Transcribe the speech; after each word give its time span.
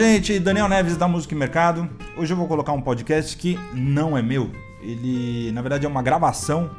gente, 0.00 0.40
Daniel 0.40 0.66
Neves 0.66 0.96
da 0.96 1.06
Música 1.06 1.34
e 1.34 1.36
Mercado. 1.36 1.86
Hoje 2.16 2.32
eu 2.32 2.36
vou 2.36 2.48
colocar 2.48 2.72
um 2.72 2.80
podcast 2.80 3.36
que 3.36 3.58
não 3.74 4.16
é 4.16 4.22
meu. 4.22 4.50
Ele, 4.80 5.52
na 5.52 5.60
verdade, 5.60 5.84
é 5.84 5.88
uma 5.88 6.00
gravação 6.00 6.70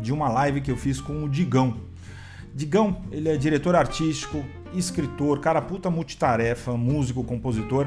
de 0.00 0.10
uma 0.10 0.30
live 0.30 0.62
que 0.62 0.70
eu 0.70 0.78
fiz 0.78 0.98
com 0.98 1.22
o 1.22 1.28
Digão. 1.28 1.76
Digão, 2.54 3.02
ele 3.12 3.28
é 3.28 3.36
diretor 3.36 3.76
artístico, 3.76 4.42
escritor, 4.72 5.40
cara 5.40 5.60
puta 5.60 5.90
multitarefa, 5.90 6.74
músico, 6.74 7.22
compositor 7.22 7.86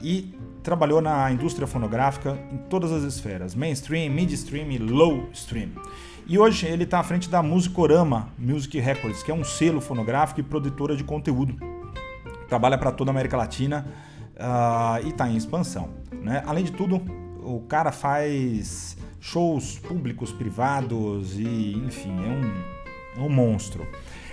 e 0.00 0.32
trabalhou 0.62 1.00
na 1.00 1.28
indústria 1.32 1.66
fonográfica 1.66 2.38
em 2.52 2.58
todas 2.58 2.92
as 2.92 3.02
esferas, 3.02 3.56
mainstream, 3.56 4.08
midstream 4.08 4.70
e 4.70 4.78
low 4.78 5.28
stream. 5.32 5.70
E 6.28 6.38
hoje 6.38 6.64
ele 6.64 6.84
está 6.84 7.00
à 7.00 7.02
frente 7.02 7.28
da 7.28 7.42
Musicorama 7.42 8.28
Music 8.38 8.78
Records, 8.78 9.20
que 9.20 9.32
é 9.32 9.34
um 9.34 9.42
selo 9.42 9.80
fonográfico 9.80 10.38
e 10.38 10.44
produtora 10.44 10.94
de 10.94 11.02
conteúdo. 11.02 11.56
Trabalha 12.48 12.78
para 12.78 12.92
toda 12.92 13.10
a 13.10 13.12
América 13.12 13.36
Latina 13.36 13.84
uh, 14.38 15.04
e 15.04 15.10
está 15.10 15.28
em 15.28 15.36
expansão. 15.36 15.90
Né? 16.12 16.42
Além 16.46 16.64
de 16.64 16.72
tudo, 16.72 17.02
o 17.42 17.60
cara 17.68 17.92
faz 17.92 18.96
shows 19.20 19.78
públicos, 19.78 20.32
privados 20.32 21.38
e, 21.38 21.74
enfim, 21.86 22.16
é 22.24 22.28
um, 22.28 23.22
é 23.22 23.26
um 23.26 23.28
monstro. 23.28 23.86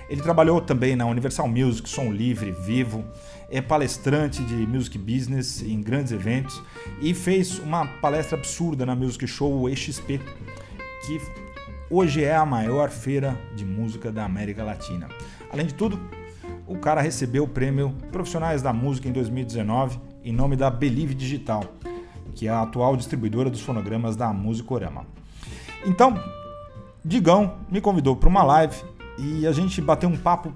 Ele 0.07 0.21
trabalhou 0.21 0.61
também 0.61 0.95
na 0.95 1.05
Universal 1.05 1.47
Music, 1.47 1.89
Som 1.89 2.11
Livre, 2.11 2.51
Vivo, 2.51 3.03
é 3.49 3.61
palestrante 3.61 4.43
de 4.43 4.53
music 4.67 4.97
business 4.97 5.61
em 5.63 5.81
grandes 5.81 6.11
eventos 6.11 6.61
e 7.01 7.13
fez 7.13 7.57
uma 7.59 7.87
palestra 7.87 8.37
absurda 8.37 8.85
na 8.85 8.95
Music 8.95 9.25
Show 9.25 9.67
EXP, 9.69 10.19
que 11.05 11.21
hoje 11.89 12.23
é 12.23 12.35
a 12.35 12.45
maior 12.45 12.89
feira 12.89 13.37
de 13.55 13.65
música 13.65 14.11
da 14.11 14.25
América 14.25 14.63
Latina. 14.63 15.09
Além 15.51 15.65
de 15.65 15.73
tudo, 15.73 15.99
o 16.67 16.77
cara 16.77 17.01
recebeu 17.01 17.43
o 17.43 17.47
prêmio 17.47 17.93
Profissionais 18.11 18.62
da 18.62 18.73
Música 18.73 19.07
em 19.07 19.12
2019 19.12 19.99
em 20.23 20.34
nome 20.34 20.55
da 20.55 20.71
Believe 20.71 21.13
Digital, 21.13 21.63
que 22.34 22.48
é 22.48 22.49
a 22.49 22.63
atual 22.63 22.98
distribuidora 22.98 23.48
dos 23.48 23.62
fonogramas 23.62 24.15
da 24.15 24.34
Musicorama. 24.34 25.05
Então, 25.85 26.20
Digão 27.03 27.57
me 27.70 27.79
convidou 27.79 28.15
para 28.15 28.27
uma 28.27 28.43
live 28.43 28.75
e 29.20 29.45
a 29.45 29.51
gente 29.51 29.79
bateu 29.79 30.09
um 30.09 30.17
papo 30.17 30.51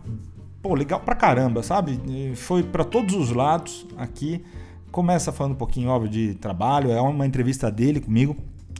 pô, 0.60 0.74
legal 0.74 1.00
pra 1.00 1.14
caramba, 1.14 1.62
sabe? 1.62 2.00
Foi 2.36 2.64
para 2.64 2.84
todos 2.84 3.14
os 3.14 3.32
lados 3.32 3.86
aqui. 3.96 4.44
Começa 4.92 5.32
falando 5.32 5.54
um 5.54 5.58
pouquinho, 5.58 5.90
óbvio, 5.90 6.10
de 6.10 6.34
trabalho. 6.34 6.92
É 6.92 7.00
uma 7.00 7.28
entrevista 7.28 7.70
dele 7.70 8.00
comigo. 8.00 8.36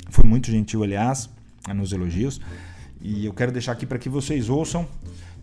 Foi 0.10 0.28
muito 0.28 0.50
gentil, 0.50 0.82
aliás, 0.82 1.30
nos 1.76 1.94
elogios. 1.94 2.42
E 3.00 3.28
eu 3.28 3.34
quero 3.34 3.52
deixar 3.52 3.74
aqui 3.74 3.86
para 3.86 4.00
que 4.00 4.10
vocês 4.10 4.50
ouçam, 4.50 4.88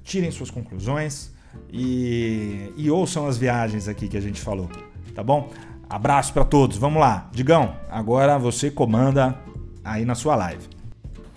tirem 0.03 0.33
suas 0.33 0.51
conclusões 0.51 1.36
e, 1.73 2.73
e 2.77 2.91
ouçam 2.91 3.27
as 3.27 3.37
viagens 3.37 3.89
aqui 3.89 4.09
que 4.09 4.17
a 4.17 4.21
gente 4.21 4.41
falou, 4.41 4.69
tá 5.15 5.23
bom? 5.23 5.51
Abraço 5.89 6.33
para 6.33 6.45
todos. 6.45 6.77
Vamos 6.77 7.01
lá. 7.01 7.29
Digão, 7.33 7.77
agora 7.89 8.39
você 8.39 8.71
comanda 8.71 9.39
aí 9.85 10.05
na 10.05 10.15
sua 10.15 10.35
live. 10.35 10.69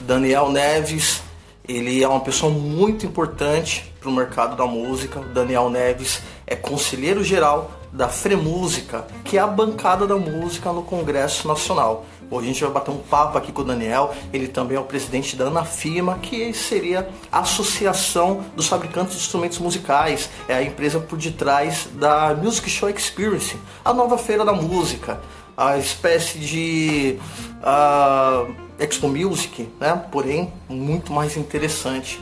Daniel 0.01 0.51
Neves, 0.51 1.21
ele 1.67 2.01
é 2.03 2.07
uma 2.07 2.21
pessoa 2.21 2.51
muito 2.51 3.05
importante 3.05 3.93
para 3.99 4.09
o 4.09 4.11
mercado 4.11 4.55
da 4.55 4.65
música. 4.65 5.19
Daniel 5.19 5.69
Neves 5.69 6.21
é 6.47 6.55
conselheiro 6.55 7.23
geral 7.23 7.79
da 7.91 8.07
Fremúsica, 8.07 9.05
que 9.23 9.37
é 9.37 9.41
a 9.41 9.47
bancada 9.47 10.07
da 10.07 10.15
música 10.15 10.71
no 10.71 10.83
Congresso 10.83 11.47
Nacional. 11.47 12.05
Hoje 12.31 12.45
a 12.45 12.53
gente 12.53 12.63
vai 12.63 12.71
bater 12.71 12.91
um 12.91 12.97
papo 12.97 13.37
aqui 13.37 13.51
com 13.51 13.61
o 13.61 13.65
Daniel. 13.65 14.13
Ele 14.31 14.47
também 14.47 14.77
é 14.77 14.79
o 14.79 14.83
presidente 14.83 15.35
da 15.35 15.47
Anafima, 15.47 16.19
que 16.19 16.53
seria 16.53 17.09
a 17.31 17.39
Associação 17.39 18.45
dos 18.55 18.67
Fabricantes 18.67 19.15
de 19.15 19.21
Instrumentos 19.21 19.57
Musicais. 19.57 20.29
É 20.47 20.53
a 20.53 20.61
empresa 20.61 20.99
por 20.99 21.17
detrás 21.17 21.87
da 21.93 22.35
Music 22.35 22.69
Show 22.69 22.89
Experience, 22.89 23.57
a 23.83 23.93
nova 23.93 24.17
feira 24.17 24.45
da 24.45 24.53
música, 24.53 25.19
a 25.57 25.77
espécie 25.77 26.37
de. 26.39 27.19
Uh, 27.61 28.69
Expo 28.79 29.09
Music, 29.09 29.67
né? 29.79 30.01
Porém, 30.09 30.53
muito 30.69 31.11
mais 31.11 31.35
interessante. 31.35 32.19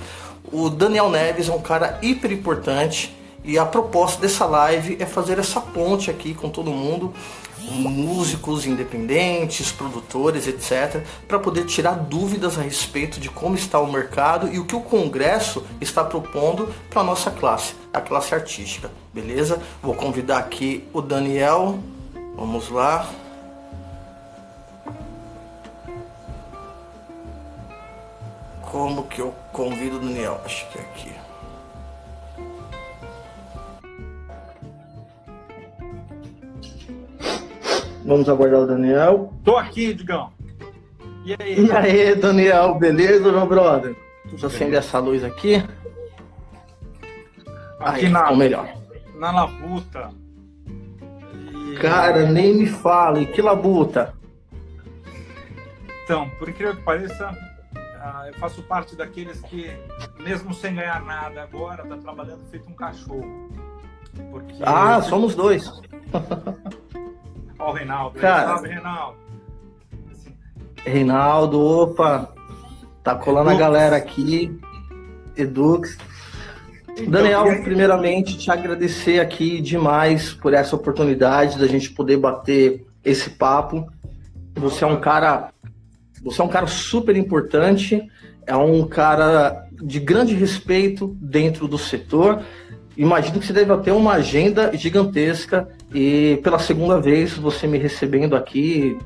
O 0.51 0.69
Daniel 0.69 1.09
Neves 1.09 1.49
é 1.49 1.53
um 1.53 1.61
cara 1.61 1.99
hiper 2.01 2.31
importante 2.31 3.15
e 3.43 3.59
a 3.59 3.65
proposta 3.65 4.19
dessa 4.19 4.45
live 4.45 4.97
é 4.99 5.05
fazer 5.05 5.37
essa 5.37 5.61
ponte 5.61 6.09
aqui 6.09 6.33
com 6.33 6.49
todo 6.49 6.71
mundo, 6.71 7.13
músicos 7.71 8.65
independentes, 8.65 9.71
produtores, 9.71 10.47
etc, 10.47 11.03
para 11.27 11.39
poder 11.39 11.65
tirar 11.65 11.95
dúvidas 11.95 12.57
a 12.57 12.61
respeito 12.61 13.19
de 13.19 13.29
como 13.29 13.55
está 13.55 13.79
o 13.79 13.91
mercado 13.91 14.47
e 14.53 14.59
o 14.59 14.65
que 14.65 14.75
o 14.75 14.81
Congresso 14.81 15.65
está 15.81 16.03
propondo 16.03 16.73
para 16.89 17.01
a 17.01 17.05
nossa 17.05 17.31
classe, 17.31 17.75
a 17.93 18.01
classe 18.01 18.33
artística, 18.33 18.89
beleza? 19.13 19.61
Vou 19.81 19.93
convidar 19.93 20.37
aqui 20.39 20.87
o 20.93 21.01
Daniel. 21.01 21.79
Vamos 22.35 22.69
lá. 22.69 23.09
Como 28.71 29.03
que 29.07 29.21
eu 29.21 29.33
convido 29.51 29.97
o 29.97 29.99
Daniel? 29.99 30.39
Acho 30.45 30.69
que 30.69 30.77
é 30.77 30.81
aqui. 30.81 31.16
Vamos 38.07 38.29
aguardar 38.29 38.61
o 38.61 38.65
Daniel. 38.65 39.33
Tô 39.43 39.57
aqui, 39.57 39.93
Digão. 39.93 40.31
E 41.25 41.35
aí? 41.37 41.65
E 41.65 41.71
aí, 41.73 42.15
Daniel, 42.15 42.75
beleza, 42.75 43.29
meu 43.29 43.45
brother? 43.45 43.97
Deixa 44.23 44.45
eu 44.45 44.49
acender 44.49 44.79
essa 44.79 44.97
luz 44.97 45.25
aqui. 45.25 45.55
Aqui 47.81 48.05
aí, 48.05 48.09
na, 48.09 48.33
melhor. 48.33 48.73
Na 49.15 49.31
labuta. 49.31 50.09
E... 51.51 51.75
Cara, 51.75 52.25
nem 52.25 52.55
me 52.55 52.65
fale, 52.65 53.25
que 53.25 53.41
labuta. 53.41 54.13
Então, 56.05 56.29
por 56.39 56.47
incrível 56.47 56.77
que 56.77 56.83
pareça, 56.83 57.37
ah, 57.99 58.23
eu 58.27 58.33
faço 58.35 58.63
parte 58.63 58.95
daqueles 58.95 59.41
que, 59.41 59.69
mesmo 60.23 60.53
sem 60.53 60.75
ganhar 60.75 61.03
nada 61.03 61.43
agora, 61.43 61.85
tá 61.85 61.97
trabalhando 61.97 62.45
feito 62.49 62.69
um 62.69 62.73
cachorro. 62.73 63.49
Porque 64.31 64.55
ah, 64.61 65.01
somos 65.01 65.35
dois. 65.35 65.69
Ó 67.59 67.71
o 67.71 67.73
Reinaldo. 67.73 68.19
Cara, 68.19 68.47
Salve, 68.47 68.69
Reinaldo. 68.69 69.17
Assim. 70.11 70.33
Reinaldo, 70.85 71.59
opa. 71.59 72.33
Tá 73.03 73.15
colando 73.15 73.49
Edux. 73.49 73.61
a 73.61 73.65
galera 73.65 73.95
aqui. 73.95 74.59
Edux. 75.35 75.97
Então, 76.89 77.11
Daniel, 77.11 77.63
primeiramente 77.63 78.37
te 78.37 78.49
agradecer 78.49 79.19
aqui 79.19 79.61
demais 79.61 80.33
por 80.33 80.53
essa 80.53 80.75
oportunidade 80.75 81.59
da 81.59 81.67
gente 81.67 81.91
poder 81.91 82.17
bater 82.17 82.85
esse 83.05 83.29
papo. 83.29 83.87
Você 84.55 84.83
é 84.83 84.87
um 84.87 84.99
cara 84.99 85.51
você 86.23 86.41
é 86.41 86.43
um 86.43 86.49
cara 86.49 86.67
super 86.67 87.15
importante, 87.15 88.05
é 88.45 88.55
um 88.55 88.85
cara 88.87 89.67
de 89.71 89.99
grande 89.99 90.33
respeito 90.33 91.15
dentro 91.21 91.67
do 91.67 91.77
setor. 91.77 92.41
Imagino 92.97 93.39
que 93.39 93.45
você 93.45 93.53
deve 93.53 93.77
ter 93.77 93.91
uma 93.91 94.13
agenda 94.13 94.75
gigantesca 94.75 95.69
e 95.93 96.39
pela 96.43 96.57
segunda 96.57 96.99
vez 96.99 97.37
você 97.37 97.67
me 97.67 97.77
recebendo 97.77 98.35
aqui, 98.35 98.97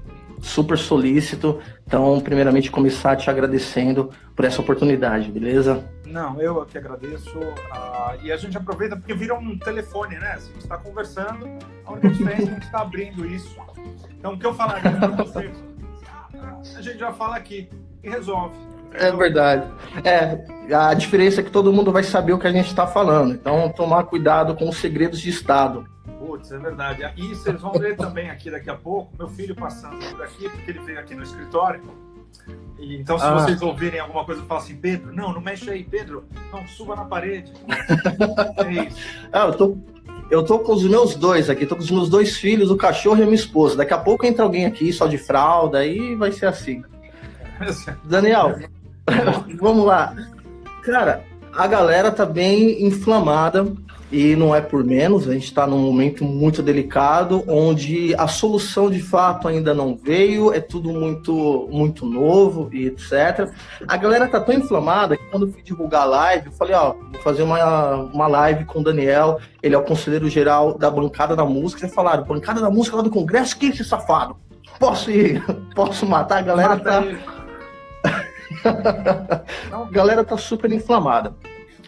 super 0.41 0.77
solícito. 0.77 1.59
Então, 1.85 2.19
primeiramente, 2.21 2.71
começar 2.71 3.17
te 3.17 3.29
agradecendo 3.29 4.09
por 4.33 4.45
essa 4.45 4.61
oportunidade, 4.61 5.29
beleza? 5.29 5.83
Não, 6.05 6.41
eu 6.41 6.65
que 6.65 6.77
agradeço. 6.77 7.37
Uh, 7.37 8.23
e 8.23 8.31
a 8.31 8.37
gente 8.37 8.57
aproveita 8.57 8.95
porque 8.95 9.13
vira 9.13 9.35
um 9.35 9.57
telefone, 9.57 10.15
né? 10.17 10.35
A 10.35 10.39
gente 10.39 10.59
está 10.59 10.77
conversando, 10.77 11.47
a 11.85 11.91
única 11.91 12.09
diferença 12.09 12.43
é 12.43 12.45
que 12.45 12.49
a 12.49 12.53
gente 12.53 12.63
está 12.63 12.81
abrindo 12.81 13.25
isso. 13.25 13.57
Então, 14.17 14.33
o 14.33 14.39
que 14.39 14.45
eu 14.45 14.53
falaria 14.53 14.91
para 14.91 15.07
você 15.07 15.51
a 16.75 16.81
gente 16.81 16.97
já 16.97 17.11
fala 17.11 17.35
aqui 17.35 17.69
e 18.03 18.09
resolve. 18.09 18.55
É 18.93 19.11
verdade. 19.11 19.67
É, 20.03 20.73
a 20.73 20.93
diferença 20.93 21.41
é 21.41 21.43
que 21.43 21.51
todo 21.51 21.71
mundo 21.71 21.91
vai 21.91 22.03
saber 22.03 22.33
o 22.33 22.39
que 22.39 22.47
a 22.47 22.51
gente 22.51 22.67
está 22.67 22.85
falando. 22.85 23.33
Então, 23.33 23.69
tomar 23.69 24.03
cuidado 24.03 24.55
com 24.55 24.69
os 24.69 24.77
segredos 24.77 25.19
de 25.19 25.29
Estado. 25.29 25.85
Putz, 26.19 26.51
é 26.51 26.57
verdade. 26.57 27.11
E 27.15 27.35
vocês 27.35 27.59
vão 27.61 27.71
ver 27.73 27.95
também 27.95 28.29
aqui 28.29 28.51
daqui 28.51 28.69
a 28.69 28.75
pouco, 28.75 29.11
meu 29.17 29.27
filho 29.29 29.55
passando 29.55 29.97
por 30.11 30.21
aqui, 30.23 30.49
porque 30.49 30.71
ele 30.71 30.79
veio 30.79 30.99
aqui 30.99 31.15
no 31.15 31.23
escritório. 31.23 31.81
E, 32.79 32.95
então, 32.95 33.17
se 33.17 33.25
ah. 33.25 33.33
vocês 33.33 33.61
ouvirem 33.61 33.99
alguma 33.99 34.25
coisa, 34.25 34.41
fala 34.43 34.59
assim, 34.59 34.75
Pedro, 34.75 35.13
não, 35.13 35.33
não 35.33 35.41
mexe 35.41 35.69
aí, 35.69 35.83
Pedro, 35.83 36.25
não, 36.51 36.65
suba 36.67 36.95
na 36.95 37.05
parede. 37.05 37.53
é 38.57 38.71
isso. 38.87 38.97
Ah, 39.31 39.45
eu 39.45 39.53
tô 39.53 39.77
eu 40.31 40.45
tô 40.45 40.59
com 40.59 40.71
os 40.71 40.85
meus 40.85 41.13
dois 41.13 41.49
aqui, 41.49 41.65
tô 41.65 41.75
com 41.75 41.81
os 41.81 41.91
meus 41.91 42.09
dois 42.09 42.37
filhos, 42.37 42.71
o 42.71 42.77
cachorro 42.77 43.19
e 43.19 43.23
a 43.23 43.25
minha 43.25 43.35
esposa. 43.35 43.75
Daqui 43.75 43.93
a 43.93 43.97
pouco 43.97 44.25
entra 44.25 44.45
alguém 44.45 44.65
aqui 44.65 44.91
só 44.93 45.05
de 45.05 45.17
fralda, 45.17 45.79
aí 45.79 46.15
vai 46.15 46.31
ser 46.31 46.45
assim. 46.45 46.81
Daniel, 48.05 48.57
vamos 49.59 49.85
lá. 49.85 50.15
Cara, 50.83 51.23
a 51.53 51.67
galera 51.67 52.11
tá 52.11 52.25
bem 52.25 52.85
inflamada 52.85 53.65
e 54.11 54.35
não 54.35 54.53
é 54.53 54.59
por 54.59 54.83
menos, 54.83 55.27
a 55.27 55.33
gente 55.33 55.45
está 55.45 55.65
num 55.65 55.77
momento 55.77 56.25
muito 56.25 56.61
delicado, 56.61 57.43
onde 57.47 58.13
a 58.15 58.27
solução 58.27 58.89
de 58.89 59.01
fato 59.01 59.47
ainda 59.47 59.73
não 59.73 59.95
veio, 59.95 60.53
é 60.53 60.59
tudo 60.59 60.89
muito 60.89 61.69
muito 61.71 62.05
novo 62.05 62.69
e 62.73 62.87
etc. 62.87 63.49
A 63.87 63.95
galera 63.95 64.27
tá 64.27 64.41
tão 64.41 64.53
inflamada 64.53 65.15
que 65.15 65.23
quando 65.31 65.47
eu 65.47 65.53
fui 65.53 65.61
divulgar 65.61 66.01
a 66.01 66.05
live, 66.05 66.47
eu 66.47 66.51
falei, 66.51 66.75
ó, 66.75 66.93
vou 66.93 67.21
fazer 67.23 67.43
uma, 67.43 67.95
uma 67.95 68.27
live 68.27 68.65
com 68.65 68.79
o 68.79 68.83
Daniel, 68.83 69.39
ele 69.63 69.75
é 69.75 69.77
o 69.77 69.83
conselheiro 69.83 70.29
geral 70.29 70.77
da 70.77 70.91
bancada 70.91 71.33
da 71.33 71.45
música, 71.45 71.85
e 71.85 71.89
falaram, 71.89 72.25
bancada 72.25 72.59
da 72.59 72.69
música 72.69 72.97
lá 72.97 73.03
do 73.03 73.09
Congresso, 73.09 73.57
quem 73.57 73.69
é 73.69 73.71
esse 73.71 73.85
safado? 73.85 74.35
Posso 74.77 75.09
ir? 75.09 75.41
Posso 75.73 76.05
matar? 76.05 76.39
A 76.39 76.41
galera 76.41 76.69
Mata 76.75 76.83
tá. 76.83 77.40
A 78.63 79.85
galera 79.91 80.23
tá 80.23 80.37
super 80.37 80.71
inflamada. 80.71 81.33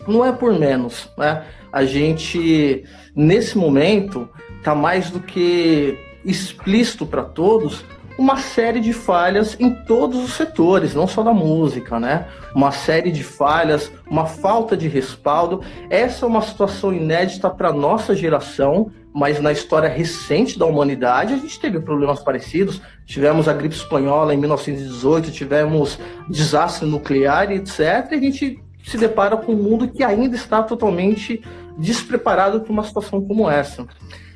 Não 0.08 0.26
é 0.26 0.32
por 0.32 0.58
menos, 0.58 1.10
né? 1.18 1.46
A 1.72 1.86
gente, 1.86 2.84
nesse 3.16 3.58
momento, 3.58 4.30
tá 4.64 4.76
mais 4.76 5.10
do 5.10 5.20
que 5.20 5.98
explícito 6.26 7.06
para 7.06 7.24
todos 7.24 7.84
uma 8.18 8.38
série 8.38 8.80
de 8.80 8.94
falhas 8.94 9.58
em 9.60 9.72
todos 9.72 10.24
os 10.24 10.34
setores, 10.34 10.94
não 10.94 11.08
só 11.08 11.24
da 11.24 11.34
música, 11.34 12.00
né? 12.00 12.28
Uma 12.54 12.72
série 12.72 13.12
de 13.12 13.24
falhas, 13.24 13.92
uma 14.10 14.26
falta 14.26 14.78
de 14.78 14.88
respaldo. 14.88 15.62
Essa 15.90 16.26
é 16.26 16.28
uma 16.28 16.42
situação 16.42 16.94
inédita 16.94 17.50
para 17.50 17.74
nossa 17.74 18.16
geração, 18.16 18.92
mas 19.14 19.40
na 19.40 19.52
história 19.52 19.88
recente 19.88 20.58
da 20.58 20.66
humanidade 20.66 21.34
a 21.34 21.38
gente 21.38 21.60
teve 21.60 21.80
problemas 21.80 22.20
parecidos. 22.20 22.82
Tivemos 23.06 23.48
a 23.48 23.54
gripe 23.54 23.76
espanhola 23.76 24.34
em 24.34 24.38
1918, 24.38 25.32
tivemos 25.32 26.00
desastre 26.28 26.88
nuclear, 26.88 27.52
etc. 27.52 27.80
E 28.12 28.16
a 28.16 28.20
gente 28.20 28.60
se 28.84 28.98
depara 28.98 29.38
com 29.38 29.54
um 29.54 29.62
mundo 29.62 29.88
que 29.88 30.04
ainda 30.04 30.36
está 30.36 30.64
totalmente 30.64 31.42
despreparado 31.78 32.62
para 32.62 32.72
uma 32.72 32.84
situação 32.84 33.22
como 33.22 33.50
essa. 33.50 33.86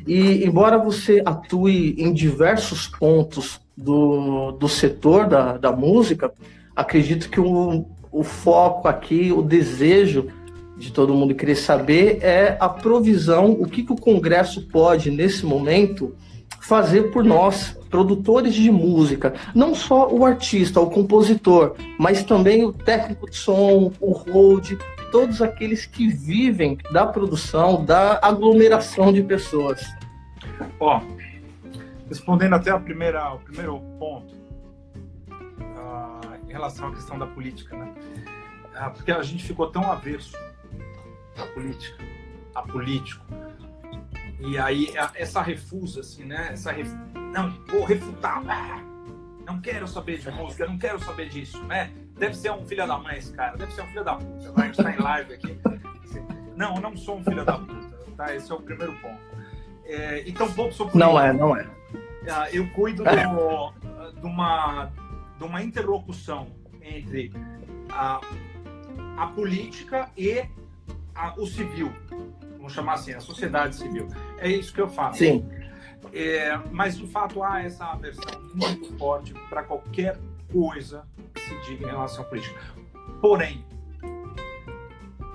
E 0.06 0.46
embora 0.46 0.78
você 0.78 1.22
atue 1.26 1.96
em 1.98 2.14
diversos 2.14 2.88
pontos 2.88 3.60
do, 3.76 4.52
do 4.54 4.70
setor 4.70 5.28
da, 5.28 5.58
da 5.58 5.72
música, 5.72 6.32
acredito 6.76 7.30
que 7.30 7.40
o, 7.40 7.86
o 8.12 8.24
foco 8.24 8.88
aqui, 8.88 9.32
o 9.32 9.42
desejo 9.42 10.28
de 10.78 10.92
todo 10.92 11.14
mundo 11.14 11.34
querer 11.34 11.56
saber 11.56 12.20
é 12.22 12.56
a 12.60 12.70
provisão, 12.70 13.52
o 13.52 13.68
que, 13.68 13.84
que 13.84 13.92
o 13.92 13.96
Congresso 13.96 14.68
pode, 14.68 15.10
nesse 15.10 15.46
momento, 15.46 16.16
fazer 16.62 17.12
por 17.12 17.24
nós, 17.24 17.78
produtores 17.90 18.54
de 18.54 18.70
música. 18.70 19.34
Não 19.56 19.74
só 19.74 20.10
o 20.10 20.26
artista, 20.26 20.80
o 20.80 20.90
compositor, 20.90 21.76
mas 21.98 22.24
também 22.24 22.64
o 22.66 22.74
técnico 22.74 23.30
de 23.30 23.38
som, 23.38 23.92
o 24.00 24.12
hold, 24.12 24.74
todos 25.12 25.42
aqueles 25.42 25.86
que 25.86 26.10
vivem 26.10 26.78
da 26.92 27.06
produção, 27.06 27.84
da 27.84 28.20
aglomeração 28.22 29.12
de 29.12 29.24
pessoas. 29.24 29.82
Ó, 30.80 31.02
respondendo 32.08 32.54
até 32.54 32.70
a 32.72 32.80
primeira, 32.80 33.34
o 33.34 33.40
primeiro 33.40 33.80
ponto, 33.98 34.36
uh, 35.32 36.48
em 36.48 36.52
relação 36.52 36.90
à 36.90 36.92
questão 36.92 37.18
da 37.18 37.26
política, 37.26 37.76
né? 37.76 37.94
Uh, 38.76 38.92
porque 38.92 39.12
a 39.12 39.24
gente 39.24 39.44
ficou 39.44 39.68
tão 39.68 39.90
avesso 39.90 40.38
à 41.42 41.46
política, 41.48 42.04
a 42.56 42.62
político, 42.64 43.26
e 44.40 44.58
aí 44.58 44.94
essa 45.16 45.42
refusa, 45.42 46.02
assim, 46.02 46.24
né? 46.24 46.50
Essa 46.52 46.72
ref... 46.72 46.90
não 47.34 47.50
vou 47.66 47.84
refutar, 47.84 48.44
ah, 48.48 48.84
não 49.46 49.60
quero 49.60 49.88
saber 49.88 50.20
de 50.20 50.30
música, 50.30 50.68
não 50.68 50.78
quero 50.78 51.00
saber 51.00 51.30
disso, 51.30 51.64
né? 51.64 51.92
Deve 52.18 52.36
ser 52.36 52.52
um 52.52 52.66
filho 52.66 52.86
da 52.86 52.98
mãe 52.98 53.18
esse 53.18 53.32
cara, 53.34 53.58
deve 53.58 53.74
ser 53.74 53.82
um 53.82 53.88
filho 53.88 54.04
da 54.04 54.16
puta. 54.16 54.54
A 54.56 54.66
gente 54.66 54.78
tá 54.78 54.92
em 54.92 54.98
live 54.98 55.34
aqui. 55.34 55.60
Não, 56.56 56.76
não 56.76 56.96
sou 56.98 57.18
um 57.18 57.24
filho 57.24 57.46
da 57.46 57.58
puta, 57.58 58.12
tá? 58.16 58.36
Esse 58.36 58.52
é 58.52 58.56
o 58.56 58.62
primeiro 58.62 58.94
ponto. 59.00 59.20
É, 59.86 60.24
então, 60.28 60.52
pouco 60.52 60.74
sobre. 60.74 60.98
Não 60.98 61.20
é, 61.20 61.32
não 61.32 61.56
é. 61.56 61.68
Eu 62.52 62.70
cuido 62.72 63.04
do, 63.04 63.10
de, 64.20 64.26
uma, 64.26 64.92
de 65.38 65.44
uma 65.44 65.64
interlocução 65.64 66.48
entre 66.82 67.32
a, 67.90 68.20
a 69.18 69.28
política 69.28 70.10
e 70.18 70.46
a, 71.18 71.34
o 71.38 71.46
civil. 71.48 71.92
Vamos 72.58 72.74
chamar 72.74 72.94
assim, 72.94 73.14
a 73.14 73.20
sociedade 73.20 73.76
civil. 73.76 74.08
É 74.38 74.50
isso 74.50 74.74
que 74.74 74.82
eu 74.82 74.88
faço. 74.88 75.20
Sim. 75.20 75.46
É, 76.14 76.58
mas, 76.72 76.98
de 76.98 77.08
fato, 77.08 77.44
há 77.44 77.62
essa 77.64 77.86
aversão 77.86 78.42
muito 78.54 78.98
forte 78.98 79.34
para 79.50 79.64
qualquer 79.64 80.18
coisa 80.52 81.06
que 81.34 81.42
se 81.42 81.60
diga 81.62 81.86
em 81.86 81.90
relação 81.90 82.24
à 82.24 82.28
política. 82.28 82.60
Porém, 83.22 83.66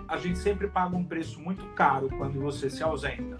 a 0.08 0.16
gente 0.16 0.38
sempre 0.38 0.68
paga 0.68 0.96
um 0.96 1.04
preço 1.04 1.40
muito 1.40 1.64
caro 1.74 2.08
quando 2.16 2.40
você 2.40 2.70
se 2.70 2.82
ausenta 2.82 3.38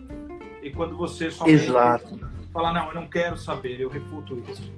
e 0.63 0.71
quando 0.71 0.97
você 0.97 1.31
só 1.31 1.47
Exato. 1.47 2.19
fala, 2.53 2.73
não, 2.73 2.89
eu 2.89 2.95
não 2.95 3.09
quero 3.09 3.37
saber, 3.37 3.81
eu 3.81 3.89
refuto 3.89 4.43
isso. 4.49 4.73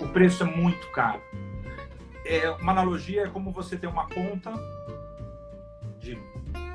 O 0.00 0.08
preço 0.08 0.42
é 0.42 0.46
muito 0.46 0.90
caro. 0.90 1.20
É, 2.24 2.50
uma 2.50 2.72
analogia 2.72 3.22
é 3.22 3.28
como 3.28 3.52
você 3.52 3.76
tem 3.76 3.88
uma 3.88 4.06
conta 4.08 4.52
de 5.98 6.18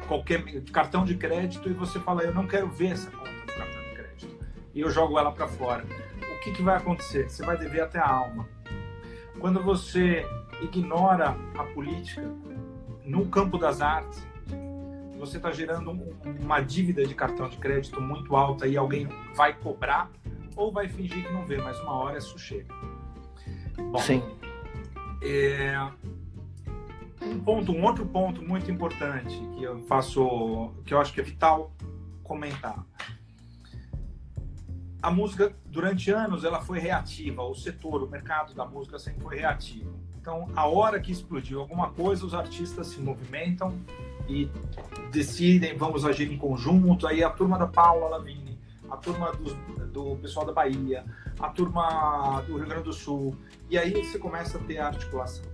qualquer 0.05 0.43
cartão 0.71 1.03
de 1.05 1.15
crédito 1.15 1.69
e 1.69 1.73
você 1.73 1.99
fala, 1.99 2.23
eu 2.23 2.33
não 2.33 2.47
quero 2.47 2.67
ver 2.67 2.93
essa 2.93 3.11
conta 3.11 3.31
do 3.31 3.53
cartão 3.53 3.83
de 3.83 3.89
crédito. 3.95 4.37
E 4.73 4.79
eu 4.81 4.89
jogo 4.89 5.17
ela 5.19 5.31
para 5.31 5.47
fora. 5.47 5.85
O 6.35 6.39
que, 6.41 6.51
que 6.51 6.61
vai 6.61 6.77
acontecer? 6.77 7.29
Você 7.29 7.45
vai 7.45 7.57
dever 7.57 7.81
até 7.81 7.99
a 7.99 8.07
alma. 8.07 8.47
Quando 9.39 9.61
você 9.61 10.25
ignora 10.61 11.35
a 11.57 11.63
política 11.63 12.23
no 13.03 13.25
campo 13.27 13.57
das 13.57 13.81
artes, 13.81 14.25
você 15.17 15.37
está 15.37 15.51
gerando 15.51 15.91
um, 15.91 16.13
uma 16.39 16.61
dívida 16.61 17.05
de 17.05 17.15
cartão 17.15 17.49
de 17.49 17.57
crédito 17.57 17.99
muito 17.99 18.35
alta 18.35 18.67
e 18.67 18.77
alguém 18.77 19.07
vai 19.35 19.53
cobrar 19.53 20.09
ou 20.55 20.71
vai 20.71 20.87
fingir 20.87 21.25
que 21.25 21.33
não 21.33 21.45
vê, 21.45 21.57
mas 21.57 21.79
uma 21.79 21.93
hora 21.93 22.17
isso 22.17 22.37
chega. 22.37 22.73
Bom, 23.77 23.97
Sim. 23.99 24.23
É, 25.21 25.75
um 27.25 27.39
ponto, 27.39 27.71
um 27.71 27.83
outro 27.83 28.05
ponto 28.05 28.41
muito 28.41 28.69
importante 28.71 29.37
que 29.55 29.63
eu 29.63 29.79
faço, 29.81 30.73
que 30.85 30.93
eu 30.93 30.99
acho 30.99 31.13
que 31.13 31.19
é 31.19 31.23
vital 31.23 31.71
comentar. 32.23 32.85
A 35.01 35.11
música 35.11 35.55
durante 35.65 36.09
anos 36.11 36.43
ela 36.43 36.61
foi 36.61 36.79
reativa, 36.79 37.43
o 37.43 37.53
setor, 37.53 38.03
o 38.03 38.07
mercado 38.07 38.53
da 38.53 38.65
música 38.65 38.97
sempre 38.97 39.21
foi 39.21 39.37
reativo. 39.37 39.99
Então, 40.19 40.49
a 40.55 40.65
hora 40.65 40.99
que 40.99 41.11
explodiu 41.11 41.59
alguma 41.59 41.91
coisa, 41.91 42.25
os 42.25 42.33
artistas 42.33 42.87
se 42.87 42.99
movimentam 42.99 43.79
e 44.27 44.49
decidem, 45.11 45.77
vamos 45.77 46.03
agir 46.03 46.31
em 46.31 46.37
conjunto. 46.37 47.05
Aí 47.05 47.23
a 47.23 47.29
turma 47.29 47.59
da 47.59 47.67
Paula 47.67 48.09
Lavigne, 48.09 48.57
a 48.89 48.97
turma 48.97 49.31
do, 49.33 50.15
pessoal 50.17 50.45
da 50.45 50.51
Bahia, 50.51 51.05
a 51.39 51.49
turma 51.49 52.41
do 52.47 52.57
Rio 52.57 52.65
Grande 52.65 52.83
do 52.85 52.93
Sul. 52.93 53.35
E 53.69 53.77
aí 53.77 54.03
você 54.03 54.17
começa 54.17 54.57
a 54.57 54.61
ter 54.61 54.79
articulação. 54.79 55.45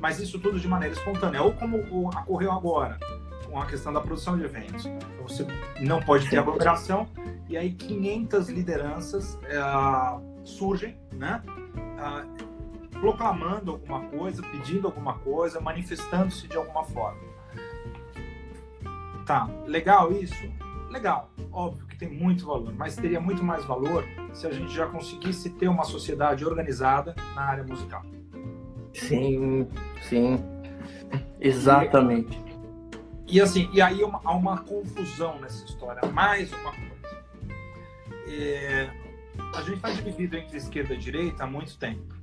Mas 0.00 0.20
isso 0.20 0.38
tudo 0.38 0.58
de 0.58 0.68
maneira 0.68 0.94
espontânea, 0.94 1.42
ou 1.42 1.52
como 1.52 1.78
ocorreu 2.08 2.52
agora, 2.52 2.98
com 3.46 3.60
a 3.60 3.66
questão 3.66 3.92
da 3.92 4.00
produção 4.00 4.36
de 4.36 4.44
eventos. 4.44 4.86
Então, 4.86 5.08
você 5.22 5.46
não 5.80 6.00
pode 6.00 6.28
ter 6.28 6.38
aglomeração, 6.38 7.08
e 7.48 7.56
aí 7.56 7.72
500 7.72 8.48
lideranças 8.48 9.34
uh, 9.34 10.20
surgem, 10.44 10.98
né? 11.12 11.42
Uh, 11.46 12.46
proclamando 13.00 13.72
alguma 13.72 14.00
coisa, 14.06 14.42
pedindo 14.42 14.86
alguma 14.86 15.18
coisa, 15.18 15.60
manifestando-se 15.60 16.48
de 16.48 16.56
alguma 16.56 16.84
forma. 16.84 17.20
Tá, 19.24 19.48
legal 19.66 20.12
isso? 20.12 20.48
Legal, 20.90 21.30
óbvio 21.52 21.86
que 21.86 21.96
tem 21.96 22.08
muito 22.08 22.46
valor, 22.46 22.72
mas 22.72 22.94
teria 22.96 23.20
muito 23.20 23.42
mais 23.42 23.64
valor 23.64 24.04
se 24.32 24.46
a 24.46 24.52
gente 24.52 24.72
já 24.72 24.86
conseguisse 24.86 25.50
ter 25.50 25.68
uma 25.68 25.84
sociedade 25.84 26.44
organizada 26.44 27.14
na 27.34 27.42
área 27.42 27.64
musical. 27.64 28.02
Sim, 28.96 29.68
sim, 30.02 30.42
exatamente. 31.40 32.38
E, 33.26 33.36
e 33.36 33.40
assim, 33.40 33.68
e 33.72 33.80
aí 33.80 34.02
uma, 34.02 34.20
há 34.24 34.34
uma 34.34 34.58
confusão 34.58 35.38
nessa 35.40 35.64
história. 35.64 36.08
Mais 36.10 36.50
uma 36.52 36.72
coisa. 36.72 36.86
É, 38.28 38.90
a 39.54 39.60
gente 39.62 39.76
está 39.76 39.90
dividido 39.90 40.36
entre 40.36 40.56
esquerda 40.56 40.94
e 40.94 40.96
direita 40.96 41.44
há 41.44 41.46
muito 41.46 41.76
tempo. 41.78 42.16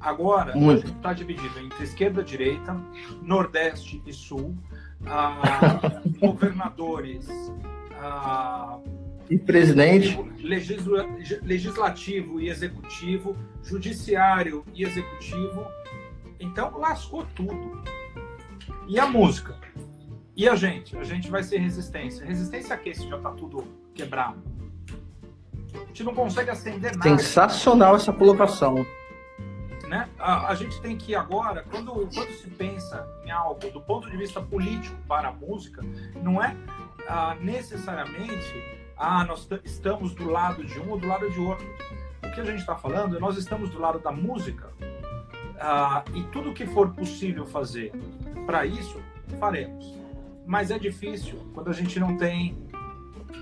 Agora, 0.00 0.54
muito. 0.54 0.84
a 0.84 0.86
gente 0.86 0.96
está 0.96 1.12
dividido 1.12 1.58
entre 1.58 1.82
esquerda 1.82 2.20
e 2.20 2.24
direita, 2.24 2.80
nordeste 3.22 4.00
e 4.06 4.12
sul, 4.12 4.56
ah, 5.06 6.00
governadores 6.20 7.28
ah, 7.96 8.78
e 9.28 9.36
presidente, 9.36 10.16
legisla, 10.42 11.06
legislativo 11.42 12.40
e 12.40 12.48
executivo, 12.48 13.36
judiciário 13.62 14.64
e 14.74 14.84
executivo. 14.84 15.66
Então 16.40 16.76
lascou 16.78 17.24
tudo. 17.34 17.82
E 18.86 18.98
a 18.98 19.06
música? 19.06 19.56
E 20.36 20.48
a 20.48 20.54
gente? 20.54 20.96
A 20.96 21.04
gente 21.04 21.30
vai 21.30 21.42
ser 21.42 21.58
resistência. 21.58 22.24
Resistência 22.24 22.74
a 22.74 22.78
quê 22.78 22.94
se 22.94 23.08
já 23.08 23.16
está 23.16 23.30
tudo 23.32 23.66
quebrado? 23.94 24.40
A 25.74 25.86
gente 25.86 26.04
não 26.04 26.14
consegue 26.14 26.50
acender 26.50 26.96
nada. 26.96 27.02
Sensacional 27.02 27.96
essa 27.96 28.12
colocação. 28.12 28.86
Né? 29.88 30.08
A, 30.18 30.48
a, 30.48 30.54
gente 30.54 30.80
tem 30.82 30.96
que 30.96 31.14
agora, 31.14 31.64
quando, 31.70 31.92
quando 31.92 32.30
se 32.32 32.48
pensa 32.50 33.08
em 33.24 33.30
algo 33.30 33.70
do 33.70 33.80
ponto 33.80 34.08
de 34.10 34.16
vista 34.16 34.40
político 34.40 34.94
para 35.08 35.28
a 35.28 35.32
música, 35.32 35.82
não 36.22 36.42
é 36.42 36.54
ah, 37.08 37.34
necessariamente 37.40 38.54
ah, 38.96 39.24
nós 39.24 39.48
estamos 39.64 40.14
do 40.14 40.28
lado 40.30 40.64
de 40.64 40.78
um 40.78 40.90
ou 40.90 40.98
do 40.98 41.06
lado 41.06 41.30
de 41.30 41.40
outro. 41.40 41.66
O 42.22 42.30
que 42.30 42.40
a 42.40 42.44
gente 42.44 42.60
está 42.60 42.76
falando 42.76 43.16
é 43.16 43.20
nós 43.20 43.36
estamos 43.36 43.70
do 43.70 43.80
lado 43.80 43.98
da 43.98 44.12
música 44.12 44.70
ah, 45.60 46.04
e 46.14 46.22
tudo 46.24 46.52
que 46.52 46.66
for 46.66 46.90
possível 46.94 47.46
fazer 47.46 47.92
para 48.46 48.64
isso, 48.66 49.00
faremos. 49.38 49.94
mas 50.46 50.70
é 50.70 50.78
difícil 50.78 51.38
quando 51.52 51.68
a 51.68 51.72
gente 51.72 51.98
não 52.00 52.16
tem 52.16 52.56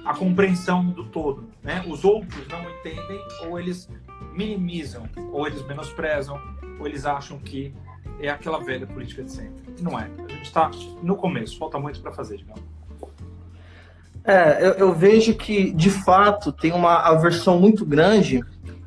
a 0.05 0.15
compreensão 0.15 0.87
do 0.87 1.05
todo. 1.05 1.45
Né? 1.63 1.85
Os 1.89 2.05
outros 2.05 2.47
não 2.49 2.71
entendem, 2.71 3.21
ou 3.45 3.59
eles 3.59 3.89
minimizam, 4.33 5.09
ou 5.33 5.47
eles 5.47 5.65
menosprezam, 5.67 6.41
ou 6.79 6.87
eles 6.87 7.05
acham 7.05 7.39
que 7.39 7.75
é 8.21 8.29
aquela 8.29 8.59
velha 8.59 8.87
política 8.87 9.23
de 9.23 9.33
sempre. 9.33 9.63
Não 9.81 9.99
é. 9.99 10.09
A 10.19 10.33
gente 10.33 10.45
está 10.45 10.71
no 11.03 11.17
começo, 11.17 11.59
falta 11.59 11.79
muito 11.79 12.01
para 12.01 12.13
fazer, 12.13 12.39
digamos. 12.39 12.63
É, 14.25 14.67
eu, 14.67 14.73
eu, 14.73 14.93
vejo 14.93 15.35
que, 15.37 15.71
de 15.71 15.89
fato, 15.89 16.51
tem 16.51 16.73
uma 16.73 16.97
aversão 16.97 17.61
muito 17.61 17.87
grande 17.87 18.43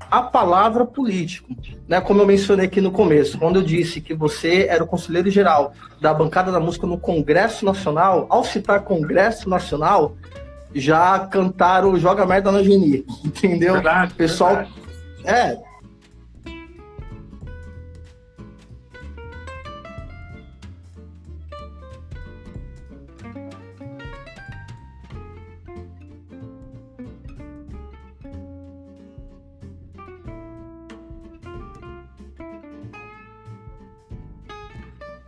à 0.09 0.21
palavra 0.21 0.85
político. 0.85 1.55
Né? 1.87 1.99
Como 2.01 2.21
eu 2.21 2.25
mencionei 2.25 2.65
aqui 2.65 2.81
no 2.81 2.91
começo, 2.91 3.37
quando 3.37 3.57
eu 3.57 3.63
disse 3.63 4.01
que 4.01 4.13
você 4.13 4.67
era 4.69 4.83
o 4.83 4.87
conselheiro 4.87 5.29
geral 5.29 5.73
da 6.01 6.13
bancada 6.13 6.51
da 6.51 6.59
música 6.59 6.85
no 6.87 6.97
Congresso 6.97 7.65
Nacional, 7.65 8.25
ao 8.29 8.43
citar 8.43 8.81
Congresso 8.81 9.49
Nacional, 9.49 10.15
já 10.73 11.19
cantaram 11.19 11.97
Joga 11.97 12.25
Merda 12.25 12.51
na 12.51 12.61
Geni, 12.63 13.05
entendeu? 13.25 13.73
Verdade, 13.73 14.13
Pessoal, 14.13 14.55
verdade. 14.55 14.73
é, 15.25 15.68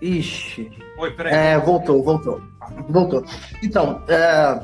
Ixi. 0.01 0.71
Oi, 0.97 1.11
peraí. 1.11 1.33
É, 1.33 1.59
voltou, 1.59 2.03
voltou. 2.03 2.41
Voltou. 2.89 3.23
Então, 3.61 4.01
é, 4.07 4.59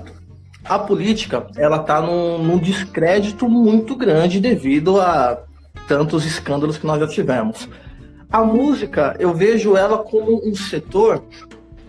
a 0.65 0.79
política, 0.79 1.47
ela 1.55 1.79
tá 1.79 2.01
num, 2.01 2.39
num, 2.39 2.57
descrédito 2.57 3.47
muito 3.47 3.95
grande 3.95 4.39
devido 4.39 4.99
a 4.99 5.43
tantos 5.87 6.25
escândalos 6.25 6.77
que 6.77 6.85
nós 6.85 6.99
já 6.99 7.07
tivemos. 7.07 7.69
A 8.29 8.43
música, 8.43 9.15
eu 9.19 9.33
vejo 9.33 9.77
ela 9.77 9.99
como 9.99 10.41
um 10.45 10.53
setor 10.53 11.23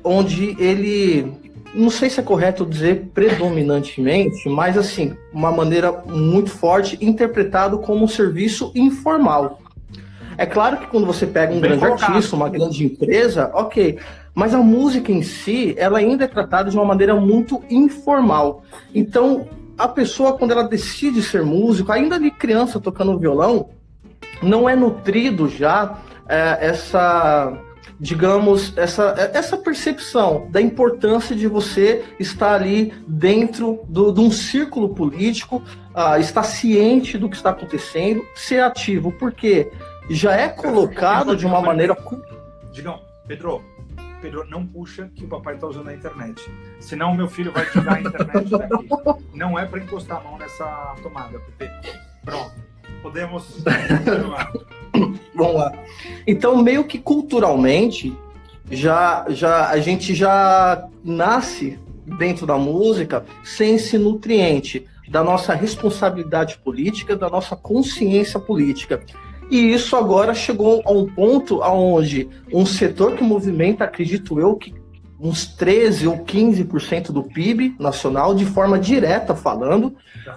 onde 0.04 0.56
ele, 0.62 1.32
não 1.74 1.90
sei 1.90 2.08
se 2.08 2.20
é 2.20 2.22
correto 2.22 2.64
dizer 2.64 3.10
predominantemente, 3.12 4.48
mas 4.48 4.78
assim, 4.78 5.16
uma 5.32 5.50
maneira 5.50 5.90
muito 6.06 6.50
forte, 6.50 6.96
interpretado 7.00 7.80
como 7.80 8.04
um 8.04 8.08
serviço 8.08 8.70
informal. 8.74 9.58
É 10.38 10.46
claro 10.46 10.76
que 10.76 10.86
quando 10.86 11.04
você 11.04 11.26
pega 11.26 11.52
um 11.52 11.60
Bem 11.60 11.70
grande 11.72 11.84
colocado. 11.84 12.14
artista, 12.14 12.36
uma 12.36 12.48
grande 12.48 12.84
empresa, 12.84 13.50
ok. 13.52 13.98
Mas 14.32 14.54
a 14.54 14.58
música 14.58 15.10
em 15.10 15.20
si, 15.20 15.74
ela 15.76 15.98
ainda 15.98 16.24
é 16.24 16.28
tratada 16.28 16.70
de 16.70 16.76
uma 16.76 16.84
maneira 16.84 17.16
muito 17.16 17.60
informal. 17.68 18.62
Então, 18.94 19.48
a 19.76 19.88
pessoa, 19.88 20.38
quando 20.38 20.52
ela 20.52 20.62
decide 20.62 21.20
ser 21.22 21.42
músico, 21.42 21.90
ainda 21.90 22.20
de 22.20 22.30
criança 22.30 22.78
tocando 22.78 23.18
violão, 23.18 23.70
não 24.40 24.68
é 24.68 24.76
nutrido 24.76 25.48
já 25.48 25.98
é, 26.28 26.58
essa 26.60 27.52
digamos, 28.00 28.72
essa, 28.76 29.30
essa 29.34 29.56
percepção 29.56 30.46
da 30.50 30.60
importância 30.60 31.34
de 31.34 31.48
você 31.48 32.04
estar 32.18 32.54
ali 32.54 32.92
dentro 33.06 33.80
do, 33.88 34.12
de 34.12 34.20
um 34.20 34.30
círculo 34.30 34.90
político, 34.90 35.62
uh, 35.94 36.20
estar 36.20 36.44
ciente 36.44 37.18
do 37.18 37.28
que 37.28 37.34
está 37.34 37.50
acontecendo, 37.50 38.24
ser 38.36 38.60
ativo. 38.60 39.10
Por 39.10 39.32
quê? 39.32 39.72
Já 40.14 40.34
é 40.34 40.48
colocado 40.48 41.36
de 41.36 41.46
uma 41.46 41.60
maneira. 41.60 41.96
Digam, 42.72 43.00
Pedro, 43.26 43.62
Pedro, 44.20 44.44
não 44.48 44.66
puxa 44.66 45.10
que 45.14 45.24
o 45.24 45.28
papai 45.28 45.54
está 45.54 45.66
usando 45.66 45.88
a 45.88 45.94
internet. 45.94 46.42
Senão 46.80 47.14
meu 47.14 47.28
filho 47.28 47.52
vai 47.52 47.68
tirar 47.70 47.94
a 47.94 48.00
internet 48.00 48.50
daqui. 48.50 48.88
Não 49.34 49.58
é 49.58 49.64
para 49.64 49.80
encostar 49.80 50.18
a 50.18 50.24
mão 50.24 50.38
nessa 50.38 50.94
tomada, 51.02 51.40
Pepe. 51.56 51.92
Pronto. 52.24 52.52
Podemos 53.02 53.62
Vamos 55.34 55.54
lá. 55.54 55.72
Então, 56.26 56.62
meio 56.62 56.84
que 56.84 56.98
culturalmente, 56.98 58.16
já, 58.70 59.24
já 59.28 59.68
a 59.68 59.78
gente 59.78 60.14
já 60.14 60.88
nasce 61.04 61.78
dentro 62.04 62.46
da 62.46 62.56
música 62.56 63.24
sem 63.44 63.76
esse 63.76 63.98
nutriente 63.98 64.86
da 65.08 65.22
nossa 65.22 65.54
responsabilidade 65.54 66.58
política, 66.58 67.16
da 67.16 67.30
nossa 67.30 67.56
consciência 67.56 68.38
política. 68.38 69.02
E 69.50 69.72
isso 69.72 69.96
agora 69.96 70.34
chegou 70.34 70.82
a 70.84 70.92
um 70.92 71.06
ponto 71.06 71.60
onde 71.62 72.28
um 72.52 72.66
setor 72.66 73.14
que 73.16 73.22
movimenta, 73.22 73.84
acredito 73.84 74.38
eu, 74.38 74.56
que 74.56 74.74
uns 75.20 75.46
13 75.46 76.06
ou 76.06 76.18
15% 76.18 77.10
do 77.10 77.22
PIB 77.22 77.74
nacional, 77.78 78.34
de 78.34 78.44
forma 78.44 78.78
direta 78.78 79.34
falando, 79.34 79.96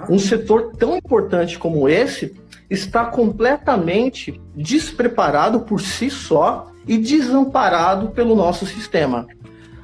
um 0.09 0.17
setor 0.17 0.71
tão 0.77 0.95
importante 0.95 1.59
como 1.59 1.87
esse 1.87 2.33
está 2.69 3.05
completamente 3.05 4.41
despreparado 4.55 5.61
por 5.61 5.81
si 5.81 6.09
só 6.09 6.71
e 6.87 6.97
desamparado 6.97 8.09
pelo 8.09 8.35
nosso 8.35 8.65
sistema. 8.65 9.27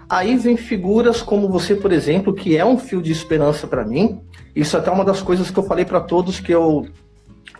Aí 0.09 0.37
vem 0.37 0.55
figuras 0.55 1.21
como 1.21 1.49
você, 1.49 1.75
por 1.75 1.91
exemplo, 1.91 2.33
que 2.33 2.55
é 2.55 2.65
um 2.65 2.77
fio 2.77 3.01
de 3.01 3.11
esperança 3.11 3.67
para 3.67 3.83
mim. 3.83 4.21
Isso 4.55 4.77
é 4.77 4.79
até 4.79 4.89
uma 4.89 5.03
das 5.03 5.21
coisas 5.21 5.51
que 5.51 5.59
eu 5.59 5.63
falei 5.63 5.83
para 5.83 5.99
todos 5.99 6.39
que 6.39 6.51
eu 6.51 6.87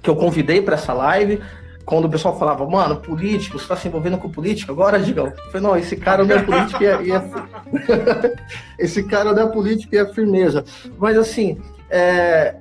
que 0.07 0.09
eu 0.09 0.15
convidei 0.15 0.61
para 0.61 0.75
essa 0.75 0.93
live, 0.93 1.41
quando 1.83 2.05
o 2.05 2.09
pessoal 2.09 2.39
falava, 2.39 2.65
mano, 2.65 2.95
político, 2.95 3.59
você 3.59 3.65
está 3.65 3.75
se 3.75 3.89
envolvendo 3.89 4.17
com 4.17 4.29
política? 4.29 4.71
Agora, 4.71 4.97
Digão. 4.97 5.27
Eu 5.27 5.51
falei, 5.51 5.61
não, 5.67 5.75
esse 5.75 5.97
cara 5.97 6.23
não 6.23 6.33
é 6.33 6.41
político 6.41 6.81
é... 6.81 7.03
E 7.03 7.11
é... 7.11 8.35
esse 8.79 9.03
cara 9.03 9.33
não 9.33 9.43
é 9.43 9.47
político 9.47 9.93
e 9.93 9.97
é 9.97 10.05
firmeza. 10.13 10.63
Mas, 10.97 11.17
assim, 11.17 11.59
é... 11.89 12.55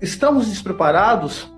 estamos 0.00 0.46
despreparados 0.46 1.52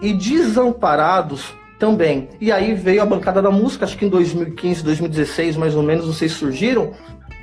e 0.00 0.12
desamparados 0.12 1.52
também. 1.76 2.28
E 2.40 2.52
aí 2.52 2.72
veio 2.72 3.02
a 3.02 3.06
bancada 3.06 3.42
da 3.42 3.50
música, 3.50 3.84
acho 3.84 3.98
que 3.98 4.04
em 4.04 4.08
2015, 4.08 4.84
2016, 4.84 5.56
mais 5.56 5.74
ou 5.74 5.82
menos, 5.82 6.06
vocês 6.06 6.30
surgiram, 6.30 6.92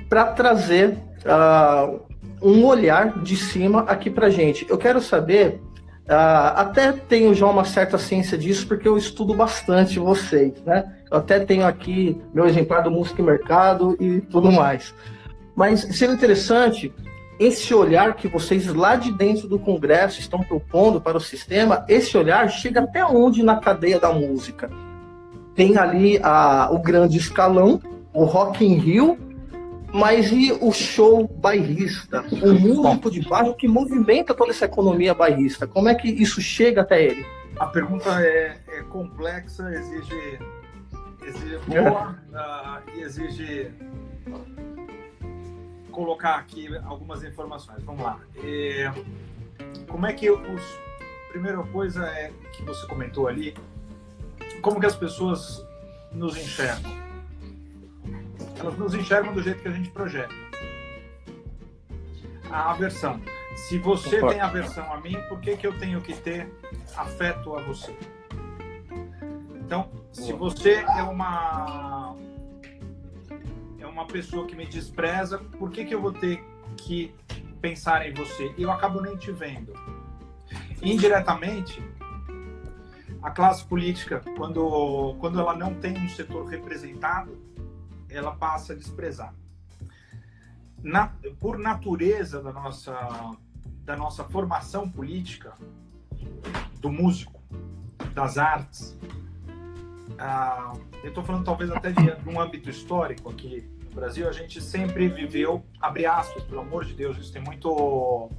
para 0.07 0.27
trazer 0.27 0.97
uh, 1.25 1.99
um 2.41 2.63
olhar 2.65 3.19
de 3.19 3.35
cima 3.35 3.81
aqui 3.81 4.09
para 4.09 4.29
gente. 4.29 4.65
Eu 4.69 4.77
quero 4.77 5.01
saber 5.01 5.59
Uh, 6.07 6.55
até 6.55 6.93
tenho 6.93 7.33
já 7.33 7.45
uma 7.47 7.65
certa 7.65 7.97
ciência 7.97 8.37
disso, 8.37 8.65
porque 8.65 8.87
eu 8.87 8.97
estudo 8.97 9.33
bastante 9.33 9.99
vocês, 9.99 10.53
né? 10.65 10.93
Eu 11.11 11.17
até 11.17 11.37
tenho 11.39 11.67
aqui 11.67 12.21
meu 12.33 12.45
exemplar 12.45 12.81
do 12.81 12.89
Música 12.89 13.21
e 13.21 13.25
Mercado 13.25 13.97
e 13.99 14.21
tudo 14.21 14.49
mais. 14.49 14.95
Mas 15.53 15.81
seria 15.81 16.15
interessante 16.15 16.93
esse 17.37 17.73
olhar 17.73 18.15
que 18.15 18.27
vocês 18.27 18.67
lá 18.73 18.95
de 18.95 19.11
dentro 19.11 19.49
do 19.49 19.59
Congresso 19.59 20.19
estão 20.19 20.39
propondo 20.41 21.01
para 21.01 21.17
o 21.17 21.21
sistema, 21.21 21.85
esse 21.89 22.17
olhar 22.17 22.49
chega 22.49 22.81
até 22.81 23.05
onde 23.05 23.43
na 23.43 23.57
cadeia 23.57 23.99
da 23.99 24.13
música? 24.13 24.69
Tem 25.53 25.77
ali 25.77 26.19
o 26.71 26.79
grande 26.79 27.17
escalão, 27.17 27.81
o 28.13 28.23
Rock 28.23 28.65
in 28.65 28.75
Rio, 28.75 29.17
mas 29.93 30.31
e 30.31 30.51
o 30.51 30.71
show 30.71 31.27
bairrista? 31.27 32.21
O 32.41 32.53
músico 32.53 33.09
de 33.09 33.21
bairro 33.21 33.55
que 33.55 33.67
movimenta 33.67 34.33
toda 34.33 34.51
essa 34.51 34.65
economia 34.65 35.13
bairrista? 35.13 35.67
Como 35.67 35.87
é 35.89 35.95
que 35.95 36.07
isso 36.09 36.41
chega 36.41 36.81
até 36.81 37.03
ele? 37.03 37.25
A 37.59 37.67
pergunta 37.67 38.21
é, 38.21 38.59
é 38.67 38.83
complexa, 38.83 39.69
exige, 39.71 40.39
exige 41.25 41.57
boa 41.67 42.15
uh, 42.31 42.97
e 42.97 43.01
exige 43.01 43.71
colocar 45.91 46.35
aqui 46.35 46.69
algumas 46.85 47.23
informações. 47.23 47.83
Vamos 47.83 48.03
lá. 48.03 48.19
É, 48.43 48.91
como 49.87 50.05
é 50.05 50.13
que 50.13 50.29
os. 50.29 50.87
Primeira 51.31 51.61
coisa 51.63 52.05
é 52.05 52.31
que 52.53 52.63
você 52.63 52.87
comentou 52.87 53.27
ali, 53.27 53.53
como 54.61 54.79
que 54.79 54.85
as 54.85 54.95
pessoas 54.95 55.63
nos 56.11 56.35
enxergam? 56.37 57.06
Elas 58.59 58.77
nos 58.77 58.93
enxergam 58.93 59.33
do 59.33 59.41
jeito 59.41 59.61
que 59.61 59.67
a 59.67 59.71
gente 59.71 59.89
projeta. 59.89 60.33
A 62.49 62.71
aversão. 62.71 63.21
Se 63.55 63.77
você 63.77 64.19
Opa. 64.19 64.29
tem 64.29 64.41
aversão 64.41 64.91
a 64.91 64.99
mim, 65.01 65.17
por 65.27 65.39
que, 65.39 65.57
que 65.57 65.67
eu 65.67 65.77
tenho 65.77 66.01
que 66.01 66.13
ter 66.13 66.51
afeto 66.95 67.55
a 67.55 67.61
você? 67.61 67.95
Então, 69.55 69.89
se 70.13 70.31
você 70.31 70.85
é 70.97 71.03
uma 71.03 72.15
é 73.79 73.85
uma 73.85 74.05
pessoa 74.05 74.45
que 74.45 74.55
me 74.55 74.65
despreza, 74.65 75.39
por 75.39 75.71
que, 75.71 75.85
que 75.85 75.93
eu 75.93 76.01
vou 76.01 76.13
ter 76.13 76.43
que 76.77 77.13
pensar 77.59 78.07
em 78.07 78.13
você? 78.13 78.53
Eu 78.57 78.71
acabo 78.71 79.01
nem 79.01 79.17
te 79.17 79.31
vendo. 79.31 79.73
Indiretamente, 80.81 81.83
a 83.21 83.31
classe 83.31 83.65
política, 83.65 84.21
quando, 84.37 85.15
quando 85.19 85.39
ela 85.39 85.55
não 85.55 85.73
tem 85.73 85.97
um 85.97 86.07
setor 86.09 86.45
representado, 86.45 87.46
ela 88.09 88.35
passa 88.35 88.73
a 88.73 88.75
desprezar. 88.75 89.33
Na, 90.81 91.13
por 91.39 91.57
natureza 91.57 92.41
da 92.41 92.51
nossa, 92.51 93.35
da 93.83 93.95
nossa 93.95 94.23
formação 94.23 94.89
política, 94.89 95.53
do 96.79 96.91
músico, 96.91 97.41
das 98.13 98.37
artes, 98.37 98.97
ah, 100.19 100.73
eu 101.03 101.09
estou 101.09 101.23
falando 101.23 101.45
talvez 101.45 101.69
até 101.71 101.91
de, 101.91 102.15
de, 102.15 102.29
um 102.29 102.39
âmbito 102.39 102.69
histórico 102.69 103.29
aqui, 103.29 103.69
no 103.85 103.95
Brasil, 103.95 104.27
a 104.27 104.31
gente 104.31 104.61
sempre 104.61 105.07
viveu, 105.07 105.63
abre 105.79 106.05
aspas, 106.05 106.43
pelo 106.43 106.61
amor 106.61 106.85
de 106.85 106.93
Deus, 106.93 107.17
isso 107.17 107.31
tem 107.31 107.41
muito. 107.41 108.31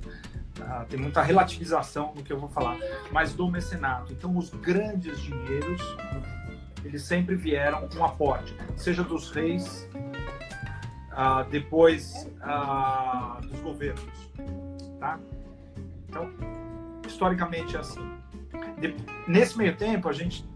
Uh, 0.59 0.85
tem 0.89 0.99
muita 0.99 1.23
relativização 1.23 2.13
no 2.17 2.23
que 2.25 2.33
eu 2.33 2.39
vou 2.39 2.49
falar, 2.49 2.77
mas 3.13 3.33
do 3.33 3.49
mecenato. 3.49 4.13
Então, 4.13 4.37
os 4.37 4.51
grandes 4.51 5.21
dinheiros, 5.21 5.81
eles 6.85 7.03
sempre 7.03 7.35
vieram 7.35 7.89
com 7.89 8.05
aporte, 8.05 8.55
seja 8.77 9.03
dos 9.03 9.31
reis, 9.31 9.89
uh, 11.13 11.49
depois 11.51 12.29
uh, 12.43 13.41
dos 13.47 13.61
governos, 13.61 14.31
tá? 15.01 15.19
Então, 16.09 16.31
historicamente 17.07 17.77
é 17.77 17.81
assim. 17.81 18.19
De, 18.81 18.95
nesse 19.27 19.59
meio 19.59 19.77
tempo, 19.77 20.09
a 20.09 20.13
gente 20.13 20.49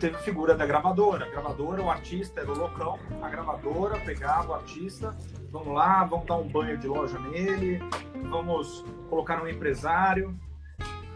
teve 0.00 0.16
a 0.16 0.18
figura 0.18 0.54
da 0.54 0.66
gravadora. 0.66 1.26
A 1.26 1.30
gravadora, 1.30 1.82
o 1.82 1.90
artista 1.90 2.40
era 2.40 2.50
o 2.50 2.56
loucão, 2.56 2.98
a 3.22 3.28
gravadora 3.28 3.98
pegava 4.00 4.52
o 4.52 4.54
artista, 4.54 5.16
vamos 5.50 5.74
lá, 5.74 6.04
vamos 6.04 6.26
dar 6.26 6.36
um 6.36 6.48
banho 6.48 6.76
de 6.76 6.86
loja 6.86 7.18
nele, 7.18 7.80
vamos 8.28 8.84
colocar 9.08 9.42
um 9.42 9.48
empresário, 9.48 10.38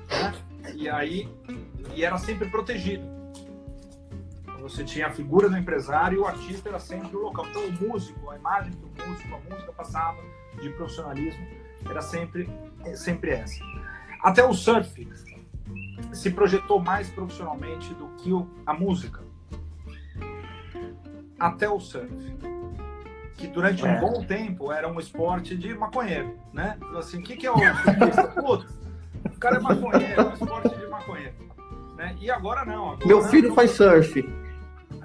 né? 0.08 0.34
e 0.74 0.88
aí 0.88 1.28
e 1.94 2.04
era 2.04 2.18
sempre 2.18 2.48
protegido. 2.48 3.19
Você 4.60 4.84
tinha 4.84 5.06
a 5.06 5.10
figura 5.10 5.48
do 5.48 5.56
empresário 5.56 6.16
e 6.16 6.20
o 6.20 6.26
artista 6.26 6.68
era 6.68 6.78
sempre 6.78 7.16
o 7.16 7.20
local. 7.20 7.46
Então 7.48 7.64
o 7.66 7.72
músico, 7.72 8.30
a 8.30 8.36
imagem 8.36 8.72
do 8.72 8.88
músico, 9.04 9.34
a 9.34 9.54
música 9.54 9.72
passava 9.72 10.18
de 10.60 10.68
profissionalismo 10.70 11.46
era 11.88 12.02
sempre 12.02 12.48
sempre 12.94 13.30
essa. 13.30 13.62
Até 14.22 14.44
o 14.44 14.52
surf 14.52 15.08
se 16.12 16.30
projetou 16.30 16.80
mais 16.80 17.08
profissionalmente 17.10 17.94
do 17.94 18.08
que 18.16 18.30
a 18.66 18.74
música. 18.74 19.22
Até 21.38 21.68
o 21.68 21.80
surf. 21.80 22.10
Que 23.36 23.46
durante 23.46 23.86
é. 23.86 23.90
um 23.90 24.00
bom 24.00 24.24
tempo 24.24 24.70
era 24.70 24.86
um 24.86 25.00
esporte 25.00 25.56
de 25.56 25.72
maconheiro, 25.72 26.38
né? 26.52 26.76
Assim, 26.96 27.20
o 27.20 27.22
que, 27.22 27.36
que 27.36 27.46
é 27.46 27.50
o 27.50 27.56
surfista? 27.56 28.28
Putz, 28.42 28.78
o 29.24 29.38
cara 29.38 29.56
é 29.56 29.60
maconheiro, 29.60 30.20
é 30.20 30.24
um 30.24 30.34
esporte 30.34 30.76
de 30.76 30.86
maconheiro. 30.86 31.34
Né? 31.96 32.16
E 32.20 32.30
agora 32.30 32.64
não. 32.66 32.90
Agora, 32.90 33.06
Meu 33.06 33.22
filho 33.22 33.54
faz 33.54 33.70
surf. 33.70 34.39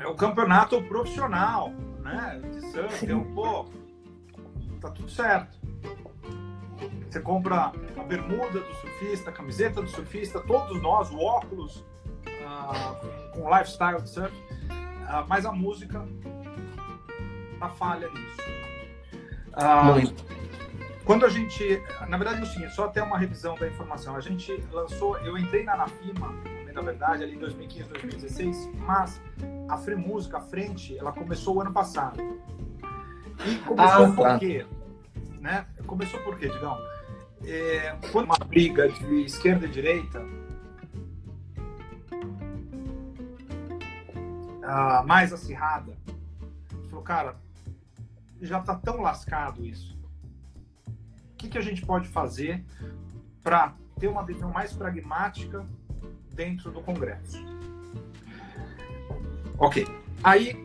É 0.05 0.07
o 0.07 0.13
campeonato 0.13 0.79
profissional, 0.83 1.71
né? 2.03 2.39
De 2.43 2.61
surf. 2.69 3.09
Eu, 3.09 3.25
pô, 3.33 3.65
tá 4.79 4.91
tudo 4.91 5.09
certo. 5.09 5.57
Você 7.09 7.19
compra 7.19 7.71
a 7.97 8.03
bermuda 8.03 8.59
do 8.59 8.75
surfista, 8.75 9.31
a 9.31 9.33
camiseta 9.33 9.81
do 9.81 9.89
surfista, 9.89 10.39
todos 10.41 10.79
nós, 10.79 11.09
o 11.09 11.17
óculos 11.17 11.77
uh, 12.27 13.31
com 13.33 13.49
lifestyle 13.49 13.99
de 13.99 14.09
surf, 14.11 14.31
uh, 14.35 15.25
mas 15.27 15.43
a 15.43 15.51
música 15.51 16.07
tá 17.59 17.69
falha 17.69 18.07
nisso. 18.09 18.41
Uh, 19.53 20.35
quando 21.03 21.25
a 21.25 21.29
gente, 21.29 21.81
na 22.07 22.17
verdade, 22.17 22.41
é 22.41 22.43
o 22.43 22.45
seguinte, 22.45 22.75
só 22.75 22.85
até 22.85 23.01
uma 23.01 23.17
revisão 23.17 23.55
da 23.55 23.67
informação. 23.67 24.15
A 24.15 24.21
gente 24.21 24.63
lançou, 24.71 25.17
eu 25.19 25.35
entrei 25.35 25.63
na 25.63 25.73
Anafima, 25.73 26.31
na 26.75 26.81
verdade, 26.81 27.23
ali 27.23 27.35
em 27.35 27.39
2015, 27.39 27.89
2016, 27.89 28.69
mas 28.75 29.19
a 29.67 29.77
Free 29.77 29.95
Música, 29.95 30.37
a 30.37 30.41
frente, 30.41 30.95
ela 30.97 31.11
começou 31.11 31.55
o 31.55 31.61
ano 31.61 31.73
passado. 31.73 32.21
E 33.45 33.55
começou 33.59 34.05
ah, 34.05 34.11
por 34.11 34.23
tá. 34.23 34.39
quê? 34.39 34.65
Né? 35.39 35.65
Começou 35.87 36.19
por 36.21 36.37
quê, 36.37 36.49
Digão? 36.49 36.77
é, 37.47 37.97
quando 38.11 38.25
uma 38.25 38.37
briga 38.37 38.89
de 38.89 39.21
esquerda 39.23 39.65
e 39.65 39.69
direita, 39.69 40.25
a 44.63 45.03
mais 45.03 45.31
acirrada, 45.31 45.95
falou, 46.89 47.03
cara, 47.03 47.35
já 48.41 48.59
está 48.59 48.75
tão 48.75 49.01
lascado 49.01 49.65
isso. 49.65 49.95
O 50.87 51.35
que, 51.37 51.49
que 51.49 51.57
a 51.57 51.61
gente 51.61 51.85
pode 51.85 52.07
fazer 52.07 52.65
para 53.43 53.75
ter 53.99 54.07
uma 54.07 54.25
visão 54.25 54.51
mais 54.51 54.73
pragmática 54.73 55.65
dentro 56.35 56.71
do 56.71 56.81
Congresso? 56.81 57.43
Ok. 59.57 59.87
Aí, 60.23 60.55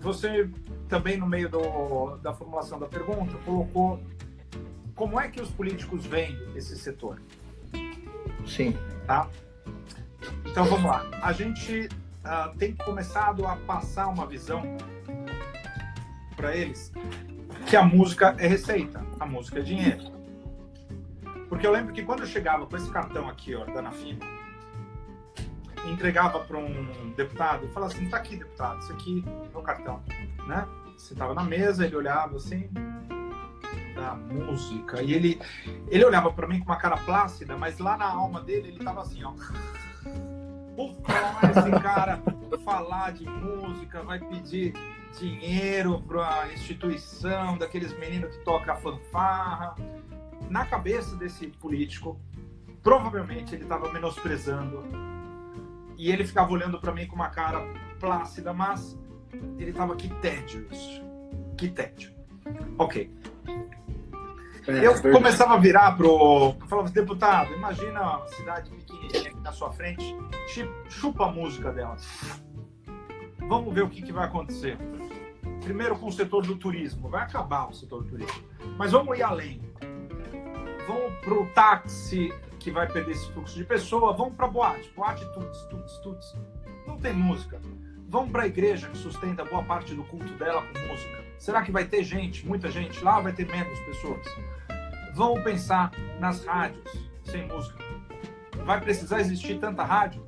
você 0.00 0.48
também, 0.88 1.16
no 1.16 1.26
meio 1.26 1.48
do, 1.48 2.16
da 2.16 2.32
formulação 2.32 2.78
da 2.78 2.86
pergunta, 2.86 3.36
colocou 3.44 4.00
como 4.94 5.18
é 5.18 5.28
que 5.28 5.40
os 5.40 5.50
políticos 5.50 6.06
veem 6.06 6.38
esse 6.54 6.76
setor? 6.76 7.20
Sim. 8.46 8.76
Tá? 9.06 9.28
Então 10.46 10.64
vamos 10.66 10.84
lá. 10.84 11.04
A 11.20 11.32
gente 11.32 11.88
uh, 12.24 12.56
tem 12.56 12.74
começado 12.76 13.46
a 13.46 13.56
passar 13.56 14.06
uma 14.08 14.26
visão 14.26 14.62
para 16.36 16.56
eles 16.56 16.92
que 17.66 17.76
a 17.76 17.82
música 17.82 18.36
é 18.38 18.46
receita, 18.46 19.04
a 19.18 19.26
música 19.26 19.58
é 19.58 19.62
dinheiro. 19.62 20.12
Porque 21.48 21.66
eu 21.66 21.72
lembro 21.72 21.92
que 21.92 22.02
quando 22.02 22.20
eu 22.20 22.26
chegava 22.26 22.66
com 22.66 22.76
esse 22.76 22.90
cartão 22.90 23.28
aqui, 23.28 23.54
ó, 23.54 23.64
da 23.64 23.78
Anafima, 23.78 24.24
entregava 25.90 26.40
para 26.40 26.58
um 26.58 27.12
deputado, 27.16 27.68
falava 27.68 27.92
assim: 27.92 28.08
tá 28.08 28.16
aqui, 28.16 28.36
deputado, 28.36 28.80
isso 28.80 28.92
aqui 28.92 29.24
é 29.26 29.48
meu 29.48 29.62
cartão, 29.62 30.02
né? 30.46 30.66
Você 30.96 31.12
estava 31.12 31.34
na 31.34 31.42
mesa, 31.42 31.84
ele 31.84 31.96
olhava 31.96 32.36
assim, 32.36 32.70
da 33.94 34.14
música. 34.14 35.02
E 35.02 35.12
ele, 35.12 35.40
ele 35.88 36.04
olhava 36.04 36.32
para 36.32 36.46
mim 36.46 36.58
com 36.60 36.66
uma 36.66 36.76
cara 36.76 36.96
plácida, 36.98 37.56
mas 37.56 37.78
lá 37.78 37.96
na 37.96 38.06
alma 38.06 38.40
dele 38.40 38.68
ele 38.68 38.84
tava 38.84 39.02
assim, 39.02 39.22
ó. 39.24 39.32
Puta, 40.76 41.12
esse 41.50 41.70
cara 41.82 42.20
falar 42.64 43.12
de 43.12 43.28
música, 43.28 44.02
vai 44.02 44.18
pedir 44.18 44.72
dinheiro 45.18 46.00
para 46.02 46.52
instituição 46.52 47.56
daqueles 47.58 47.96
meninos 47.98 48.34
que 48.34 48.44
tocam 48.44 48.76
fanfarra. 48.78 49.76
Na 50.48 50.64
cabeça 50.66 51.14
desse 51.16 51.46
político, 51.46 52.18
provavelmente 52.82 53.54
ele 53.54 53.62
estava 53.62 53.92
menosprezando 53.92 54.82
e 55.96 56.10
ele 56.10 56.24
ficava 56.26 56.52
olhando 56.52 56.80
para 56.80 56.92
mim 56.92 57.06
com 57.06 57.14
uma 57.14 57.30
cara 57.30 57.60
plácida, 57.98 58.52
mas 58.52 58.98
ele 59.58 59.70
estava 59.70 59.96
que 59.96 60.08
tédio 60.20 60.66
isso. 60.70 61.02
Que 61.56 61.68
tédio. 61.68 62.12
Ok. 62.78 63.10
É, 64.66 64.86
eu 64.86 65.00
começava 65.12 65.54
a 65.54 65.58
virar 65.58 65.96
pro. 65.96 66.54
Falava, 66.68 66.88
deputado, 66.88 67.52
imagina 67.52 68.00
uma 68.00 68.28
cidade 68.28 68.70
pequenininha 68.70 69.30
aqui 69.30 69.40
na 69.40 69.52
sua 69.52 69.70
frente, 69.70 70.16
chupa 70.88 71.26
a 71.26 71.32
música 71.32 71.70
dela. 71.70 71.96
Vamos 73.46 73.74
ver 73.74 73.82
o 73.82 73.90
que, 73.90 74.00
que 74.00 74.12
vai 74.12 74.24
acontecer. 74.24 74.78
Primeiro 75.62 75.98
com 75.98 76.06
o 76.06 76.12
setor 76.12 76.46
do 76.46 76.56
turismo, 76.56 77.10
vai 77.10 77.22
acabar 77.22 77.68
o 77.68 77.74
setor 77.74 78.04
do 78.04 78.08
turismo. 78.08 78.42
Mas 78.78 78.92
vamos 78.92 79.18
ir 79.18 79.22
além. 79.22 79.60
Vamos 80.86 81.12
pro 81.20 81.46
táxi 81.54 82.32
que 82.64 82.70
vai 82.70 82.90
perder 82.90 83.12
esse 83.12 83.30
fluxo 83.30 83.54
de 83.54 83.64
pessoa, 83.64 84.14
vamos 84.14 84.34
para 84.34 84.48
boate, 84.48 84.90
boate 84.96 85.22
tuts, 85.34 85.66
tuts, 85.66 85.98
tuts. 85.98 86.34
Não 86.86 86.96
tem 86.96 87.12
música. 87.12 87.60
Vamos 88.08 88.30
para 88.32 88.44
a 88.44 88.46
igreja 88.46 88.88
que 88.88 88.96
sustenta 88.96 89.44
boa 89.44 89.62
parte 89.62 89.94
do 89.94 90.02
culto 90.04 90.32
dela 90.34 90.62
com 90.62 90.78
música. 90.90 91.22
Será 91.38 91.60
que 91.60 91.70
vai 91.70 91.84
ter 91.84 92.02
gente, 92.02 92.46
muita 92.46 92.70
gente 92.70 93.04
lá? 93.04 93.20
Vai 93.20 93.34
ter 93.34 93.46
menos 93.46 93.78
pessoas? 93.80 94.26
Vamos 95.14 95.44
pensar 95.44 95.92
nas 96.18 96.42
rádios 96.46 96.90
sem 97.24 97.46
música. 97.46 97.84
Vai 98.64 98.80
precisar 98.80 99.20
existir 99.20 99.58
tanta 99.58 99.84
rádio? 99.84 100.26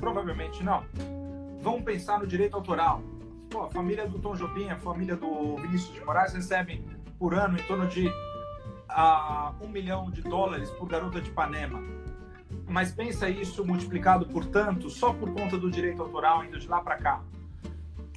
Provavelmente 0.00 0.64
não. 0.64 0.86
Vamos 1.60 1.82
pensar 1.82 2.18
no 2.18 2.26
direito 2.26 2.54
autoral. 2.54 3.02
Pô, 3.50 3.64
a 3.64 3.70
família 3.70 4.08
do 4.08 4.18
Tom 4.18 4.34
Jobim, 4.34 4.70
a 4.70 4.76
família 4.78 5.16
do 5.16 5.56
Vinícius 5.56 5.92
de 5.92 6.02
Moraes 6.02 6.32
recebem 6.32 6.82
por 7.18 7.34
ano 7.34 7.58
em 7.58 7.62
torno 7.64 7.86
de 7.86 8.10
uh, 8.94 9.64
um 9.64 9.68
milhão 9.68 10.10
de 10.10 10.22
dólares 10.22 10.70
por 10.70 10.88
garota 10.88 11.20
de 11.20 11.28
Ipanema. 11.28 11.82
Mas 12.66 12.92
pensa 12.92 13.28
isso 13.28 13.64
multiplicado 13.64 14.26
por 14.26 14.46
tanto 14.46 14.88
só 14.88 15.12
por 15.12 15.32
conta 15.34 15.58
do 15.58 15.70
direito 15.70 16.00
autoral 16.02 16.44
indo 16.44 16.58
de 16.58 16.68
lá 16.68 16.80
para 16.80 16.96
cá. 16.96 17.22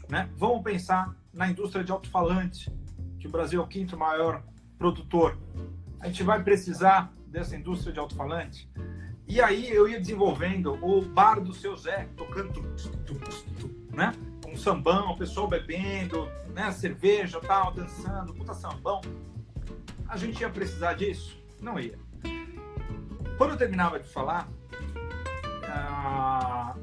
Né? 0.09 0.29
Vamos 0.37 0.63
pensar 0.63 1.15
na 1.33 1.49
indústria 1.49 1.83
de 1.83 1.91
alto-falante, 1.91 2.71
que 3.19 3.27
o 3.27 3.29
Brasil 3.29 3.61
é 3.61 3.63
o 3.63 3.67
quinto 3.67 3.97
maior 3.97 4.43
produtor. 4.77 5.37
A 5.99 6.07
gente 6.07 6.23
vai 6.23 6.41
precisar 6.43 7.11
dessa 7.27 7.55
indústria 7.55 7.91
de 7.91 7.99
alto-falante. 7.99 8.69
E 9.27 9.41
aí 9.41 9.69
eu 9.69 9.89
ia 9.89 9.99
desenvolvendo 9.99 10.73
o 10.81 11.01
bar 11.01 11.41
do 11.41 11.53
seu 11.53 11.75
Zé, 11.75 12.07
tocando, 12.15 12.61
né? 13.91 14.13
Um 14.47 14.55
sambão, 14.55 15.11
o 15.11 15.17
pessoal 15.17 15.47
bebendo, 15.47 16.29
né? 16.53 16.71
Cerveja, 16.71 17.41
tal, 17.41 17.73
dançando, 17.73 18.33
puta 18.33 18.53
sambão. 18.53 19.01
A 20.08 20.15
gente 20.15 20.41
ia 20.41 20.50
precisar 20.50 20.93
disso? 20.93 21.41
Não 21.62 21.80
ia. 21.80 21.98
Quando 23.38 23.52
eu 23.52 23.58
terminava 23.58 24.00
de 24.00 24.08
falar, 24.08 24.48
ah, 25.63 26.76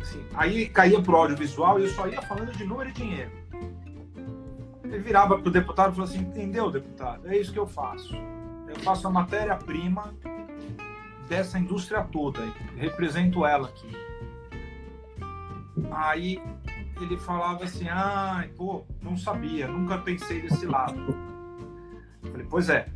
assim, 0.00 0.24
aí 0.34 0.68
caía 0.68 1.00
pro 1.02 1.16
audiovisual 1.16 1.78
e 1.78 1.84
eu 1.84 1.90
só 1.90 2.06
ia 2.06 2.22
falando 2.22 2.52
de 2.52 2.64
número 2.64 2.90
e 2.90 2.92
dinheiro. 2.92 3.30
Ele 4.84 4.98
virava 4.98 5.38
pro 5.38 5.50
deputado 5.50 5.92
e 5.92 5.94
falou 5.96 6.08
assim: 6.08 6.20
entendeu, 6.20 6.70
deputado? 6.70 7.26
É 7.28 7.36
isso 7.36 7.52
que 7.52 7.58
eu 7.58 7.66
faço. 7.66 8.14
Eu 8.68 8.76
faço 8.76 9.06
a 9.08 9.10
matéria-prima 9.10 10.14
dessa 11.28 11.58
indústria 11.58 12.02
toda, 12.04 12.40
represento 12.76 13.44
ela 13.44 13.68
aqui. 13.68 13.90
Aí 15.90 16.40
ele 17.00 17.16
falava 17.18 17.64
assim: 17.64 17.88
ah, 17.88 18.46
pô, 18.56 18.84
não 19.02 19.16
sabia, 19.16 19.66
nunca 19.66 19.98
pensei 19.98 20.42
desse 20.42 20.64
lado. 20.64 21.33
Falei, 22.34 22.48
pois 22.50 22.68
é. 22.68 22.88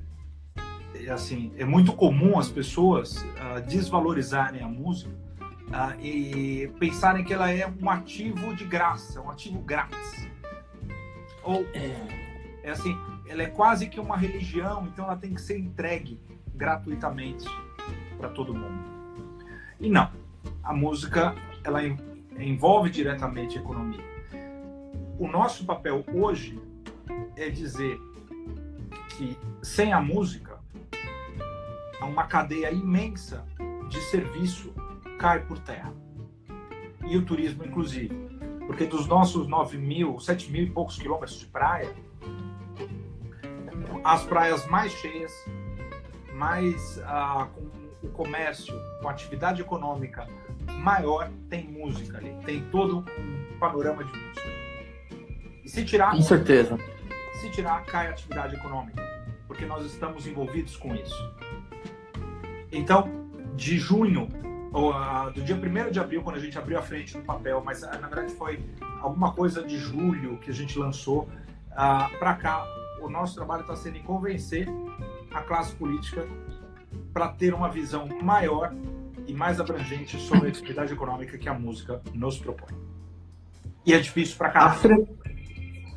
é 0.96 1.11
assim, 1.11 1.53
é 1.57 1.64
muito 1.64 1.92
comum 1.92 2.40
as 2.40 2.51
pessoas 2.51 3.22
uh, 3.22 3.64
desvalorizarem 3.68 4.61
a 4.61 4.66
música 4.66 5.12
uh, 5.68 6.05
e 6.05 6.66
pensarem 6.81 7.24
que 7.24 7.33
ela 7.33 7.48
é 7.48 7.72
um 7.81 7.88
ativo 7.88 8.53
de 8.57 8.64
graça, 8.64 9.20
um 9.20 9.31
ativo 9.31 9.61
grátis. 9.61 10.27
Ou 11.44 11.64
é 12.64 12.68
assim, 12.68 12.98
ela 13.29 13.44
é 13.44 13.46
quase 13.46 13.88
que 13.88 14.01
uma 14.01 14.16
religião, 14.16 14.88
então 14.88 15.05
ela 15.05 15.16
tem 15.16 15.33
que 15.33 15.40
ser 15.40 15.57
entregue 15.57 16.20
gratuitamente 16.53 17.46
para 18.18 18.31
todo 18.31 18.53
mundo. 18.53 18.90
E 19.79 19.88
não, 19.88 20.11
a 20.64 20.74
música 20.74 21.37
ela 21.62 21.79
envolve 22.37 22.90
diretamente 22.90 23.57
a 23.57 23.61
economia. 23.61 24.05
O 25.16 25.29
nosso 25.29 25.64
papel 25.64 26.05
hoje 26.12 26.61
é 27.37 27.48
dizer 27.48 28.01
que 29.19 29.37
sem 29.61 29.93
a 29.93 30.01
música, 30.01 30.61
uma 32.01 32.29
cadeia 32.29 32.71
imensa 32.71 33.45
de 33.89 34.01
serviço 34.03 34.73
cai 35.19 35.41
por 35.41 35.59
terra. 35.59 35.93
E 37.05 37.17
o 37.17 37.25
turismo, 37.25 37.65
inclusive. 37.65 38.15
Porque 38.67 38.87
dos 38.87 39.07
nossos 39.07 39.49
9 39.49 39.77
mil, 39.77 40.21
7 40.21 40.53
mil 40.53 40.63
e 40.63 40.71
poucos 40.71 40.97
quilômetros 40.99 41.41
de 41.41 41.47
praia, 41.47 41.93
as 44.05 44.25
praias 44.25 44.65
mais 44.69 44.93
cheias, 44.93 45.33
mais 46.35 47.01
ah, 47.05 47.49
com 47.53 48.07
o 48.07 48.11
comércio, 48.11 48.75
com 49.03 49.09
a 49.09 49.11
atividade 49.11 49.61
econômica 49.61 50.29
maior, 50.79 51.29
tem 51.51 51.67
música 51.67 52.19
ali. 52.19 52.37
Tem 52.45 52.63
todo 52.71 52.99
um 52.99 53.59
panorama 53.59 54.05
de 54.05 54.13
música. 54.13 54.49
E 55.65 55.69
se 55.69 55.85
tirar. 55.85 56.13
Com 56.13 56.23
certeza. 56.23 56.79
Se 57.41 57.51
tirar, 57.51 57.85
cai 57.85 58.07
a 58.07 58.11
atividade 58.11 58.55
econômica. 58.55 59.08
Porque 59.49 59.67
nós 59.67 59.85
estamos 59.85 60.27
envolvidos 60.27 60.77
com 60.77 60.95
isso. 60.95 61.33
Então, 62.71 63.11
de 63.57 63.77
junho, 63.79 64.29
ou, 64.73 64.93
uh, 64.93 65.33
do 65.33 65.43
dia 65.43 65.57
1 65.57 65.91
de 65.91 65.99
abril, 65.99 66.23
quando 66.23 66.37
a 66.37 66.39
gente 66.39 66.57
abriu 66.57 66.79
a 66.79 66.83
frente 66.83 67.17
no 67.17 67.25
papel, 67.25 67.61
mas 67.65 67.83
uh, 67.83 67.87
na 67.99 68.07
verdade 68.07 68.33
foi 68.35 68.61
alguma 69.01 69.33
coisa 69.33 69.63
de 69.63 69.77
julho 69.79 70.39
que 70.39 70.51
a 70.51 70.55
gente 70.55 70.79
lançou, 70.79 71.29
ah, 71.81 72.11
para 72.19 72.35
cá, 72.35 72.67
o 73.01 73.09
nosso 73.09 73.37
trabalho 73.37 73.63
está 73.63 73.77
sendo 73.77 73.99
em 73.99 74.03
convencer 74.03 74.67
a 75.33 75.43
classe 75.43 75.73
política 75.77 76.27
para 77.13 77.29
ter 77.29 77.55
uma 77.55 77.69
visão 77.69 78.09
maior 78.21 78.75
e 79.27 79.33
mais 79.33 79.61
abrangente 79.61 80.19
sobre 80.19 80.47
a 80.47 80.51
atividade 80.51 80.93
econômica 80.93 81.39
que 81.39 81.49
a 81.49 81.55
música 81.55 82.03
nos 82.13 82.39
propõe. 82.39 82.77
E 83.87 83.93
é 83.93 83.99
difícil 83.99 84.37
para 84.37 84.51
caralho. 84.51 85.09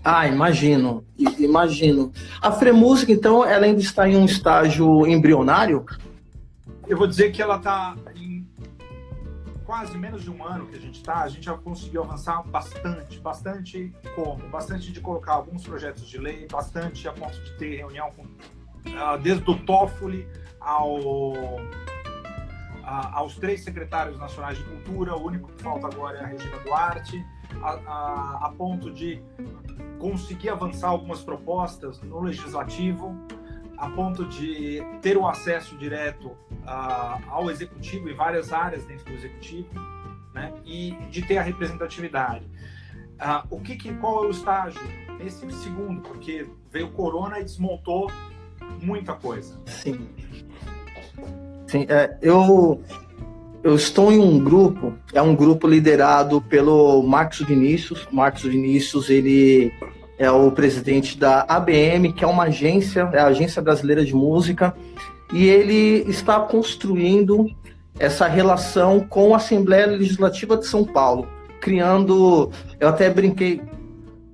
Ah, 0.03 0.27
imagino, 0.27 1.05
imagino. 1.37 2.11
A 2.41 2.51
Fremúsica, 2.51 3.11
então, 3.11 3.45
ela 3.45 3.65
ainda 3.65 3.79
está 3.79 4.09
em 4.09 4.17
um 4.17 4.25
estágio 4.25 5.05
embrionário? 5.05 5.85
Eu 6.87 6.97
vou 6.97 7.07
dizer 7.07 7.31
que 7.31 7.41
ela 7.41 7.57
está 7.57 7.95
em 8.15 8.47
quase 9.63 9.97
menos 9.97 10.23
de 10.23 10.29
um 10.29 10.43
ano 10.43 10.65
que 10.67 10.75
a 10.75 10.79
gente 10.79 10.95
está, 10.95 11.21
a 11.21 11.29
gente 11.29 11.45
já 11.45 11.53
conseguiu 11.53 12.03
avançar 12.03 12.43
bastante, 12.43 13.19
bastante 13.19 13.93
como? 14.15 14.49
Bastante 14.49 14.91
de 14.91 14.99
colocar 14.99 15.33
alguns 15.33 15.63
projetos 15.63 16.09
de 16.09 16.17
lei, 16.17 16.47
bastante 16.51 17.07
a 17.07 17.13
ponto 17.13 17.39
de 17.39 17.53
ter 17.53 17.77
reunião 17.77 18.11
com, 18.11 18.23
uh, 18.23 19.17
desde 19.21 19.49
o 19.49 19.57
Toffoli 19.65 20.27
ao 20.59 21.61
a, 22.83 23.19
aos 23.19 23.35
três 23.35 23.63
secretários 23.63 24.19
nacionais 24.19 24.57
de 24.57 24.63
cultura, 24.65 25.15
o 25.15 25.25
único 25.25 25.49
que 25.53 25.63
falta 25.63 25.87
agora 25.87 26.17
é 26.17 26.23
a 26.23 26.27
Regina 26.27 26.57
Duarte, 26.65 27.25
a, 27.61 27.71
a, 27.85 28.47
a 28.47 28.53
ponto 28.57 28.91
de 28.91 29.21
conseguir 29.99 30.49
avançar 30.49 30.89
algumas 30.89 31.21
propostas 31.21 32.01
no 32.01 32.21
legislativo, 32.21 33.15
a 33.77 33.89
ponto 33.89 34.25
de 34.25 34.81
ter 35.01 35.17
o 35.17 35.27
acesso 35.27 35.75
direto 35.77 36.37
ao 37.27 37.49
executivo 37.49 38.09
e 38.09 38.13
várias 38.13 38.53
áreas 38.53 38.85
dentro 38.85 39.05
do 39.05 39.13
executivo, 39.13 39.69
né? 40.33 40.53
E 40.63 40.91
de 41.09 41.21
ter 41.23 41.37
a 41.37 41.41
representatividade. 41.41 42.45
Uh, 43.21 43.55
o 43.55 43.59
que, 43.59 43.75
que, 43.75 43.93
qual 43.95 44.23
é 44.23 44.27
o 44.27 44.31
estágio? 44.31 44.81
Esse 45.19 45.49
segundo, 45.51 46.01
porque 46.01 46.47
veio 46.71 46.87
o 46.87 46.91
corona 46.91 47.39
e 47.39 47.43
desmontou 47.43 48.11
muita 48.81 49.13
coisa. 49.13 49.59
Sim. 49.67 50.09
Sim, 51.67 51.85
é, 51.87 52.17
eu, 52.21 52.83
eu 53.63 53.75
estou 53.75 54.11
em 54.11 54.19
um 54.19 54.39
grupo, 54.39 54.93
é 55.13 55.21
um 55.21 55.35
grupo 55.35 55.67
liderado 55.67 56.41
pelo 56.41 57.03
Marcos 57.03 57.41
Vinícius. 57.41 58.07
Marcos 58.11 58.43
Vinícius, 58.43 59.09
ele 59.09 59.71
é 60.17 60.29
o 60.31 60.51
presidente 60.51 61.17
da 61.17 61.45
ABM, 61.47 62.13
que 62.13 62.23
é 62.23 62.27
uma 62.27 62.43
agência, 62.43 63.09
é 63.13 63.19
a 63.19 63.27
Agência 63.27 63.61
Brasileira 63.61 64.03
de 64.03 64.15
Música, 64.15 64.73
e 65.33 65.47
ele 65.47 66.09
está 66.09 66.39
construindo 66.39 67.47
essa 67.99 68.27
relação 68.27 68.99
com 68.99 69.33
a 69.33 69.37
Assembleia 69.37 69.87
Legislativa 69.87 70.57
de 70.57 70.65
São 70.65 70.83
Paulo, 70.83 71.27
criando, 71.59 72.51
eu 72.79 72.87
até 72.87 73.09
brinquei, 73.09 73.61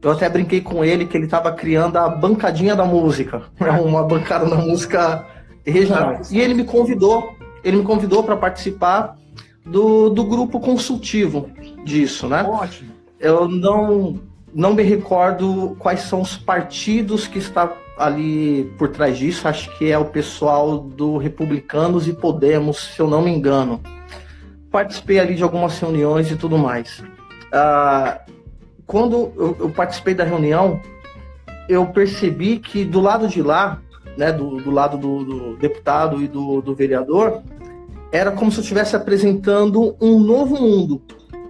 eu 0.01 0.11
até 0.11 0.29
brinquei 0.29 0.61
com 0.61 0.83
ele 0.83 1.05
que 1.05 1.17
ele 1.17 1.25
estava 1.25 1.51
criando 1.51 1.97
a 1.97 2.07
bancadinha 2.07 2.75
da 2.75 2.85
música, 2.85 3.43
uma 3.83 4.03
bancada 4.03 4.45
da 4.45 4.55
música 4.55 5.25
regional. 5.65 6.21
E 6.31 6.39
ele 6.39 6.53
me 6.53 6.63
convidou, 6.63 7.36
ele 7.63 7.77
me 7.77 7.83
convidou 7.83 8.23
para 8.23 8.35
participar 8.35 9.17
do, 9.65 10.09
do 10.09 10.23
grupo 10.23 10.59
consultivo 10.59 11.49
disso, 11.83 12.27
né? 12.27 12.43
Ótimo. 12.43 12.91
Eu 13.19 13.47
não 13.47 14.19
não 14.53 14.73
me 14.73 14.81
recordo 14.81 15.75
quais 15.77 16.01
são 16.01 16.21
os 16.21 16.35
partidos 16.35 17.27
que 17.27 17.37
está 17.37 17.71
ali 17.97 18.63
por 18.77 18.89
trás 18.89 19.17
disso. 19.17 19.47
Acho 19.47 19.75
que 19.77 19.91
é 19.91 19.97
o 19.97 20.05
pessoal 20.05 20.79
do 20.79 21.17
Republicanos 21.17 22.07
e 22.07 22.13
Podemos, 22.13 22.77
se 22.95 22.99
eu 22.99 23.07
não 23.07 23.21
me 23.21 23.31
engano. 23.31 23.81
Participei 24.71 25.19
ali 25.19 25.35
de 25.35 25.43
algumas 25.43 25.77
reuniões 25.79 26.31
e 26.31 26.35
tudo 26.35 26.57
mais. 26.57 27.03
Ah, 27.51 28.21
quando 28.85 29.31
eu, 29.35 29.57
eu, 29.59 29.69
participei 29.69 30.13
da 30.13 30.23
reunião, 30.23 30.81
eu 31.67 31.85
percebi 31.87 32.57
que 32.57 32.85
do 32.85 32.99
lado 32.99 33.27
de 33.27 33.41
lá 33.41 33.81
né, 34.17 34.31
do, 34.31 34.57
do 34.57 34.71
lado 34.71 34.97
do, 34.97 35.23
do, 35.23 35.57
deputado 35.57 36.21
e 36.21 36.27
do, 36.27 36.61
do 36.61 36.73
vereador, 36.73 37.41
era 38.11 38.31
como 38.31 38.51
se 38.51 38.57
eu 38.57 38.61
estivesse 38.61 38.95
apresentando 38.95 39.95
um 40.01 40.19
novo 40.19 40.55
mundo. 40.55 41.01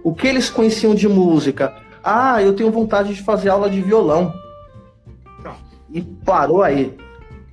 O 0.04 0.14
que 0.14 0.26
eles 0.26 0.50
conheciam 0.50 0.94
de 0.94 1.08
música? 1.08 1.74
Ah, 2.04 2.42
eu 2.42 2.54
tenho 2.54 2.70
vontade 2.70 3.14
de 3.14 3.22
fazer 3.22 3.48
aula 3.48 3.70
de 3.70 3.80
violão. 3.80 4.32
E 5.90 6.02
parou 6.02 6.62
aí. 6.62 6.94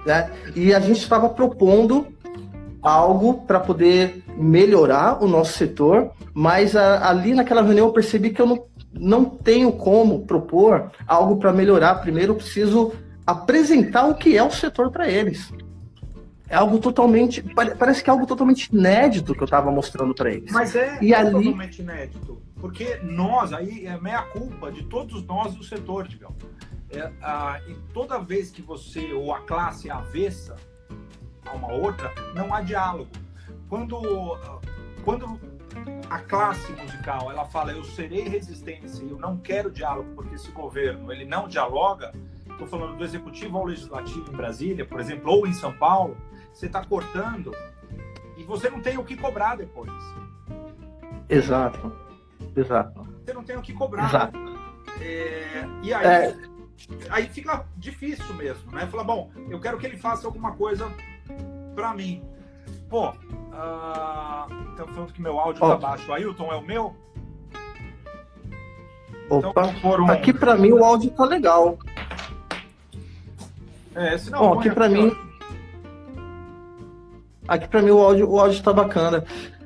Né? 0.06 0.30
E 0.56 0.74
a 0.74 0.80
gente 0.80 1.00
estava 1.00 1.30
propondo 1.30 2.08
algo 2.82 3.46
para 3.48 3.60
poder 3.60 4.24
melhorar 4.38 5.24
o 5.24 5.28
nosso 5.28 5.54
setor, 5.54 6.12
mas 6.34 6.76
a, 6.76 7.10
ali 7.10 7.34
naquela 7.34 7.62
reunião 7.62 7.88
eu 7.88 7.94
percebi 7.94 8.30
que 8.30 8.42
eu 8.42 8.46
não, 8.46 8.64
não 8.94 9.26
tenho 9.26 9.72
como 9.72 10.26
propor 10.26 10.92
algo 11.08 11.38
para 11.38 11.54
melhorar. 11.54 11.96
Primeiro 11.96 12.34
eu 12.34 12.36
preciso 12.36 12.92
apresentar 13.26 14.08
o 14.08 14.16
que 14.16 14.38
é 14.38 14.44
o 14.44 14.52
setor 14.52 14.92
para 14.92 15.10
eles. 15.10 15.52
É 16.48 16.56
algo 16.56 16.78
totalmente. 16.80 17.42
Parece 17.78 18.04
que 18.04 18.10
é 18.10 18.14
algo 18.14 18.28
totalmente 18.28 18.68
inédito 18.74 19.34
que 19.34 19.42
eu 19.42 19.46
estava 19.46 19.72
mostrando 19.72 20.14
para 20.14 20.32
eles. 20.32 20.52
Mas 20.52 20.76
é, 20.76 20.98
e 21.02 21.14
é 21.14 21.18
ali... 21.18 21.32
totalmente 21.32 21.82
inédito. 21.82 22.42
Porque 22.60 22.98
nós, 23.04 23.52
aí 23.52 23.86
é 23.86 23.98
meia 24.00 24.22
culpa 24.24 24.72
de 24.72 24.84
todos 24.84 25.24
nós 25.26 25.56
do 25.56 25.64
setor, 25.64 26.08
digamos. 26.08 26.38
É, 26.92 27.12
a, 27.22 27.60
e 27.68 27.76
toda 27.94 28.20
vez 28.20 28.52
que 28.52 28.62
você, 28.62 29.12
ou 29.12 29.34
a 29.34 29.42
classe 29.42 29.90
avessa 29.90 30.56
a 31.46 31.54
uma 31.54 31.74
outra, 31.74 32.14
não 32.36 32.54
há 32.54 32.62
diálogo. 32.62 33.10
Quando, 33.68 34.02
quando 35.04 35.40
a 36.10 36.20
classe 36.20 36.72
musical 36.74 37.32
ela 37.32 37.46
fala 37.46 37.72
eu 37.72 37.84
serei 37.84 38.22
resistência 38.22 39.04
eu 39.04 39.18
não 39.18 39.38
quero 39.38 39.70
diálogo 39.70 40.10
porque 40.16 40.36
esse 40.36 40.50
governo 40.52 41.12
ele 41.12 41.26
não 41.26 41.48
dialoga, 41.48 42.14
estou 42.56 42.68
falando 42.68 42.98
do 42.98 43.04
executivo 43.04 43.58
ao 43.58 43.66
legislativo 43.66 44.32
em 44.32 44.36
Brasília, 44.36 44.86
por 44.86 45.00
exemplo, 45.00 45.32
ou 45.32 45.46
em 45.46 45.54
São 45.54 45.74
Paulo, 45.74 46.18
você 46.52 46.66
está 46.66 46.84
cortando 46.84 47.52
e 48.38 48.44
você 48.44 48.70
não 48.70 48.82
tem 48.82 48.98
o 48.98 49.04
que 49.04 49.16
cobrar 49.16 49.56
depois. 49.56 49.92
Exato, 51.30 51.96
exato. 52.56 53.02
Você 53.24 53.34
não 53.34 53.44
tem 53.44 53.58
o 53.58 53.62
que 53.62 53.74
cobrar. 53.74 54.06
Exato. 54.06 54.40
É, 55.02 55.66
e 55.84 55.94
aí, 55.94 56.06
é... 56.06 56.36
aí 57.10 57.28
fica 57.28 57.66
difícil 57.78 58.34
mesmo, 58.36 58.72
né? 58.72 58.86
Falar, 58.88 59.04
bom, 59.04 59.32
eu 59.50 59.60
quero 59.60 59.78
que 59.78 59.86
ele 59.86 59.98
faça 59.98 60.28
alguma 60.28 60.54
coisa 60.54 60.90
para 61.76 61.94
mim. 61.94 62.24
Pô, 62.90 63.10
uh, 63.10 63.14
então 64.74 64.88
falando 64.88 65.12
que 65.12 65.22
meu 65.22 65.40
áudio 65.40 65.64
está 65.64 65.76
baixo. 65.76 66.10
O 66.10 66.14
Ailton 66.14 66.52
é 66.52 66.56
o 66.56 66.62
meu? 66.62 66.96
Opa, 69.30 69.74
então, 69.76 70.04
um... 70.04 70.12
aqui 70.12 70.32
para 70.32 70.56
mim 70.56 70.72
o 70.72 70.84
áudio 70.84 71.10
tá 71.12 71.26
legal. 71.26 71.78
É, 73.96 74.18
Bom, 74.32 74.60
aqui 74.60 74.70
para 74.70 74.90
mim. 74.90 75.12
Aqui 77.48 77.68
para 77.68 77.82
mim 77.82 77.92
o 77.92 78.00
áudio, 78.00 78.30
o 78.30 78.40
áudio 78.40 78.62
tá 78.62 78.74
bacana. 78.74 79.24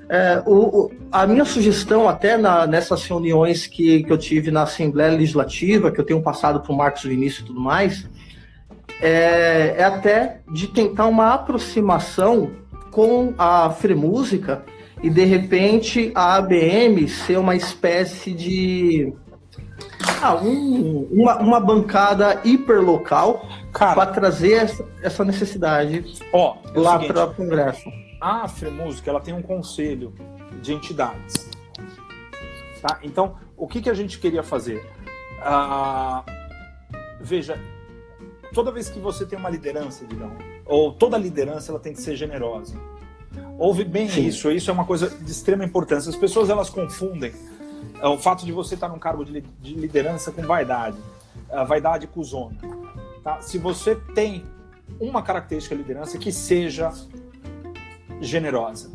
É, 0.10 0.42
o, 0.46 0.54
o, 0.54 0.92
a 1.12 1.28
minha 1.28 1.46
sugestão, 1.46 2.10
até 2.10 2.36
na, 2.36 2.65
nessas 2.65 3.06
reuniões 3.06 3.68
que, 3.68 4.04
que 4.04 4.12
eu 4.12 4.18
tive 4.18 4.50
na 4.50 4.63
Assembleia 4.63 5.12
Legislativa, 5.12 5.92
que 5.92 6.00
eu 6.00 6.06
tenho 6.06 6.22
passado 6.22 6.60
para 6.62 6.72
o 6.72 6.76
Marcos 6.76 7.04
Vinícius 7.04 7.42
e 7.42 7.46
tudo 7.46 7.62
mais, 7.62 8.08
é, 9.02 9.76
é, 9.78 9.84
até 9.84 10.42
de 10.52 10.68
tentar 10.68 11.06
uma 11.06 11.34
aproximação 11.34 12.52
com 12.92 13.34
a 13.38 13.70
Fremúsica 13.70 14.63
e, 15.02 15.10
de 15.10 15.24
repente, 15.24 16.12
a 16.13 16.36
ABM 16.36 17.08
ser 17.08 17.38
uma 17.38 17.56
espécie 17.56 18.34
de. 18.34 19.13
Ah, 20.22 20.36
um, 20.36 21.08
uma, 21.12 21.38
uma 21.38 21.60
bancada 21.60 22.42
hiperlocal 22.44 23.48
para 23.72 24.06
trazer 24.08 24.54
essa, 24.54 24.86
essa 25.02 25.24
necessidade 25.24 26.04
ó, 26.34 26.58
é 26.74 26.80
lá 26.80 27.00
para 27.00 27.26
o 27.26 27.34
Congresso 27.34 27.90
a 28.20 28.48
Fremúsica 28.48 29.10
ela 29.10 29.22
tem 29.22 29.34
um 29.34 29.42
conselho 29.42 30.14
de 30.62 30.74
entidades. 30.74 31.50
Tá? 32.82 33.00
Então, 33.04 33.38
o 33.56 33.68
que, 33.68 33.82
que 33.82 33.90
a 33.90 33.94
gente 33.94 34.20
queria 34.20 34.44
fazer? 34.44 34.86
Ah, 35.42 36.24
veja, 37.22 37.58
toda 38.54 38.72
vez 38.72 38.90
que 38.90 39.00
você 39.00 39.26
tem 39.26 39.38
uma 39.40 39.50
liderança, 39.50 40.06
digamos, 40.06 40.44
ou 40.66 40.92
toda 40.94 41.18
liderança 41.18 41.72
ela 41.72 41.80
tem 41.80 41.94
que 41.94 42.02
ser 42.02 42.16
generosa. 42.16 42.76
Ouve 43.58 43.84
bem 43.84 44.10
Sim. 44.10 44.28
isso, 44.28 44.52
isso 44.52 44.70
é 44.70 44.74
uma 44.74 44.86
coisa 44.86 45.10
de 45.10 45.32
extrema 45.32 45.64
importância. 45.64 46.10
As 46.10 46.16
pessoas 46.16 46.50
elas 46.50 46.70
confundem 46.70 47.34
é, 48.02 48.08
o 48.08 48.18
fato 48.18 48.46
de 48.46 48.52
você 48.52 48.76
estar 48.76 48.90
num 48.90 49.00
cargo 49.00 49.26
de, 49.26 49.42
liderança 49.64 50.32
com 50.32 50.42
vaidade, 50.42 50.98
a 51.52 51.64
vaidade 51.64 52.08
com 52.08 52.24
zona. 52.24 52.58
Tá? 53.24 53.42
Se 53.42 53.58
você 53.58 53.96
tem 53.96 54.44
uma 55.00 55.22
característica 55.22 55.76
de 55.76 55.82
liderança 55.82 56.18
que 56.18 56.32
seja 56.32 56.92
generosa. 58.22 58.92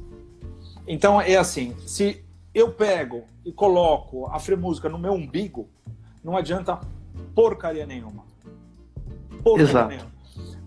Então 0.87 1.21
é 1.21 1.37
assim, 1.37 1.75
se 1.87 2.25
eu 2.55 2.73
pego 2.73 3.25
e 3.45 3.53
coloco 3.53 4.27
a 4.27 4.39
fremúsica 4.39 4.89
no 4.89 4.99
meu 4.99 5.13
umbigo, 5.13 5.69
não 6.23 6.37
adianta 6.37 6.81
porcaria 7.35 7.87
nenhuma. 7.87 8.25
Porcaria 9.43 9.71
Exato. 9.71 9.89
nenhuma. 9.89 10.13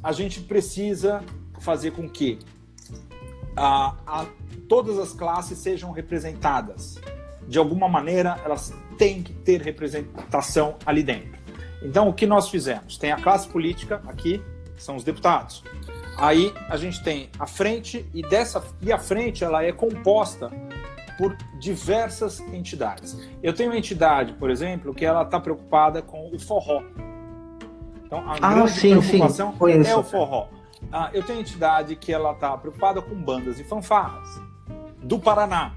A 0.03 0.11
gente 0.11 0.41
precisa 0.41 1.23
fazer 1.59 1.91
com 1.91 2.09
que 2.09 2.39
a, 3.55 3.95
a, 4.05 4.25
todas 4.69 4.97
as 4.99 5.13
classes 5.13 5.57
sejam 5.57 5.91
representadas. 5.91 6.99
De 7.47 7.57
alguma 7.57 7.87
maneira, 7.87 8.39
elas 8.43 8.73
têm 8.97 9.23
que 9.23 9.33
ter 9.33 9.61
representação 9.61 10.75
ali 10.85 11.03
dentro. 11.03 11.37
Então, 11.81 12.09
o 12.09 12.13
que 12.13 12.25
nós 12.25 12.49
fizemos? 12.49 12.97
Tem 12.97 13.11
a 13.11 13.17
classe 13.17 13.47
política 13.47 14.01
aqui, 14.07 14.41
são 14.77 14.95
os 14.95 15.03
deputados. 15.03 15.63
Aí 16.17 16.51
a 16.67 16.77
gente 16.77 17.03
tem 17.03 17.29
a 17.39 17.45
frente 17.45 18.05
e 18.13 18.23
dessa 18.23 18.63
e 18.81 18.91
a 18.91 18.97
frente 18.97 19.43
ela 19.43 19.63
é 19.63 19.71
composta 19.71 20.51
por 21.17 21.35
diversas 21.59 22.39
entidades. 22.39 23.17
Eu 23.41 23.53
tenho 23.53 23.69
uma 23.71 23.77
entidade, 23.77 24.33
por 24.33 24.49
exemplo, 24.49 24.93
que 24.93 25.05
ela 25.05 25.21
está 25.21 25.39
preocupada 25.39 26.01
com 26.01 26.31
o 26.33 26.39
forró. 26.39 26.81
Então 28.03 28.19
a 28.27 28.35
ah, 28.41 28.53
grande 28.53 28.71
sim, 28.71 28.99
preocupação 28.99 29.55
sim. 29.59 29.87
é 29.87 29.95
o 29.95 30.03
forró. 30.03 30.47
Ah, 30.91 31.09
eu 31.13 31.23
tenho 31.23 31.39
uma 31.39 31.41
entidade 31.41 31.95
que 31.95 32.11
ela 32.11 32.31
está 32.31 32.57
preocupada 32.57 33.01
com 33.01 33.15
bandas 33.15 33.59
e 33.59 33.63
fanfarras 33.63 34.41
do 35.03 35.19
Paraná. 35.19 35.73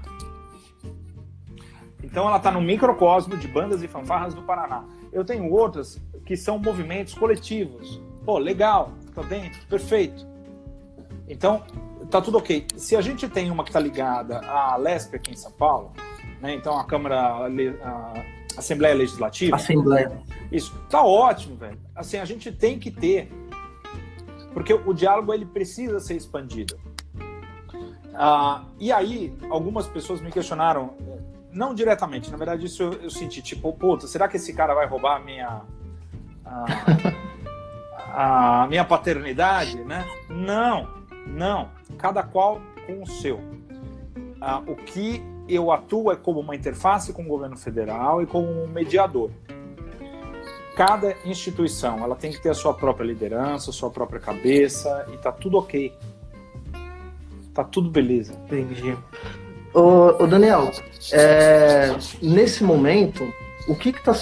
Então 2.03 2.27
ela 2.27 2.37
está 2.37 2.51
no 2.51 2.61
microcosmo 2.61 3.37
de 3.37 3.47
bandas 3.47 3.83
e 3.83 3.87
fanfarras 3.87 4.33
do 4.33 4.41
Paraná. 4.41 4.83
Eu 5.11 5.23
tenho 5.23 5.49
outras 5.51 6.01
que 6.25 6.35
são 6.35 6.57
movimentos 6.57 7.13
coletivos. 7.13 8.01
Pô, 8.25 8.37
legal, 8.37 8.91
tá 9.13 9.21
dentro, 9.21 9.59
perfeito. 9.67 10.27
Então, 11.27 11.63
tá 12.09 12.21
tudo 12.21 12.37
ok. 12.37 12.65
Se 12.75 12.95
a 12.95 13.01
gente 13.01 13.27
tem 13.27 13.49
uma 13.49 13.63
que 13.63 13.69
está 13.69 13.79
ligada 13.79 14.39
à 14.39 14.75
LESP 14.75 15.15
aqui 15.15 15.31
em 15.31 15.35
São 15.35 15.51
Paulo, 15.51 15.91
né, 16.41 16.53
então 16.53 16.77
a 16.77 16.83
Câmara, 16.83 17.47
a 17.83 18.13
Assembleia 18.57 18.93
Legislativa. 18.93 19.55
Assembleia. 19.55 20.21
Isso, 20.51 20.77
tá 20.89 21.03
ótimo, 21.03 21.55
velho. 21.55 21.79
Assim, 21.95 22.17
a 22.17 22.25
gente 22.25 22.51
tem 22.51 22.77
que 22.77 22.91
ter, 22.91 23.31
porque 24.53 24.73
o 24.73 24.93
diálogo 24.93 25.33
ele 25.33 25.45
precisa 25.45 25.99
ser 25.99 26.15
expandido. 26.15 26.77
Ah, 28.13 28.65
e 28.77 28.91
aí, 28.91 29.33
algumas 29.49 29.87
pessoas 29.87 30.19
me 30.19 30.31
questionaram, 30.31 30.93
não 31.51 31.73
diretamente, 31.73 32.31
na 32.31 32.37
verdade, 32.37 32.65
isso 32.65 32.83
eu, 32.83 32.93
eu 32.93 33.09
senti, 33.09 33.41
tipo, 33.41 33.73
puta, 33.73 34.07
será 34.07 34.27
que 34.27 34.37
esse 34.37 34.53
cara 34.53 34.73
vai 34.73 34.87
roubar 34.87 35.17
a 35.17 35.19
minha. 35.19 35.61
A, 38.13 38.63
a 38.63 38.67
minha 38.67 38.83
paternidade, 38.83 39.77
né? 39.83 40.05
Não, 40.29 40.87
não, 41.27 41.69
cada 41.97 42.23
qual 42.23 42.61
com 42.85 43.01
o 43.01 43.07
seu. 43.07 43.39
Ah, 44.39 44.61
o 44.65 44.75
que 44.75 45.23
eu 45.47 45.71
atuo 45.71 46.11
é 46.11 46.15
como 46.15 46.39
uma 46.39 46.55
interface 46.55 47.13
com 47.13 47.23
o 47.23 47.27
governo 47.27 47.57
federal 47.57 48.21
e 48.21 48.25
como 48.25 48.47
um 48.47 48.67
mediador. 48.67 49.29
Cada 50.75 51.15
instituição 51.25 52.03
ela 52.03 52.15
tem 52.15 52.31
que 52.31 52.41
ter 52.41 52.49
a 52.49 52.53
sua 52.53 52.73
própria 52.73 53.05
liderança, 53.05 53.69
a 53.69 53.73
sua 53.73 53.89
própria 53.89 54.19
cabeça 54.19 55.05
e 55.13 55.17
tá 55.17 55.31
tudo 55.31 55.57
ok. 55.57 55.93
Tá 57.53 57.63
tudo 57.63 57.89
beleza. 57.89 58.33
Entendi. 58.45 58.97
Ô, 59.73 60.23
ô 60.23 60.27
Daniel, 60.27 60.71
é, 61.13 61.95
nesse 62.21 62.63
momento, 62.63 63.31
o 63.67 63.75
que 63.75 63.89
está 63.89 64.13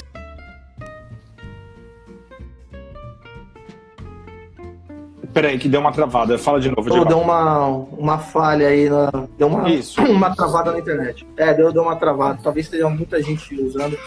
Peraí, 5.34 5.60
que 5.60 5.70
deu 5.70 5.80
uma 5.80 5.92
travada. 5.92 6.38
Fala 6.38 6.60
de 6.60 6.70
novo. 6.70 6.90
Oh, 6.92 7.06
deu 7.06 7.20
uma, 7.20 7.68
uma 7.68 8.18
falha 8.18 8.68
aí. 8.68 8.90
Na, 8.90 9.12
deu 9.38 9.48
uma, 9.48 9.70
Isso. 9.70 10.02
uma 10.04 10.36
travada 10.36 10.72
na 10.72 10.80
internet. 10.80 11.26
É, 11.38 11.54
deu, 11.54 11.72
deu 11.72 11.84
uma 11.84 11.96
travada. 11.96 12.40
Talvez 12.44 12.68
tenha 12.68 12.90
muita 12.90 13.22
gente 13.22 13.56
usando. 13.62 13.98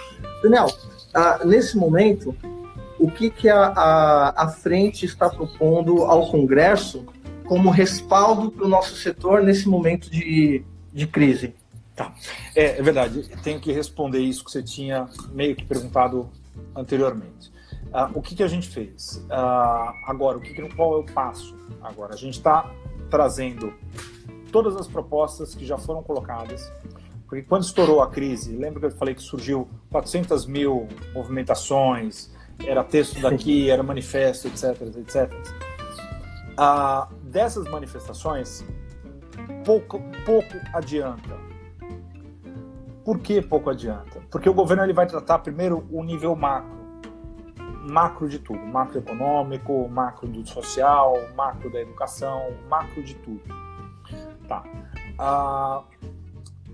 Daniel, 0.42 0.66
ah, 1.14 1.40
nesse 1.44 1.76
momento, 1.76 2.37
o 2.98 3.11
que, 3.11 3.31
que 3.31 3.48
a, 3.48 3.66
a, 3.68 4.44
a 4.44 4.48
frente 4.48 5.07
está 5.07 5.31
propondo 5.31 6.02
ao 6.02 6.28
Congresso 6.31 7.05
como 7.44 7.70
respaldo 7.70 8.50
para 8.50 8.66
o 8.66 8.68
nosso 8.68 8.96
setor 8.96 9.42
nesse 9.42 9.68
momento 9.68 10.11
de, 10.11 10.64
de 10.92 11.07
crise? 11.07 11.55
Tá. 11.94 12.12
É, 12.55 12.78
é 12.78 12.83
verdade. 12.83 13.28
Tenho 13.42 13.61
que 13.61 13.72
responder 13.72 14.20
isso 14.20 14.44
que 14.44 14.50
você 14.50 14.62
tinha 14.62 15.09
meio 15.33 15.55
que 15.55 15.64
perguntado 15.64 16.31
anteriormente. 16.74 17.52
Uh, 17.92 18.18
o 18.18 18.22
que, 18.22 18.35
que 18.35 18.42
a 18.42 18.48
gente 18.48 18.68
fez? 18.68 19.22
Uh, 19.26 19.94
agora, 20.07 20.38
o 20.38 20.40
que, 20.40 20.55
qual 20.74 20.94
é 20.94 21.00
o 21.00 21.05
passo? 21.05 21.55
Agora, 21.83 22.14
a 22.14 22.16
gente 22.16 22.38
está 22.38 22.70
trazendo 23.11 23.74
todas 24.50 24.76
as 24.76 24.88
propostas 24.88 25.55
que 25.55 25.66
já 25.66 25.76
foram 25.76 26.02
colocadas, 26.02 26.72
porque 27.28 27.42
quando 27.42 27.64
estourou 27.64 28.00
a 28.02 28.09
crise, 28.09 28.57
lembra 28.57 28.81
que 28.81 28.87
eu 28.87 28.90
falei 28.92 29.14
que 29.14 29.22
surgiu 29.22 29.68
400 29.90 30.46
mil 30.46 30.88
movimentações, 31.14 32.31
era 32.66 32.83
texto 32.83 33.20
daqui, 33.20 33.70
era 33.70 33.83
manifesto, 33.83 34.48
etc, 34.48 34.81
etc. 34.98 35.33
Uh, 36.52 37.14
dessas 37.24 37.68
manifestações, 37.70 38.64
pouco, 39.64 40.00
pouco 40.24 40.55
adianta. 40.72 41.37
Por 43.05 43.18
que 43.18 43.42
pouco 43.42 43.70
adianta? 43.70 44.20
Porque 44.31 44.48
o 44.48 44.55
governo 44.55 44.85
ele 44.85 44.92
vai 44.92 45.07
tratar 45.07 45.40
primeiro 45.40 45.87
o 45.90 46.02
nível 46.05 46.37
macro 46.37 46.83
macro 47.83 48.28
de 48.28 48.38
tudo, 48.38 48.61
macroeconômico, 48.61 49.88
macro 49.88 50.28
do 50.28 50.46
social, 50.46 51.14
macro 51.35 51.70
da 51.70 51.81
educação, 51.81 52.55
macro 52.68 53.02
de 53.02 53.14
tudo. 53.16 53.42
Tá. 54.46 54.62
Ah, 55.18 55.83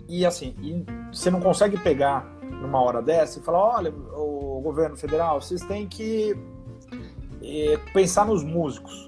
e 0.08 0.24
assim, 0.26 0.54
e 0.60 0.84
você 1.12 1.30
não 1.30 1.40
consegue 1.40 1.78
pegar 1.78 2.24
numa 2.42 2.80
hora 2.80 3.00
dessa 3.00 3.38
e 3.38 3.42
falar, 3.42 3.58
olha, 3.58 3.90
o 3.90 4.60
governo 4.62 4.96
federal, 4.96 5.40
vocês 5.40 5.62
têm 5.62 5.86
que 5.86 6.36
eh, 7.42 7.78
pensar 7.92 8.26
nos 8.26 8.44
músicos. 8.44 9.07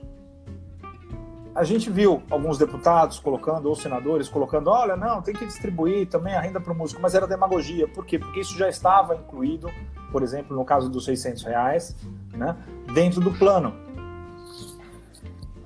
A 1.55 1.65
gente 1.65 1.91
viu 1.91 2.23
alguns 2.31 2.59
deputados 2.59 3.19
colocando, 3.19 3.69
ou 3.69 3.75
senadores 3.75 4.29
colocando, 4.29 4.71
olha, 4.71 4.97
não, 4.97 5.21
tem 5.21 5.35
que 5.35 5.45
distribuir 5.45 6.07
também 6.09 6.35
a 6.35 6.41
renda 6.41 6.61
para 6.61 6.73
o 6.73 6.77
músico, 6.77 7.03
mas 7.03 7.15
era 7.15 7.27
demagogia. 7.27 7.89
Por 7.89 8.07
quê? 8.07 8.19
Porque 8.19 8.41
isso 8.41 8.57
já 8.57 8.69
estava 8.69 9.17
incluído 9.17 9.69
por 10.11 10.23
exemplo, 10.23 10.57
no 10.57 10.65
caso 10.65 10.89
dos 10.89 11.05
600 11.05 11.45
reais, 11.45 11.97
né, 12.33 12.57
dentro 12.93 13.21
do 13.21 13.31
plano. 13.33 13.75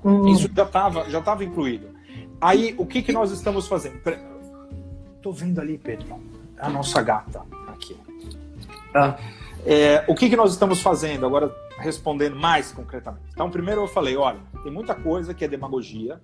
Hum. 0.03 0.27
Isso 0.27 0.49
já 0.53 0.63
estava 0.63 1.09
já 1.09 1.21
tava 1.21 1.43
incluído. 1.43 1.89
Aí, 2.39 2.75
o 2.77 2.85
que, 2.85 3.01
que 3.01 3.11
nós 3.11 3.31
estamos 3.31 3.67
fazendo? 3.67 3.99
Estou 5.15 5.33
vendo 5.33 5.59
ali, 5.59 5.77
Pedro, 5.77 6.19
a 6.59 6.69
nossa 6.69 7.01
gata 7.01 7.41
aqui. 7.67 7.97
Ah. 8.93 9.17
É, 9.65 10.03
o 10.07 10.13
que, 10.13 10.29
que 10.29 10.35
nós 10.35 10.51
estamos 10.51 10.79
fazendo? 10.79 11.25
Agora, 11.25 11.51
respondendo 11.77 12.35
mais 12.35 12.71
concretamente. 12.71 13.25
Então, 13.31 13.49
primeiro 13.49 13.81
eu 13.81 13.87
falei, 13.87 14.15
olha, 14.15 14.39
tem 14.63 14.71
muita 14.71 14.95
coisa 14.95 15.33
que 15.33 15.43
é 15.43 15.47
demagogia, 15.47 16.19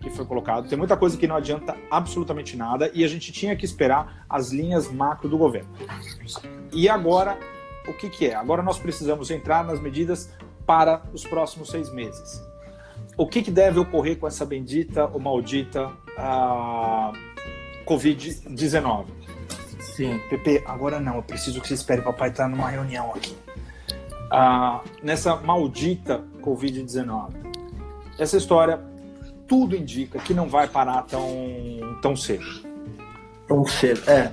que 0.00 0.10
foi 0.10 0.24
colocado, 0.24 0.68
tem 0.68 0.78
muita 0.78 0.96
coisa 0.96 1.16
que 1.16 1.26
não 1.26 1.36
adianta 1.36 1.76
absolutamente 1.90 2.56
nada 2.56 2.90
e 2.94 3.04
a 3.04 3.08
gente 3.08 3.32
tinha 3.32 3.56
que 3.56 3.64
esperar 3.64 4.24
as 4.28 4.50
linhas 4.50 4.90
macro 4.90 5.28
do 5.28 5.36
governo. 5.36 5.70
E 6.72 6.88
agora 6.88 7.38
o 7.86 7.92
que, 7.92 8.08
que 8.08 8.26
é? 8.26 8.34
Agora 8.34 8.62
nós 8.62 8.78
precisamos 8.78 9.30
entrar 9.30 9.64
nas 9.64 9.80
medidas 9.80 10.30
para 10.66 11.02
os 11.12 11.24
próximos 11.24 11.70
seis 11.70 11.90
meses. 11.90 12.42
O 13.16 13.26
que, 13.26 13.42
que 13.42 13.50
deve 13.50 13.80
ocorrer 13.80 14.18
com 14.18 14.26
essa 14.28 14.44
bendita 14.44 15.06
ou 15.06 15.18
maldita 15.18 15.90
ah, 16.16 17.12
Covid-19. 17.88 19.06
Sim. 19.80 20.20
Pepe, 20.28 20.62
agora 20.66 21.00
não, 21.00 21.16
eu 21.16 21.22
preciso 21.22 21.60
que 21.60 21.68
você 21.68 21.74
espere, 21.74 22.02
papai 22.02 22.30
tá 22.30 22.46
numa 22.46 22.68
reunião 22.68 23.12
aqui. 23.14 23.34
Ah, 24.30 24.82
nessa 25.02 25.36
maldita 25.36 26.24
Covid-19. 26.42 27.32
Essa 28.18 28.36
história, 28.36 28.80
tudo 29.46 29.76
indica 29.76 30.18
que 30.18 30.34
não 30.34 30.48
vai 30.48 30.68
parar 30.68 31.02
tão, 31.02 31.26
tão 32.02 32.14
cedo. 32.14 32.44
Tão 33.46 33.64
cedo, 33.66 34.08
é. 34.10 34.32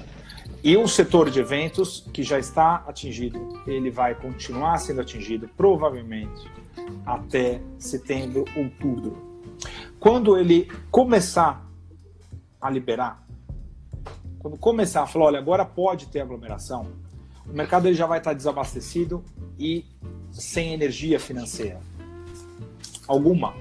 E 0.64 0.76
o 0.76 0.88
setor 0.88 1.30
de 1.30 1.40
eventos, 1.40 2.10
que 2.12 2.24
já 2.24 2.40
está 2.40 2.84
atingido, 2.88 3.62
ele 3.68 3.92
vai 3.92 4.16
continuar 4.16 4.78
sendo 4.80 5.02
atingido, 5.02 5.48
provavelmente, 5.56 6.52
até 7.06 7.62
setembro, 7.78 8.46
outubro. 8.56 9.46
Quando 10.00 10.38
ele 10.38 10.72
começar 10.90 11.64
a 12.60 12.70
liberar, 12.70 13.24
quando 14.40 14.58
começar 14.58 15.04
a 15.04 15.08
falar, 15.08 15.26
olha, 15.26 15.40
agora 15.40 15.64
pode 15.64 16.08
ter 16.08 16.22
aglomeração, 16.22 16.88
o 17.50 17.54
mercado 17.54 17.88
ele 17.88 17.96
já 17.96 18.06
vai 18.06 18.18
estar 18.18 18.34
desabastecido 18.34 19.24
e 19.58 19.86
sem 20.32 20.74
energia 20.74 21.20
financeira. 21.20 21.80
Alguma. 23.08 23.54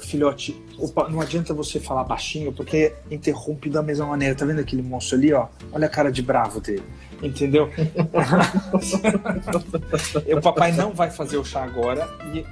Filhote, 0.00 0.62
opa, 0.78 1.08
não 1.08 1.20
adianta 1.20 1.54
você 1.54 1.80
falar 1.80 2.04
baixinho 2.04 2.52
porque 2.52 2.94
interrompe 3.10 3.68
da 3.68 3.82
mesma 3.82 4.06
maneira. 4.06 4.34
Tá 4.34 4.44
vendo 4.44 4.60
aquele 4.60 4.82
monstro 4.82 5.18
ali, 5.18 5.32
ó? 5.32 5.48
Olha 5.72 5.86
a 5.86 5.90
cara 5.90 6.12
de 6.12 6.22
bravo 6.22 6.60
dele. 6.60 6.84
Entendeu? 7.22 7.70
o 10.36 10.40
papai 10.40 10.72
não 10.72 10.92
vai 10.92 11.10
fazer 11.10 11.38
o 11.38 11.44
chá 11.44 11.64
agora 11.64 12.06
e 12.34 12.44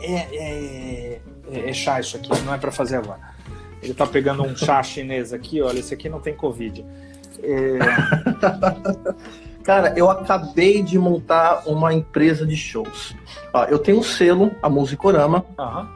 é, 0.00 0.12
é, 0.12 1.20
é, 1.50 1.70
é 1.70 1.72
chá 1.72 1.98
isso 1.98 2.16
aqui, 2.16 2.28
não 2.42 2.54
é 2.54 2.58
para 2.58 2.70
fazer 2.70 2.96
agora. 2.96 3.34
Ele 3.82 3.94
tá 3.94 4.06
pegando 4.06 4.42
um 4.42 4.56
chá 4.56 4.82
chinês 4.82 5.32
aqui, 5.32 5.62
olha, 5.62 5.78
esse 5.78 5.94
aqui 5.94 6.08
não 6.08 6.20
tem 6.20 6.34
Covid. 6.34 6.84
É... 7.42 7.78
Cara, 9.62 9.92
eu 9.96 10.08
acabei 10.08 10.80
de 10.80 10.96
montar 10.96 11.64
uma 11.66 11.92
empresa 11.92 12.46
de 12.46 12.56
shows. 12.56 13.16
Ó, 13.52 13.64
eu 13.64 13.80
tenho 13.80 13.98
um 13.98 14.02
selo, 14.02 14.52
a 14.62 14.68
Musicorama. 14.68 15.44
Uhum. 15.58 15.86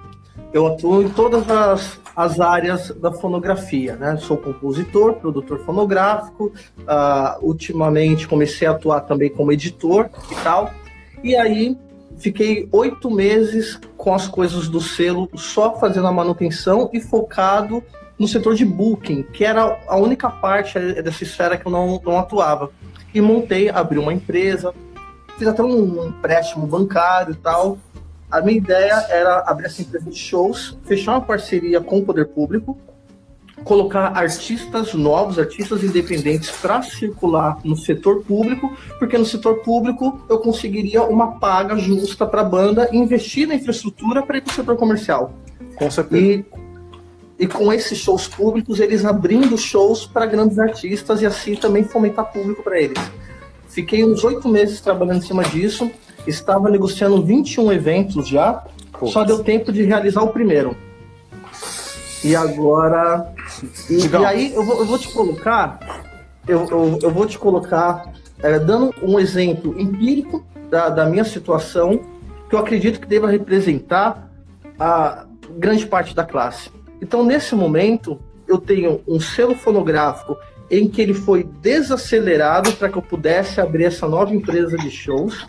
Eu 0.52 0.66
atuo 0.66 1.02
em 1.04 1.08
todas 1.08 1.48
as, 1.48 2.00
as 2.16 2.40
áreas 2.40 2.90
da 2.90 3.12
fonografia, 3.12 3.94
né? 3.94 4.16
Sou 4.16 4.36
compositor, 4.36 5.14
produtor 5.14 5.60
fonográfico. 5.60 6.52
Uh, 6.78 7.46
ultimamente 7.46 8.26
comecei 8.26 8.66
a 8.66 8.72
atuar 8.72 9.02
também 9.02 9.30
como 9.30 9.52
editor 9.52 10.10
e 10.32 10.34
tal. 10.42 10.72
E 11.22 11.36
aí 11.36 11.78
fiquei 12.18 12.68
oito 12.72 13.08
meses 13.08 13.78
com 13.96 14.12
as 14.12 14.26
coisas 14.26 14.68
do 14.68 14.80
selo, 14.80 15.28
só 15.36 15.78
fazendo 15.78 16.08
a 16.08 16.12
manutenção 16.12 16.90
e 16.92 17.00
focado 17.00 17.84
no 18.20 18.28
setor 18.28 18.54
de 18.54 18.66
booking, 18.66 19.22
que 19.22 19.46
era 19.46 19.80
a 19.88 19.96
única 19.96 20.28
parte 20.28 20.78
dessa 20.78 21.24
esfera 21.24 21.56
que 21.56 21.66
eu 21.66 21.72
não, 21.72 21.98
não 22.04 22.18
atuava 22.18 22.70
e 23.14 23.20
montei, 23.20 23.70
abri 23.70 23.98
uma 23.98 24.12
empresa, 24.12 24.74
fiz 25.38 25.48
até 25.48 25.62
um 25.62 26.08
empréstimo 26.08 26.66
bancário 26.66 27.32
e 27.32 27.36
tal. 27.36 27.78
A 28.30 28.42
minha 28.42 28.58
ideia 28.58 29.06
era 29.08 29.38
abrir 29.46 29.66
essa 29.66 29.80
empresa 29.80 30.10
de 30.10 30.16
shows, 30.16 30.78
fechar 30.84 31.12
uma 31.12 31.22
parceria 31.22 31.80
com 31.80 31.98
o 31.98 32.04
poder 32.04 32.26
público, 32.26 32.78
colocar 33.64 34.16
artistas 34.16 34.92
novos, 34.92 35.38
artistas 35.38 35.82
independentes 35.82 36.50
para 36.50 36.82
circular 36.82 37.58
no 37.64 37.74
setor 37.74 38.22
público, 38.22 38.76
porque 38.98 39.16
no 39.16 39.24
setor 39.24 39.60
público 39.62 40.20
eu 40.28 40.38
conseguiria 40.40 41.02
uma 41.04 41.38
paga 41.38 41.74
justa 41.78 42.26
para 42.26 42.42
a 42.42 42.44
banda 42.44 42.90
e 42.92 42.98
investir 42.98 43.48
na 43.48 43.54
infraestrutura 43.54 44.22
para 44.22 44.36
ir 44.36 44.42
para 44.42 44.52
o 44.52 44.54
setor 44.54 44.76
comercial. 44.76 45.32
Com 45.74 45.90
certeza. 45.90 46.22
E, 46.22 46.69
e 47.40 47.46
com 47.46 47.72
esses 47.72 47.96
shows 47.96 48.28
públicos, 48.28 48.80
eles 48.80 49.02
abrindo 49.02 49.56
shows 49.56 50.04
para 50.04 50.26
grandes 50.26 50.58
artistas 50.58 51.22
e 51.22 51.26
assim 51.26 51.56
também 51.56 51.82
fomentar 51.82 52.30
público 52.30 52.62
para 52.62 52.78
eles. 52.78 52.98
Fiquei 53.66 54.04
uns 54.04 54.22
oito 54.24 54.46
meses 54.46 54.78
trabalhando 54.82 55.24
em 55.24 55.26
cima 55.26 55.42
disso, 55.44 55.90
estava 56.26 56.68
negociando 56.68 57.24
21 57.24 57.72
eventos 57.72 58.28
já, 58.28 58.62
só 59.06 59.24
deu 59.24 59.42
tempo 59.42 59.72
de 59.72 59.82
realizar 59.84 60.20
o 60.22 60.28
primeiro. 60.28 60.76
E 62.22 62.36
agora. 62.36 63.32
E, 63.88 64.06
e 64.06 64.24
aí 64.26 64.52
eu 64.54 64.62
vou, 64.62 64.78
eu 64.80 64.84
vou, 64.84 64.98
te 64.98 65.08
colocar. 65.08 65.80
Eu, 66.46 66.68
eu, 66.68 66.98
eu 67.04 67.10
vou 67.10 67.24
te 67.24 67.38
colocar, 67.38 68.12
é, 68.42 68.58
dando 68.58 68.94
um 69.02 69.18
exemplo 69.18 69.80
empírico 69.80 70.44
da, 70.68 70.90
da 70.90 71.06
minha 71.06 71.24
situação, 71.24 72.02
que 72.50 72.54
eu 72.54 72.58
acredito 72.58 73.00
que 73.00 73.06
deva 73.06 73.30
representar 73.30 74.30
a 74.78 75.24
grande 75.56 75.86
parte 75.86 76.14
da 76.14 76.24
classe. 76.24 76.70
Então, 77.00 77.24
nesse 77.24 77.54
momento, 77.54 78.18
eu 78.46 78.58
tenho 78.58 79.00
um 79.06 79.20
selo 79.20 79.54
fonográfico 79.54 80.36
em 80.70 80.88
que 80.88 81.00
ele 81.00 81.14
foi 81.14 81.44
desacelerado 81.44 82.72
para 82.72 82.88
que 82.88 82.96
eu 82.96 83.02
pudesse 83.02 83.60
abrir 83.60 83.84
essa 83.84 84.08
nova 84.08 84.34
empresa 84.34 84.76
de 84.76 84.90
shows. 84.90 85.46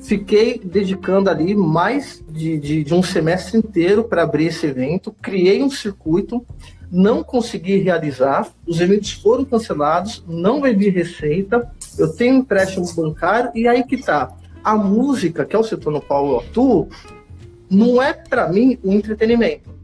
Fiquei 0.00 0.58
dedicando 0.62 1.30
ali 1.30 1.54
mais 1.54 2.22
de, 2.28 2.58
de, 2.58 2.84
de 2.84 2.94
um 2.94 3.02
semestre 3.02 3.56
inteiro 3.56 4.04
para 4.04 4.22
abrir 4.22 4.46
esse 4.46 4.66
evento. 4.66 5.14
Criei 5.22 5.62
um 5.62 5.70
circuito, 5.70 6.44
não 6.90 7.22
consegui 7.22 7.78
realizar, 7.78 8.48
os 8.66 8.80
eventos 8.80 9.12
foram 9.12 9.44
cancelados, 9.44 10.22
não 10.28 10.60
vendi 10.60 10.90
receita, 10.90 11.70
eu 11.98 12.12
tenho 12.14 12.34
um 12.34 12.38
empréstimo 12.38 12.86
bancário 12.94 13.50
e 13.54 13.66
aí 13.66 13.82
que 13.82 13.96
tá. 13.96 14.30
A 14.62 14.76
música, 14.76 15.44
que 15.44 15.56
é 15.56 15.58
o 15.58 15.64
setor 15.64 15.92
no 15.92 16.02
qual 16.02 16.26
eu 16.26 16.38
atuo, 16.40 16.88
não 17.70 18.02
é 18.02 18.12
para 18.12 18.48
mim 18.48 18.78
um 18.84 18.92
entretenimento 18.92 19.74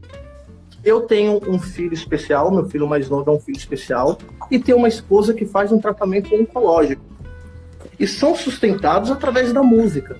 eu 0.83 1.01
tenho 1.01 1.39
um 1.47 1.59
filho 1.59 1.93
especial, 1.93 2.51
meu 2.51 2.67
filho 2.67 2.87
mais 2.87 3.07
novo 3.07 3.29
é 3.29 3.33
um 3.33 3.39
filho 3.39 3.57
especial, 3.57 4.17
e 4.49 4.57
tenho 4.57 4.77
uma 4.77 4.87
esposa 4.87 5.33
que 5.33 5.45
faz 5.45 5.71
um 5.71 5.79
tratamento 5.79 6.33
oncológico. 6.33 7.03
E 7.99 8.07
são 8.07 8.35
sustentados 8.35 9.11
através 9.11 9.53
da 9.53 9.61
música. 9.61 10.19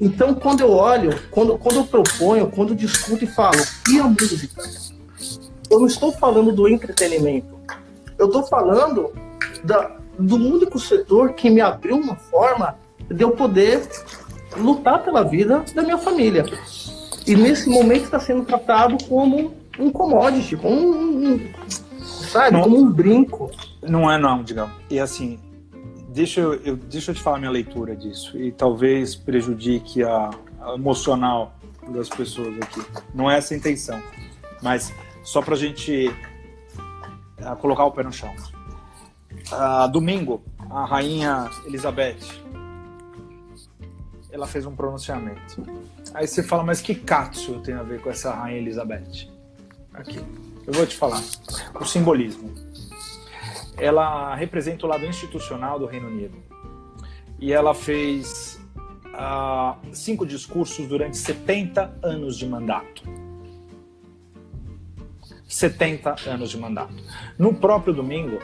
Então, 0.00 0.34
quando 0.34 0.62
eu 0.62 0.70
olho, 0.70 1.10
quando, 1.30 1.58
quando 1.58 1.76
eu 1.76 1.84
proponho, 1.84 2.48
quando 2.48 2.70
eu 2.70 2.76
discuto 2.76 3.24
e 3.24 3.26
falo, 3.26 3.62
e 3.90 4.00
a 4.00 4.04
música? 4.04 4.62
Eu 5.70 5.78
não 5.78 5.86
estou 5.86 6.10
falando 6.12 6.52
do 6.52 6.68
entretenimento. 6.68 7.54
Eu 8.18 8.26
estou 8.26 8.42
falando 8.44 9.12
da, 9.62 9.96
do 10.18 10.36
único 10.36 10.78
setor 10.78 11.34
que 11.34 11.50
me 11.50 11.60
abriu 11.60 11.96
uma 11.96 12.16
forma 12.16 12.76
de 13.08 13.22
eu 13.22 13.32
poder 13.32 13.86
lutar 14.56 15.04
pela 15.04 15.22
vida 15.22 15.64
da 15.74 15.82
minha 15.82 15.98
família. 15.98 16.44
E 17.26 17.36
nesse 17.36 17.68
momento 17.68 18.04
está 18.04 18.18
sendo 18.18 18.44
tratado 18.44 18.96
como 19.04 19.61
um 19.78 19.90
commodity, 19.90 20.56
como 20.56 20.76
um, 20.76 21.34
um 21.34 21.52
sabe, 22.00 22.52
não, 22.52 22.62
como 22.62 22.78
um 22.78 22.90
brinco. 22.90 23.50
Não 23.82 24.10
é 24.10 24.18
não, 24.18 24.42
digamos. 24.42 24.74
E 24.90 24.98
assim, 24.98 25.38
deixa 26.08 26.40
eu, 26.40 26.54
eu, 26.62 26.76
deixa 26.76 27.10
eu 27.10 27.14
te 27.14 27.22
falar 27.22 27.38
minha 27.38 27.50
leitura 27.50 27.96
disso 27.96 28.38
e 28.38 28.52
talvez 28.52 29.14
prejudique 29.14 30.02
a, 30.02 30.30
a 30.60 30.74
emocional 30.74 31.54
das 31.88 32.08
pessoas 32.08 32.54
aqui. 32.60 32.80
Não 33.14 33.30
é 33.30 33.38
essa 33.38 33.54
a 33.54 33.56
intenção, 33.56 34.00
mas 34.62 34.92
só 35.22 35.42
para 35.42 35.54
a 35.54 35.58
gente 35.58 36.08
uh, 37.38 37.56
colocar 37.56 37.84
o 37.84 37.92
pé 37.92 38.02
no 38.02 38.12
chão. 38.12 38.32
Uh, 39.50 39.88
domingo, 39.90 40.42
a 40.70 40.84
rainha 40.84 41.50
Elizabeth 41.66 42.42
ela 44.32 44.46
fez 44.46 44.64
um 44.64 44.74
pronunciamento. 44.74 45.62
Aí 46.14 46.26
você 46.26 46.42
fala, 46.42 46.64
mas 46.64 46.80
que 46.80 46.94
Katsu 46.94 47.60
tem 47.60 47.74
a 47.74 47.82
ver 47.82 48.00
com 48.00 48.08
essa 48.08 48.32
rainha 48.32 48.58
Elizabeth? 48.58 49.28
Aqui. 49.94 50.18
Eu 50.66 50.72
vou 50.72 50.86
te 50.86 50.96
falar. 50.96 51.22
O 51.80 51.84
simbolismo. 51.84 52.52
Ela 53.76 54.34
representa 54.34 54.86
o 54.86 54.88
lado 54.88 55.04
institucional 55.04 55.78
do 55.78 55.86
Reino 55.86 56.08
Unido. 56.08 56.36
E 57.38 57.52
ela 57.52 57.74
fez 57.74 58.60
uh, 59.08 59.76
cinco 59.92 60.24
discursos 60.26 60.86
durante 60.86 61.16
70 61.16 61.98
anos 62.02 62.38
de 62.38 62.46
mandato. 62.46 63.02
70 65.48 66.16
anos 66.26 66.50
de 66.50 66.58
mandato. 66.58 66.94
No 67.36 67.52
próprio 67.52 67.92
domingo, 67.92 68.38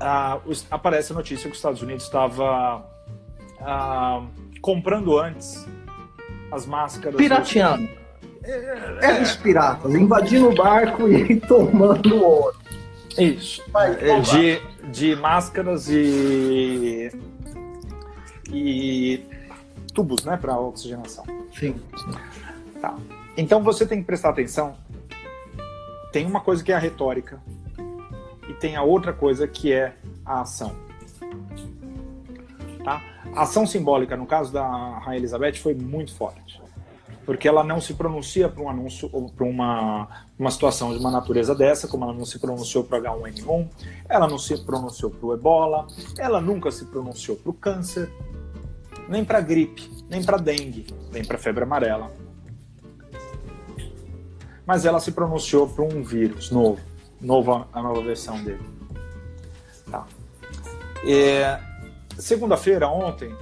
uh, 0.00 0.40
aparece 0.70 1.12
a 1.12 1.16
notícia 1.16 1.48
que 1.48 1.52
os 1.52 1.58
Estados 1.58 1.82
Unidos 1.82 2.04
estava 2.04 2.86
uh, 3.60 4.26
comprando 4.60 5.18
antes 5.18 5.66
as 6.50 6.64
máscaras. 6.64 7.16
Pirateando 7.16 8.03
é 8.46 9.20
dos 9.20 9.36
piratas, 9.36 9.94
invadindo 9.94 10.50
o 10.50 10.54
barco 10.54 11.08
e 11.08 11.40
tomando 11.40 12.22
ouro. 12.22 12.56
Isso. 13.18 13.62
É, 13.74 14.20
de, 14.20 14.60
de 14.90 15.16
máscaras 15.16 15.88
e. 15.88 17.10
e 18.50 19.24
tubos, 19.94 20.24
né, 20.24 20.36
para 20.36 20.58
oxigenação. 20.58 21.24
Sim. 21.58 21.76
Tá. 22.80 22.96
Então 23.36 23.62
você 23.62 23.86
tem 23.86 24.00
que 24.00 24.04
prestar 24.04 24.30
atenção. 24.30 24.76
Tem 26.12 26.26
uma 26.26 26.40
coisa 26.40 26.62
que 26.62 26.72
é 26.72 26.74
a 26.74 26.78
retórica 26.78 27.40
e 28.48 28.52
tem 28.54 28.76
a 28.76 28.82
outra 28.82 29.12
coisa 29.12 29.48
que 29.48 29.72
é 29.72 29.94
a 30.24 30.42
ação. 30.42 30.74
Tá? 32.84 33.02
A 33.34 33.42
ação 33.42 33.66
simbólica, 33.66 34.16
no 34.16 34.26
caso 34.26 34.52
da 34.52 34.66
Rainha 34.98 35.18
Elizabeth, 35.18 35.54
foi 35.54 35.74
muito 35.74 36.14
forte 36.14 36.63
porque 37.24 37.48
ela 37.48 37.64
não 37.64 37.80
se 37.80 37.94
pronuncia 37.94 38.48
para 38.48 38.62
um 38.62 38.68
anúncio 38.68 39.08
ou 39.12 39.28
para 39.28 39.44
uma, 39.44 40.08
uma 40.38 40.50
situação 40.50 40.92
de 40.92 40.98
uma 40.98 41.10
natureza 41.10 41.54
dessa, 41.54 41.88
como 41.88 42.04
ela 42.04 42.12
não 42.12 42.24
se 42.24 42.38
pronunciou 42.38 42.84
para 42.84 43.00
H1N1, 43.00 43.68
ela 44.08 44.28
não 44.28 44.38
se 44.38 44.64
pronunciou 44.64 45.10
para 45.10 45.26
o 45.26 45.34
ebola, 45.34 45.86
ela 46.18 46.40
nunca 46.40 46.70
se 46.70 46.84
pronunciou 46.86 47.36
para 47.36 47.50
o 47.50 47.54
câncer, 47.54 48.10
nem 49.08 49.24
para 49.24 49.40
gripe, 49.40 49.90
nem 50.08 50.22
para 50.22 50.36
dengue, 50.36 50.86
nem 51.12 51.24
para 51.24 51.38
febre 51.38 51.64
amarela. 51.64 52.12
Mas 54.66 54.84
ela 54.84 55.00
se 55.00 55.12
pronunciou 55.12 55.68
para 55.68 55.84
um 55.84 56.02
vírus 56.02 56.50
novo, 56.50 56.80
nova, 57.20 57.68
a 57.72 57.82
nova 57.82 58.02
versão 58.02 58.42
dele. 58.42 58.62
Tá. 59.90 60.06
É, 61.06 61.60
Segunda-feira, 62.18 62.88
ontem, 62.88 63.34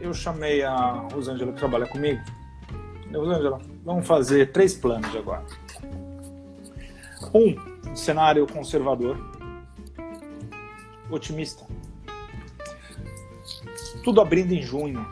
eu 0.00 0.14
chamei 0.14 0.62
a 0.62 1.06
Rosângela 1.12 1.52
que 1.52 1.58
trabalha 1.58 1.86
comigo 1.86 2.22
Vamos 3.84 4.06
fazer 4.06 4.50
três 4.52 4.74
planos 4.74 5.14
agora. 5.14 5.44
Um, 7.32 7.94
cenário 7.94 8.46
conservador, 8.46 9.18
otimista. 11.10 11.64
Tudo 14.02 14.20
abrindo 14.20 14.52
em 14.52 14.62
junho. 14.62 15.06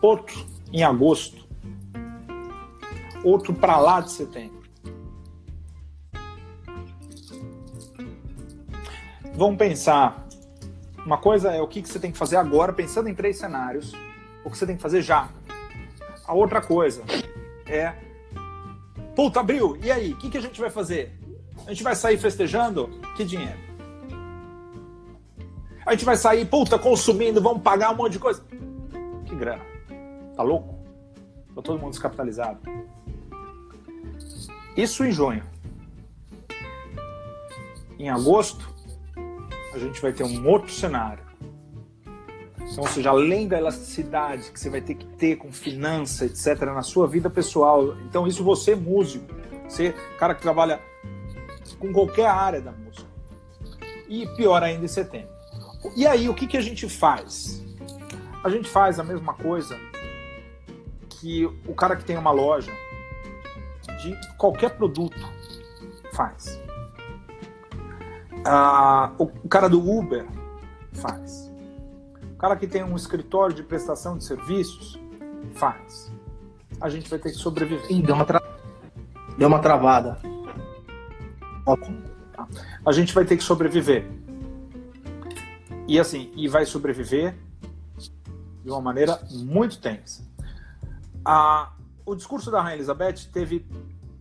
Outro 0.00 0.44
em 0.72 0.82
agosto. 0.82 1.46
Outro 3.24 3.54
para 3.54 3.78
lá 3.78 4.00
de 4.00 4.10
setembro. 4.10 4.62
Vamos 9.34 9.56
pensar. 9.56 10.26
Uma 11.06 11.18
coisa 11.18 11.52
é 11.52 11.60
o 11.60 11.66
que 11.66 11.80
você 11.80 11.98
tem 11.98 12.12
que 12.12 12.18
fazer 12.18 12.36
agora, 12.36 12.72
pensando 12.72 13.08
em 13.08 13.14
três 13.14 13.38
cenários. 13.38 13.92
O 14.44 14.50
que 14.50 14.58
você 14.58 14.66
tem 14.66 14.76
que 14.76 14.82
fazer 14.82 15.02
já. 15.02 15.28
A 16.26 16.34
outra 16.34 16.60
coisa 16.60 17.02
é. 17.66 17.94
Puta, 19.14 19.40
abriu, 19.40 19.76
e 19.82 19.90
aí? 19.90 20.12
O 20.12 20.16
que, 20.16 20.30
que 20.30 20.38
a 20.38 20.40
gente 20.40 20.60
vai 20.60 20.70
fazer? 20.70 21.18
A 21.66 21.70
gente 21.70 21.82
vai 21.82 21.94
sair 21.94 22.18
festejando? 22.18 22.88
Que 23.16 23.24
dinheiro? 23.24 23.58
A 25.84 25.92
gente 25.92 26.04
vai 26.04 26.16
sair, 26.16 26.46
puta, 26.46 26.78
consumindo, 26.78 27.42
vamos 27.42 27.62
pagar 27.62 27.92
um 27.92 27.96
monte 27.96 28.12
de 28.12 28.18
coisa. 28.18 28.42
Que 29.26 29.34
grana. 29.34 29.64
Tá 30.36 30.42
louco? 30.42 30.78
Tá 31.54 31.60
todo 31.60 31.78
mundo 31.78 31.90
descapitalizado. 31.90 32.60
Isso 34.76 35.04
em 35.04 35.12
junho. 35.12 35.44
Em 37.98 38.08
agosto, 38.08 38.68
a 39.74 39.78
gente 39.78 40.00
vai 40.00 40.12
ter 40.12 40.24
um 40.24 40.48
outro 40.48 40.72
cenário. 40.72 41.24
Então, 42.72 42.84
ou 42.84 42.90
seja, 42.90 43.10
além 43.10 43.46
da 43.46 43.58
elasticidade 43.58 44.50
que 44.50 44.58
você 44.58 44.70
vai 44.70 44.80
ter 44.80 44.94
que 44.94 45.04
ter 45.04 45.36
com 45.36 45.52
finança, 45.52 46.24
etc., 46.24 46.62
na 46.62 46.82
sua 46.82 47.06
vida 47.06 47.28
pessoal. 47.28 47.94
Então, 48.08 48.26
isso 48.26 48.42
você, 48.42 48.74
músico, 48.74 49.26
você, 49.68 49.94
cara 50.18 50.34
que 50.34 50.40
trabalha 50.40 50.80
com 51.78 51.92
qualquer 51.92 52.26
área 52.26 52.62
da 52.62 52.72
música. 52.72 53.06
E 54.08 54.26
pior 54.36 54.62
ainda 54.62 54.86
em 54.86 54.88
setembro. 54.88 55.28
E 55.94 56.06
aí, 56.06 56.30
o 56.30 56.34
que, 56.34 56.46
que 56.46 56.56
a 56.56 56.62
gente 56.62 56.88
faz? 56.88 57.62
A 58.42 58.48
gente 58.48 58.70
faz 58.70 58.98
a 58.98 59.04
mesma 59.04 59.34
coisa 59.34 59.78
que 61.10 61.44
o 61.66 61.74
cara 61.74 61.94
que 61.94 62.04
tem 62.04 62.16
uma 62.16 62.30
loja 62.30 62.72
de 64.00 64.18
qualquer 64.38 64.70
produto 64.70 65.20
faz. 66.14 66.58
Ah, 68.46 69.12
o 69.18 69.48
cara 69.48 69.68
do 69.68 69.78
Uber 69.78 70.26
faz 70.94 71.41
cara 72.42 72.56
que 72.56 72.66
tem 72.66 72.82
um 72.82 72.96
escritório 72.96 73.54
de 73.54 73.62
prestação 73.62 74.18
de 74.18 74.24
serviços 74.24 74.98
faz. 75.54 76.12
A 76.80 76.88
gente 76.88 77.08
vai 77.08 77.16
ter 77.20 77.30
que 77.30 77.36
sobreviver. 77.36 77.86
Ih, 77.88 78.02
deu 78.02 78.16
uma, 78.16 78.24
tra... 78.24 78.42
deu 79.38 79.46
uma 79.46 79.60
travada. 79.60 80.18
Tá. 82.32 82.48
A 82.84 82.90
gente 82.90 83.14
vai 83.14 83.24
ter 83.24 83.36
que 83.36 83.44
sobreviver. 83.44 84.10
E 85.86 86.00
assim, 86.00 86.32
e 86.34 86.48
vai 86.48 86.66
sobreviver 86.66 87.38
de 88.64 88.70
uma 88.70 88.80
maneira 88.80 89.20
muito 89.30 89.80
tensa. 89.80 90.24
A, 91.24 91.72
o 92.04 92.16
discurso 92.16 92.50
da 92.50 92.60
Rainha 92.60 92.78
Elizabeth 92.78 93.30
teve 93.32 93.64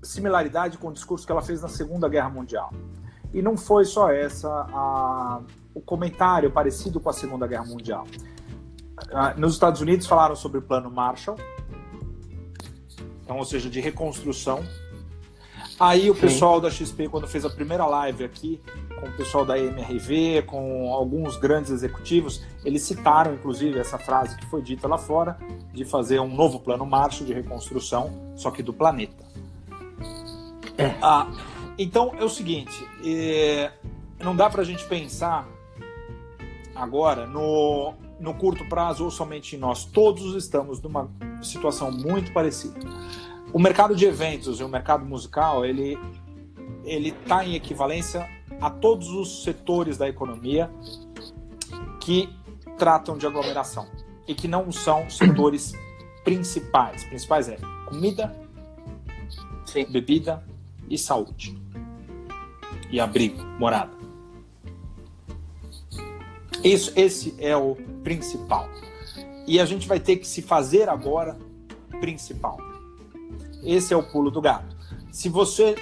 similaridade 0.03 0.78
com 0.78 0.89
o 0.89 0.93
discurso 0.93 1.26
que 1.26 1.32
ela 1.32 1.41
fez 1.41 1.63
na 1.63 1.69
Segunda 1.69 2.07
Guerra 2.07 2.30
Mundial. 2.30 2.72
E 3.34 3.41
não 3.41 3.55
foi 3.55 3.86
só 3.86 4.11
essa 4.11 4.49
a, 4.49 5.41
o 5.73 5.82
comentário 5.82 6.51
parecido 6.51 6.99
com 6.99 7.09
a 7.09 7.13
Segunda 7.13 7.47
Guerra 7.47 7.65
Mundial. 7.65 8.05
Ah, 9.11 9.34
nos 9.36 9.53
Estados 9.53 9.82
Unidos 9.82 10.05
falaram 10.05 10.36
sobre 10.36 10.59
o 10.59 10.61
Plano 10.61 10.91
Marshall, 10.91 11.38
então, 13.23 13.38
ou 13.38 13.45
seja, 13.45 13.69
de 13.69 13.79
reconstrução. 13.79 14.61
Aí 15.79 16.11
o 16.11 16.15
pessoal 16.15 16.55
Sim. 16.57 16.61
da 16.61 16.69
XP, 16.69 17.07
quando 17.07 17.27
fez 17.27 17.45
a 17.45 17.49
primeira 17.49 17.86
live 17.86 18.23
aqui, 18.23 18.61
com 18.99 19.07
o 19.07 19.11
pessoal 19.13 19.45
da 19.45 19.57
MRV, 19.57 20.43
com 20.43 20.93
alguns 20.93 21.38
grandes 21.38 21.71
executivos, 21.71 22.43
eles 22.63 22.84
citaram, 22.84 23.34
inclusive, 23.34 23.79
essa 23.79 23.97
frase 23.97 24.38
que 24.38 24.45
foi 24.45 24.61
dita 24.61 24.88
lá 24.88 24.97
fora, 24.97 25.38
de 25.73 25.86
fazer 25.86 26.19
um 26.19 26.27
novo 26.27 26.59
plano 26.59 26.86
Marshall 26.86 27.25
de 27.25 27.34
reconstrução, 27.34 28.11
só 28.36 28.51
que 28.51 28.61
do 28.61 28.73
planeta. 28.73 29.23
É. 30.77 30.93
Ah, 31.01 31.32
então 31.82 32.13
é 32.19 32.23
o 32.23 32.29
seguinte, 32.29 32.88
é, 33.03 33.71
não 34.19 34.36
dá 34.36 34.49
para 34.49 34.61
a 34.61 34.65
gente 34.65 34.86
pensar 34.86 35.47
agora 36.75 37.25
no, 37.25 37.93
no 38.19 38.36
curto 38.36 38.63
prazo 38.69 39.05
ou 39.05 39.11
somente 39.11 39.55
em 39.55 39.59
nós. 39.59 39.84
Todos 39.84 40.36
estamos 40.36 40.79
numa 40.79 41.09
situação 41.41 41.91
muito 41.91 42.32
parecida. 42.32 42.79
O 43.51 43.59
mercado 43.59 43.95
de 43.95 44.05
eventos 44.05 44.59
e 44.59 44.63
o 44.63 44.69
mercado 44.69 45.03
musical, 45.05 45.65
ele 45.65 45.97
ele 46.84 47.09
está 47.09 47.45
em 47.45 47.53
equivalência 47.53 48.27
a 48.59 48.69
todos 48.69 49.09
os 49.09 49.43
setores 49.43 49.97
da 49.97 50.09
economia 50.09 50.71
que 51.99 52.27
tratam 52.77 53.17
de 53.17 53.27
aglomeração 53.27 53.88
e 54.27 54.34
que 54.34 54.47
não 54.47 54.71
são 54.71 55.07
setores 55.09 55.73
principais. 56.23 57.03
Principais 57.03 57.49
é 57.49 57.57
comida, 57.86 58.36
Sim. 59.65 59.86
bebida 59.91 60.43
e 60.89 60.97
saúde 60.97 61.61
e 62.91 62.99
abrigo, 62.99 63.43
morada. 63.59 63.91
Isso, 66.63 66.91
esse 66.95 67.35
é 67.39 67.55
o 67.55 67.75
principal. 68.03 68.69
E 69.47 69.59
a 69.59 69.65
gente 69.65 69.87
vai 69.87 69.99
ter 69.99 70.17
que 70.17 70.27
se 70.27 70.41
fazer 70.41 70.89
agora 70.89 71.37
principal. 71.99 72.57
Esse 73.63 73.93
é 73.93 73.97
o 73.97 74.03
pulo 74.03 74.29
do 74.29 74.41
gato. 74.41 74.75
Se 75.11 75.29
você 75.29 75.75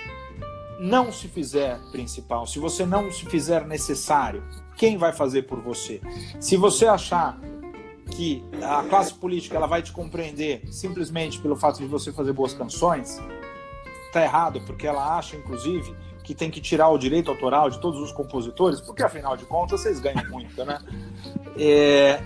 não 0.80 1.12
se 1.12 1.28
fizer 1.28 1.78
principal, 1.92 2.48
se 2.48 2.58
você 2.58 2.86
não 2.86 3.12
se 3.12 3.26
fizer 3.26 3.68
necessário, 3.68 4.44
quem 4.78 4.98
vai 4.98 5.12
fazer 5.12 5.44
por 5.44 5.60
você? 5.60 6.00
Se 6.40 6.56
você 6.56 6.88
achar 6.88 7.38
que 8.12 8.44
a 8.64 8.84
classe 8.84 9.14
política 9.14 9.58
ela 9.58 9.68
vai 9.68 9.82
te 9.82 9.92
compreender 9.92 10.64
simplesmente 10.72 11.40
pelo 11.40 11.56
fato 11.56 11.80
de 11.80 11.86
você 11.86 12.12
fazer 12.12 12.34
boas 12.34 12.54
canções, 12.54 13.20
tá 14.12 14.24
errado, 14.24 14.62
porque 14.62 14.88
ela 14.88 15.18
acha, 15.18 15.36
inclusive, 15.36 15.94
que 16.30 16.36
tem 16.36 16.52
que 16.52 16.62
tirar 16.62 16.90
o 16.90 16.98
direito 17.00 17.32
autoral 17.32 17.72
de 17.72 17.80
todos 17.80 18.00
os 18.00 18.12
compositores, 18.12 18.80
porque 18.80 19.02
afinal 19.02 19.36
de 19.36 19.46
contas 19.46 19.82
vocês 19.82 20.00
ganham 20.00 20.30
muito, 20.30 20.64
né? 20.64 20.80
É, 21.58 22.22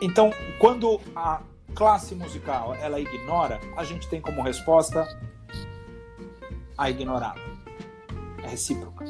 então, 0.00 0.32
quando 0.58 1.00
a 1.14 1.40
classe 1.72 2.16
musical 2.16 2.74
ela 2.74 2.98
ignora, 2.98 3.60
a 3.76 3.84
gente 3.84 4.08
tem 4.08 4.20
como 4.20 4.42
resposta 4.42 5.06
a 6.76 6.90
ignorada. 6.90 7.40
É 8.42 8.48
recíproca. 8.48 9.04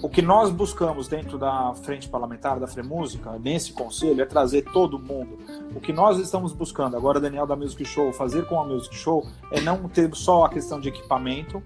O 0.00 0.08
que 0.08 0.22
nós 0.22 0.50
buscamos 0.50 1.06
dentro 1.06 1.36
da 1.36 1.74
frente 1.74 2.08
parlamentar 2.08 2.58
da 2.58 2.66
Fremúsica, 2.66 3.38
nesse 3.38 3.74
conselho, 3.74 4.22
é 4.22 4.24
trazer 4.24 4.62
todo 4.72 4.98
mundo. 4.98 5.38
O 5.74 5.80
que 5.80 5.92
nós 5.92 6.18
estamos 6.18 6.54
buscando 6.54 6.96
agora, 6.96 7.20
Daniel 7.20 7.46
da 7.46 7.56
Music 7.56 7.84
Show, 7.84 8.10
fazer 8.10 8.46
com 8.46 8.58
a 8.58 8.64
Music 8.64 8.96
Show 8.96 9.28
é 9.50 9.60
não 9.60 9.86
ter 9.86 10.10
só 10.14 10.44
a 10.44 10.48
questão 10.48 10.80
de 10.80 10.88
equipamento, 10.88 11.62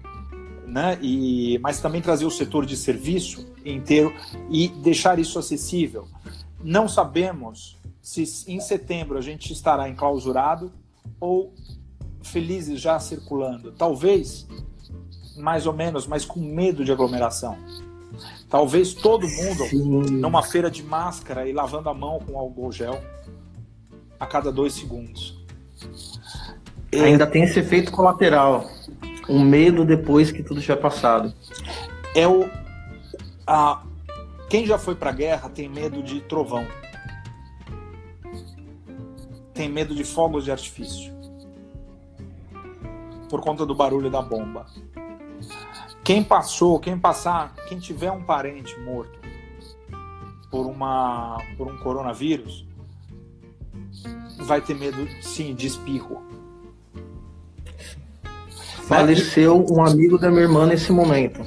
né? 0.67 0.99
E, 1.01 1.57
mas 1.59 1.79
também 1.79 2.01
trazer 2.01 2.25
o 2.25 2.31
setor 2.31 2.65
de 2.65 2.75
serviço 2.75 3.47
inteiro 3.65 4.13
e 4.49 4.67
deixar 4.67 5.17
isso 5.17 5.39
acessível. 5.39 6.07
Não 6.61 6.87
sabemos 6.87 7.77
se 8.01 8.23
em 8.47 8.59
setembro 8.59 9.17
a 9.17 9.21
gente 9.21 9.51
estará 9.53 9.87
enclausurado 9.87 10.71
ou 11.19 11.53
felizes 12.21 12.81
já 12.81 12.99
circulando. 12.99 13.71
Talvez 13.71 14.45
mais 15.37 15.65
ou 15.65 15.73
menos, 15.73 16.05
mas 16.05 16.25
com 16.25 16.39
medo 16.39 16.83
de 16.83 16.91
aglomeração. 16.91 17.57
Talvez 18.49 18.93
todo 18.93 19.27
mundo 19.27 19.65
Sim. 19.65 20.17
numa 20.17 20.41
feira 20.41 20.69
de 20.69 20.83
máscara 20.83 21.47
e 21.47 21.53
lavando 21.53 21.89
a 21.89 21.93
mão 21.93 22.19
com 22.19 22.37
álcool 22.37 22.71
gel 22.71 23.01
a 24.19 24.25
cada 24.25 24.51
dois 24.51 24.73
segundos. 24.73 25.37
Ainda 26.93 27.27
tem 27.27 27.43
esse 27.43 27.59
efeito 27.59 27.91
colateral 27.91 28.67
um 29.29 29.43
medo 29.43 29.83
depois 29.85 30.31
que 30.31 30.43
tudo 30.43 30.61
tiver 30.61 30.77
passado. 30.77 31.33
É 32.15 32.27
o 32.27 32.49
a 33.45 33.83
quem 34.49 34.65
já 34.65 34.77
foi 34.77 34.95
para 34.95 35.11
guerra 35.11 35.49
tem 35.49 35.67
medo 35.67 36.01
de 36.01 36.21
trovão. 36.21 36.65
Tem 39.53 39.69
medo 39.69 39.95
de 39.95 40.03
fogos 40.03 40.45
de 40.45 40.51
artifício. 40.51 41.15
por 43.29 43.41
conta 43.41 43.65
do 43.65 43.75
barulho 43.75 44.09
da 44.09 44.21
bomba. 44.21 44.65
Quem 46.03 46.23
passou, 46.23 46.79
quem 46.79 46.97
passar, 46.97 47.53
quem 47.67 47.77
tiver 47.77 48.09
um 48.09 48.23
parente 48.23 48.79
morto 48.79 49.19
por 50.49 50.65
uma 50.65 51.37
por 51.57 51.67
um 51.67 51.77
coronavírus, 51.77 52.65
vai 54.39 54.61
ter 54.61 54.75
medo, 54.75 55.05
sim, 55.21 55.53
de 55.53 55.67
espirro. 55.67 56.26
Faleceu 58.87 59.65
um 59.69 59.83
amigo 59.83 60.17
da 60.17 60.29
minha 60.29 60.43
irmã 60.43 60.65
nesse 60.65 60.93
momento. 60.93 61.41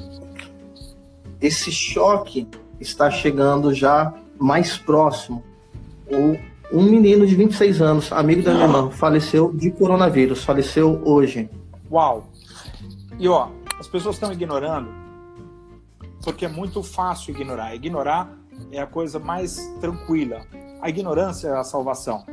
Esse 1.40 1.72
choque 1.72 2.46
está 2.78 3.10
chegando 3.10 3.72
já 3.72 4.12
mais 4.38 4.76
próximo. 4.76 5.42
O, 6.06 6.36
um 6.70 6.82
menino 6.82 7.26
de 7.26 7.34
26 7.34 7.80
anos, 7.80 8.12
amigo 8.12 8.42
da 8.42 8.52
minha 8.52 8.66
irmã, 8.66 8.90
faleceu 8.90 9.52
de 9.54 9.70
coronavírus, 9.70 10.44
faleceu 10.44 11.00
hoje. 11.02 11.48
Uau! 11.90 12.28
E 13.18 13.26
ó, 13.26 13.48
as 13.78 13.88
pessoas 13.88 14.16
estão 14.16 14.30
ignorando 14.30 15.00
porque 16.22 16.44
é 16.44 16.48
muito 16.48 16.82
fácil 16.82 17.34
ignorar. 17.34 17.74
Ignorar 17.74 18.30
é 18.70 18.80
a 18.80 18.86
coisa 18.86 19.18
mais 19.18 19.56
tranquila. 19.80 20.42
A 20.82 20.90
ignorância 20.90 21.48
é 21.48 21.56
a 21.56 21.64
salvação. 21.64 22.26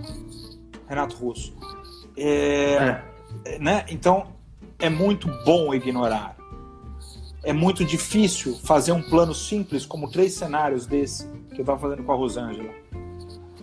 Renato 0.87 1.15
Russo. 1.15 1.55
É, 2.17 3.01
é. 3.45 3.59
Né? 3.59 3.85
Então, 3.89 4.36
é 4.80 4.89
muito 4.89 5.28
bom 5.43 5.73
ignorar. 5.73 6.38
É 7.43 7.53
muito 7.53 7.86
difícil 7.86 8.55
fazer 8.57 8.91
um 8.91 9.01
plano 9.01 9.34
simples 9.34 9.86
como 9.86 10.11
três 10.11 10.34
cenários 10.34 10.86
desse 10.86 11.28
que 11.49 11.59
eu 11.59 11.61
estava 11.61 11.80
fazendo 11.80 12.03
com 12.03 12.11
a 12.11 12.15
Rosângela. 12.15 12.69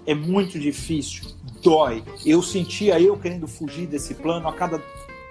É 0.06 0.14
muito 0.14 0.58
difícil, 0.58 1.30
dói. 1.62 2.02
Eu 2.24 2.42
sentia 2.42 3.00
eu 3.00 3.16
querendo 3.16 3.46
fugir 3.46 3.86
desse 3.86 4.14
plano 4.14 4.48
a 4.48 4.52
cada 4.52 4.82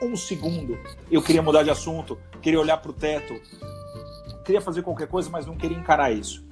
um 0.02 0.16
segundo. 0.16 0.78
Eu 1.12 1.22
queria 1.22 1.42
mudar 1.42 1.64
de 1.64 1.70
assunto, 1.70 2.18
queria 2.42 2.60
olhar 2.60 2.78
para 2.78 2.92
o 2.92 2.94
teto, 2.94 3.34
queria 4.46 4.62
fazer 4.62 4.82
qualquer 4.84 5.08
coisa, 5.08 5.30
mas 5.30 5.46
não 5.46 5.56
queria 5.56 5.78
encarar 5.78 6.12
isso. 6.12 6.46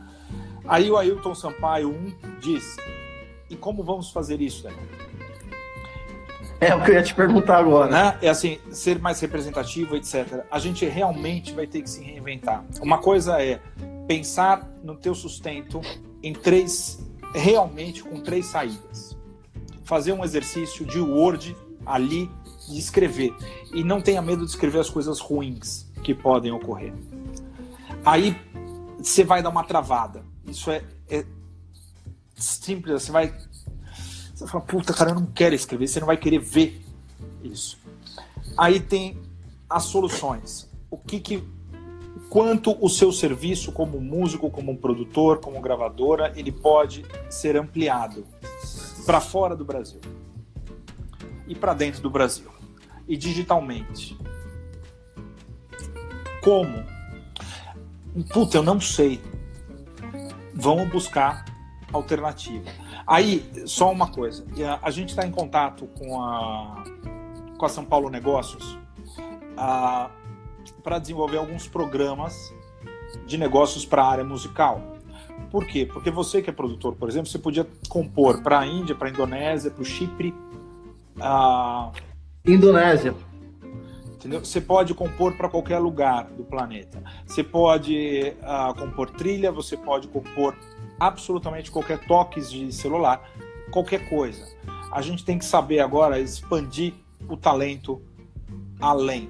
Aí 0.65 0.89
o 0.89 0.97
Ailton 0.97 1.35
Sampaio 1.35 1.89
um 1.89 2.13
disse: 2.39 2.77
E 3.49 3.55
como 3.55 3.83
vamos 3.83 4.11
fazer 4.11 4.41
isso, 4.41 4.63
Daniel? 4.63 5.00
É 6.61 6.75
o 6.75 6.83
que 6.83 6.91
eu 6.91 6.95
ia 6.95 7.01
te 7.01 7.15
perguntar 7.15 7.57
agora. 7.57 7.89
Né? 7.89 8.17
É 8.21 8.29
assim, 8.29 8.59
ser 8.69 8.99
mais 8.99 9.19
representativo, 9.19 9.95
etc. 9.95 10.45
A 10.51 10.59
gente 10.59 10.85
realmente 10.85 11.53
vai 11.53 11.65
ter 11.65 11.81
que 11.81 11.89
se 11.89 12.03
reinventar. 12.03 12.63
Uma 12.79 12.99
coisa 12.99 13.41
é 13.41 13.59
pensar 14.07 14.69
no 14.83 14.95
teu 14.95 15.15
sustento 15.15 15.81
em 16.21 16.33
três, 16.33 16.99
realmente 17.33 18.03
com 18.03 18.21
três 18.21 18.45
saídas. 18.45 19.17
Fazer 19.83 20.13
um 20.13 20.23
exercício 20.23 20.85
de 20.85 20.99
Word 20.99 21.57
ali 21.83 22.29
de 22.69 22.77
escrever. 22.77 23.33
E 23.73 23.83
não 23.83 23.99
tenha 23.99 24.21
medo 24.21 24.45
de 24.45 24.51
escrever 24.51 24.81
as 24.81 24.89
coisas 24.89 25.19
ruins 25.19 25.91
que 26.03 26.13
podem 26.13 26.51
ocorrer. 26.51 26.93
Aí 28.05 28.39
você 28.99 29.23
vai 29.23 29.41
dar 29.41 29.49
uma 29.49 29.63
travada. 29.63 30.23
Isso 30.45 30.69
é, 30.69 30.83
é 31.09 31.25
simples, 32.35 33.01
você 33.01 33.11
vai 33.11 33.33
você 34.41 34.47
fala, 34.47 34.63
puta, 34.63 34.93
cara, 34.93 35.11
eu 35.11 35.15
não 35.15 35.25
quero 35.27 35.53
escrever, 35.53 35.87
você 35.87 35.99
não 35.99 36.07
vai 36.07 36.17
querer 36.17 36.39
ver 36.39 36.83
isso. 37.43 37.77
Aí 38.57 38.79
tem 38.79 39.17
as 39.69 39.83
soluções. 39.83 40.67
O 40.89 40.97
que 40.97 41.19
que 41.19 41.43
quanto 42.29 42.75
o 42.83 42.89
seu 42.89 43.11
serviço 43.11 43.71
como 43.71 44.01
músico, 44.01 44.49
como 44.49 44.75
produtor, 44.77 45.39
como 45.39 45.61
gravadora, 45.61 46.33
ele 46.35 46.51
pode 46.51 47.05
ser 47.29 47.55
ampliado 47.55 48.25
para 49.05 49.21
fora 49.21 49.55
do 49.55 49.63
Brasil 49.63 50.01
e 51.47 51.53
para 51.53 51.73
dentro 51.73 52.01
do 52.01 52.09
Brasil 52.09 52.49
e 53.07 53.15
digitalmente. 53.15 54.17
Como? 56.41 56.83
Puta, 58.33 58.57
eu 58.57 58.63
não 58.63 58.81
sei. 58.81 59.21
Vamos 60.53 60.89
buscar 60.89 61.45
alternativa. 61.93 62.80
Aí, 63.05 63.49
só 63.65 63.91
uma 63.91 64.07
coisa. 64.11 64.45
A, 64.81 64.91
gente 64.91 65.09
está 65.09 65.25
em 65.25 65.31
contato 65.31 65.87
com 65.97 66.21
a, 66.21 66.83
com 67.57 67.65
a 67.65 67.69
São 67.69 67.85
Paulo 67.85 68.09
Negócios 68.09 68.77
para 70.83 70.99
desenvolver 70.99 71.37
alguns 71.37 71.67
programas 71.67 72.53
de 73.25 73.37
negócios 73.37 73.85
para 73.85 74.03
a 74.03 74.09
área 74.09 74.23
musical. 74.23 74.81
Por 75.49 75.65
quê? 75.65 75.85
Porque 75.85 76.09
você 76.09 76.41
que 76.41 76.49
é 76.49 76.53
produtor, 76.53 76.95
por 76.95 77.09
exemplo, 77.09 77.29
você 77.29 77.39
podia 77.39 77.67
compor 77.89 78.41
para 78.41 78.59
a 78.59 78.65
Índia, 78.65 78.95
para 78.95 79.07
a 79.07 79.11
Indonésia, 79.11 79.69
para 79.69 79.81
o 79.81 79.85
Chipre. 79.85 80.33
A... 81.19 81.91
Indonésia. 82.45 83.13
Entendeu? 84.15 84.45
Você 84.45 84.61
pode 84.61 84.93
compor 84.93 85.35
para 85.35 85.49
qualquer 85.49 85.79
lugar 85.79 86.25
do 86.25 86.43
planeta. 86.43 87.03
Você 87.25 87.43
pode 87.43 88.35
uh, 88.41 88.73
compor 88.79 89.09
trilha, 89.09 89.51
você 89.51 89.75
pode 89.75 90.07
compor 90.07 90.55
absolutamente 91.01 91.71
qualquer 91.71 91.97
toques 92.05 92.51
de 92.51 92.71
celular, 92.71 93.27
qualquer 93.71 94.07
coisa. 94.07 94.47
A 94.91 95.01
gente 95.01 95.25
tem 95.25 95.39
que 95.39 95.45
saber 95.45 95.79
agora 95.79 96.19
expandir 96.19 96.93
o 97.27 97.35
talento 97.35 97.99
além. 98.79 99.27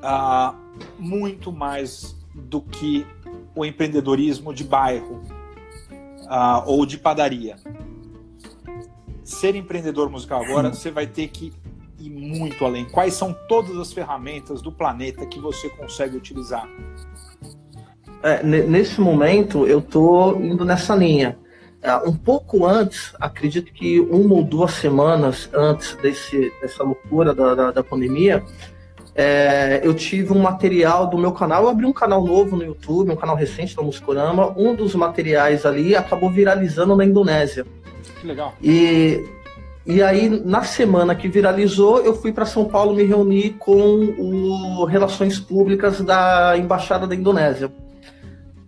Uh, 0.00 0.56
muito 0.96 1.50
mais 1.50 2.16
do 2.32 2.60
que 2.60 3.04
o 3.54 3.64
empreendedorismo 3.64 4.54
de 4.54 4.62
bairro 4.62 5.20
uh, 6.22 6.62
ou 6.66 6.86
de 6.86 6.96
padaria. 6.96 7.56
Ser 9.24 9.56
empreendedor 9.56 10.08
musical 10.08 10.44
agora, 10.44 10.72
você 10.72 10.90
vai 10.90 11.06
ter 11.06 11.28
que 11.28 11.52
ir 11.98 12.10
muito 12.10 12.64
além. 12.64 12.88
Quais 12.88 13.14
são 13.14 13.36
todas 13.48 13.76
as 13.76 13.92
ferramentas 13.92 14.62
do 14.62 14.70
planeta 14.70 15.26
que 15.26 15.40
você 15.40 15.68
consegue 15.68 16.16
utilizar 16.16 16.68
é, 18.22 18.42
nesse 18.42 19.00
momento 19.00 19.66
eu 19.66 19.78
estou 19.78 20.40
indo 20.40 20.64
nessa 20.64 20.94
linha. 20.94 21.38
É, 21.82 21.94
um 21.96 22.14
pouco 22.14 22.66
antes, 22.66 23.14
acredito 23.18 23.72
que 23.72 24.00
uma 24.00 24.34
ou 24.34 24.44
duas 24.44 24.72
semanas 24.72 25.48
antes 25.54 25.96
desse, 25.96 26.52
dessa 26.60 26.82
loucura 26.82 27.34
da, 27.34 27.54
da, 27.54 27.70
da 27.70 27.82
pandemia, 27.82 28.44
é, 29.14 29.80
eu 29.82 29.94
tive 29.94 30.32
um 30.32 30.38
material 30.38 31.06
do 31.06 31.16
meu 31.16 31.32
canal. 31.32 31.64
Eu 31.64 31.68
abri 31.70 31.86
um 31.86 31.92
canal 31.92 32.22
novo 32.24 32.56
no 32.56 32.64
YouTube, 32.64 33.10
um 33.10 33.16
canal 33.16 33.34
recente 33.34 33.74
do 33.74 33.82
Muscorama. 33.82 34.52
Um 34.56 34.74
dos 34.74 34.94
materiais 34.94 35.64
ali 35.64 35.96
acabou 35.96 36.30
viralizando 36.30 36.94
na 36.94 37.04
Indonésia. 37.04 37.64
Que 38.20 38.26
legal. 38.26 38.54
E, 38.62 39.24
e 39.86 40.02
aí, 40.02 40.28
na 40.28 40.62
semana 40.62 41.14
que 41.14 41.28
viralizou, 41.28 42.00
eu 42.00 42.14
fui 42.14 42.30
para 42.30 42.44
São 42.44 42.66
Paulo 42.66 42.94
me 42.94 43.04
reunir 43.04 43.56
com 43.58 44.14
o 44.18 44.84
Relações 44.84 45.40
Públicas 45.40 46.02
da 46.02 46.54
Embaixada 46.58 47.06
da 47.06 47.14
Indonésia 47.14 47.72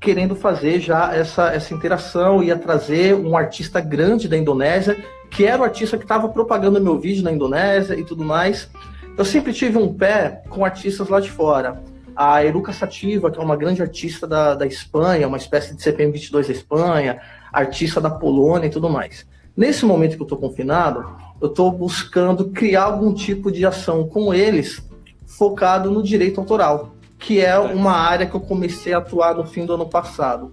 querendo 0.02 0.34
fazer 0.34 0.80
já 0.80 1.14
essa, 1.14 1.54
essa 1.54 1.72
interação, 1.72 2.42
ia 2.42 2.56
trazer 2.56 3.14
um 3.14 3.36
artista 3.36 3.80
grande 3.80 4.28
da 4.28 4.36
Indonésia, 4.36 5.02
que 5.30 5.44
era 5.44 5.62
o 5.62 5.64
artista 5.64 5.96
que 5.96 6.02
estava 6.02 6.28
propagando 6.28 6.80
meu 6.80 6.98
vídeo 6.98 7.22
na 7.22 7.30
Indonésia 7.30 7.94
e 7.94 8.04
tudo 8.04 8.24
mais. 8.24 8.68
Eu 9.16 9.24
sempre 9.24 9.52
tive 9.52 9.78
um 9.78 9.94
pé 9.94 10.42
com 10.50 10.64
artistas 10.64 11.08
lá 11.08 11.20
de 11.20 11.30
fora. 11.30 11.80
A 12.16 12.44
Eruca 12.44 12.72
Sativa, 12.72 13.30
que 13.30 13.38
é 13.38 13.42
uma 13.42 13.56
grande 13.56 13.80
artista 13.80 14.26
da, 14.26 14.56
da 14.56 14.66
Espanha, 14.66 15.28
uma 15.28 15.36
espécie 15.36 15.74
de 15.74 15.80
CPM 15.80 16.12
22 16.12 16.48
da 16.48 16.52
Espanha, 16.52 17.20
artista 17.52 18.00
da 18.00 18.10
Polônia 18.10 18.66
e 18.66 18.70
tudo 18.70 18.90
mais. 18.90 19.24
Nesse 19.56 19.84
momento 19.84 20.16
que 20.16 20.22
eu 20.22 20.26
estou 20.26 20.38
confinado, 20.38 21.16
eu 21.40 21.46
estou 21.46 21.70
buscando 21.70 22.50
criar 22.50 22.84
algum 22.84 23.14
tipo 23.14 23.52
de 23.52 23.64
ação 23.64 24.08
com 24.08 24.34
eles 24.34 24.82
focado 25.26 25.90
no 25.90 26.02
direito 26.02 26.40
autoral 26.40 26.92
que 27.22 27.40
é 27.40 27.56
uma 27.56 27.92
área 27.92 28.26
que 28.26 28.34
eu 28.34 28.40
comecei 28.40 28.92
a 28.92 28.98
atuar 28.98 29.36
no 29.36 29.46
fim 29.46 29.64
do 29.64 29.74
ano 29.74 29.88
passado. 29.88 30.52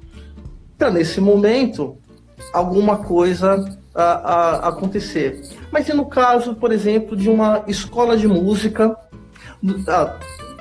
Para 0.78 0.92
nesse 0.92 1.20
momento 1.20 1.98
alguma 2.54 2.98
coisa 2.98 3.78
a, 3.94 4.04
a, 4.04 4.70
acontecer. 4.70 5.42
Mas 5.72 5.90
e 5.90 5.94
no 5.94 6.06
caso, 6.06 6.56
por 6.56 6.72
exemplo, 6.72 7.18
de 7.18 7.28
uma 7.28 7.64
escola 7.68 8.16
de 8.16 8.28
música, 8.28 8.96
ah, 9.88 10.16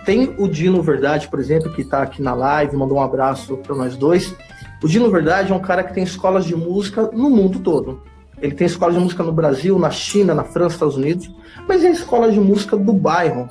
tem 0.04 0.34
o 0.38 0.48
Dino 0.48 0.82
Verdade, 0.82 1.28
por 1.28 1.38
exemplo, 1.38 1.70
que 1.72 1.82
está 1.82 2.02
aqui 2.02 2.22
na 2.22 2.34
live, 2.34 2.74
mandou 2.74 2.96
um 2.96 3.02
abraço 3.02 3.58
para 3.58 3.76
nós 3.76 3.94
dois. 3.94 4.34
O 4.82 4.88
Dino 4.88 5.10
Verdade 5.10 5.52
é 5.52 5.54
um 5.54 5.60
cara 5.60 5.84
que 5.84 5.92
tem 5.92 6.02
escolas 6.02 6.46
de 6.46 6.56
música 6.56 7.10
no 7.12 7.28
mundo 7.28 7.60
todo. 7.60 8.02
Ele 8.40 8.54
tem 8.54 8.66
escolas 8.66 8.94
de 8.94 9.00
música 9.00 9.22
no 9.22 9.32
Brasil, 9.32 9.78
na 9.78 9.90
China, 9.90 10.34
na 10.34 10.44
França, 10.44 10.76
Estados 10.76 10.96
Unidos, 10.96 11.30
mas 11.68 11.84
é 11.84 11.90
escola 11.90 12.32
de 12.32 12.40
música 12.40 12.76
do 12.76 12.92
bairro. 12.94 13.50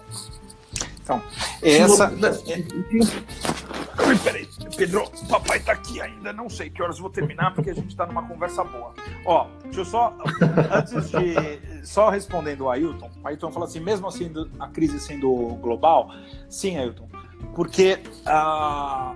Então, 1.08 1.24
essa. 1.62 2.12
Oi, 4.08 4.18
peraí, 4.24 4.48
Pedro, 4.76 5.10
papai 5.30 5.60
tá 5.62 5.72
aqui 5.72 6.02
ainda, 6.02 6.34
não 6.34 6.50
sei 6.50 6.70
que 6.70 6.84
horas 6.84 7.00
vou 7.00 7.10
terminar, 7.10 7.54
porque 7.54 7.70
a 7.70 7.74
gente 7.74 7.96
tá 7.96 8.06
numa 8.06 8.28
conversa 8.28 8.64
boa. 8.64 8.94
Ó, 9.26 9.48
deixa 9.64 9.80
eu 9.80 9.86
só, 9.86 10.16
antes 10.72 11.10
de, 11.10 11.86
só 11.86 12.10
respondendo 12.10 12.62
o 12.62 12.70
Ailton, 12.70 13.10
o 13.24 13.28
Ailton 13.28 13.52
falou 13.52 13.68
assim, 13.68 13.80
mesmo 13.80 14.06
assim, 14.08 14.32
a 14.60 14.68
crise 14.68 15.00
sendo 15.00 15.34
global, 15.62 16.12
sim, 16.50 16.78
Ailton, 16.78 17.08
porque 17.56 18.00
ah, 18.26 19.16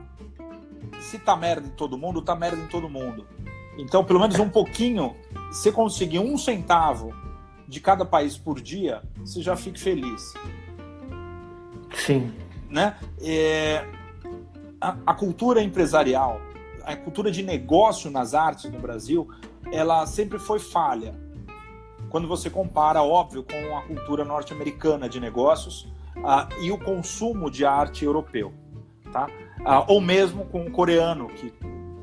se 0.99 1.19
tá 1.19 1.35
merda 1.35 1.67
em 1.67 1.71
todo 1.71 1.97
mundo, 1.97 2.21
tá 2.21 2.35
merda 2.35 2.61
em 2.61 2.67
todo 2.67 2.89
mundo. 2.89 3.27
Então, 3.77 4.03
pelo 4.03 4.19
menos 4.19 4.39
um 4.39 4.49
pouquinho, 4.49 5.15
se 5.51 5.71
conseguir 5.71 6.19
um 6.19 6.37
centavo 6.37 7.13
de 7.67 7.79
cada 7.79 8.03
país 8.03 8.37
por 8.37 8.59
dia, 8.59 9.01
você 9.19 9.41
já 9.41 9.55
fica 9.55 9.79
feliz. 9.79 10.33
Sim. 11.93 12.33
Né? 12.69 12.95
É, 13.21 13.85
a, 14.79 14.95
a 15.05 15.13
cultura 15.13 15.61
empresarial, 15.61 16.41
a 16.83 16.95
cultura 16.95 17.31
de 17.31 17.43
negócio 17.43 18.09
nas 18.09 18.33
artes 18.33 18.71
no 18.71 18.79
Brasil, 18.79 19.27
ela 19.71 20.05
sempre 20.05 20.39
foi 20.39 20.59
falha. 20.59 21.13
Quando 22.09 22.27
você 22.27 22.49
compara, 22.49 23.01
óbvio, 23.03 23.43
com 23.43 23.77
a 23.77 23.81
cultura 23.83 24.25
norte-americana 24.25 25.07
de 25.07 25.19
negócios 25.19 25.83
uh, 26.17 26.61
e 26.61 26.71
o 26.71 26.77
consumo 26.77 27.49
de 27.49 27.65
arte 27.65 28.03
europeu, 28.03 28.51
tá? 29.13 29.27
Uh, 29.59 29.85
ou 29.87 30.01
mesmo 30.01 30.45
com 30.45 30.65
o 30.65 30.71
coreano, 30.71 31.27
que 31.27 31.53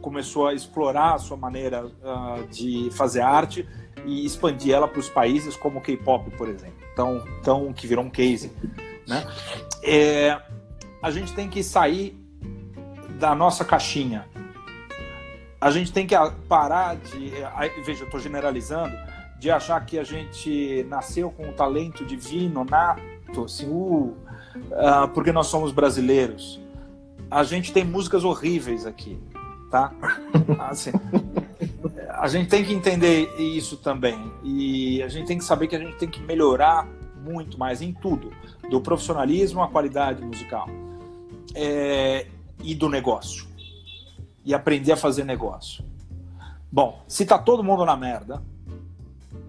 começou 0.01 0.47
a 0.47 0.55
explorar 0.55 1.15
a 1.15 1.19
sua 1.19 1.37
maneira 1.37 1.85
uh, 1.85 2.47
de 2.49 2.89
fazer 2.93 3.21
arte 3.21 3.69
e 4.07 4.25
expandir 4.25 4.75
ela 4.75 4.89
para 4.89 5.01
os 5.01 5.11
países 5.11 5.57
como 5.57 5.81
o 5.81 5.83
K-pop, 5.83 6.31
por 6.31 6.49
exemplo, 6.49 6.77
então, 6.93 7.23
então 7.41 7.73
que 7.73 7.87
virou 7.87 8.05
um 8.05 8.09
case, 8.09 8.51
né? 9.09 9.27
É, 9.83 10.39
a 11.03 11.11
gente 11.11 11.33
tem 11.33 11.49
que 11.49 11.63
sair 11.63 12.15
da 13.19 13.35
nossa 13.35 13.65
caixinha. 13.65 14.27
A 15.61 15.71
gente 15.71 15.93
tem 15.93 16.07
que 16.07 16.15
parar 16.49 16.97
de. 16.97 17.33
Veja, 17.85 18.03
eu 18.03 18.05
estou 18.05 18.21
generalizando, 18.21 18.95
de 19.41 19.51
achar 19.51 19.85
que 19.85 19.99
a 19.99 20.05
gente 20.05 20.85
nasceu 20.89 21.31
com 21.31 21.49
um 21.49 21.53
talento 21.53 22.05
divino, 22.05 22.65
nato, 22.65 23.45
assim, 23.45 23.67
uh, 23.67 24.15
uh, 24.71 25.09
porque 25.13 25.33
nós 25.33 25.49
somos 25.49 25.73
brasileiros. 25.73 26.61
A 27.31 27.43
gente 27.43 27.73
tem 27.73 27.85
músicas 27.85 28.25
horríveis 28.25 28.87
aqui, 28.87 29.19
tá? 29.71 29.93
Assim, 30.61 30.93
a 32.09 32.27
gente 32.27 32.49
tem 32.49 32.65
que 32.65 32.73
entender 32.73 33.35
isso 33.39 33.77
também. 33.77 34.33
E 34.43 35.03
a 35.03 35.09
gente 35.09 35.27
tem 35.27 35.37
que 35.37 35.45
saber 35.45 35.67
que 35.67 35.77
a 35.77 35.79
gente 35.79 35.97
tem 35.97 36.09
que 36.09 36.23
melhorar 36.23 36.87
muito 37.23 37.59
mais 37.59 37.83
em 37.83 37.93
tudo, 37.93 38.33
do 38.71 38.81
profissionalismo 38.81 39.63
à 39.63 39.69
qualidade 39.69 40.23
musical. 40.23 40.69
É, 41.55 42.27
e 42.63 42.75
do 42.75 42.89
negócio. 42.89 43.47
E 44.45 44.55
aprender 44.55 44.93
a 44.93 44.97
fazer 44.97 45.25
negócio. 45.25 45.85
Bom, 46.71 47.03
se 47.09 47.25
tá 47.25 47.39
todo 47.39 47.65
mundo 47.65 47.85
na 47.85 47.97
merda, 47.97 48.43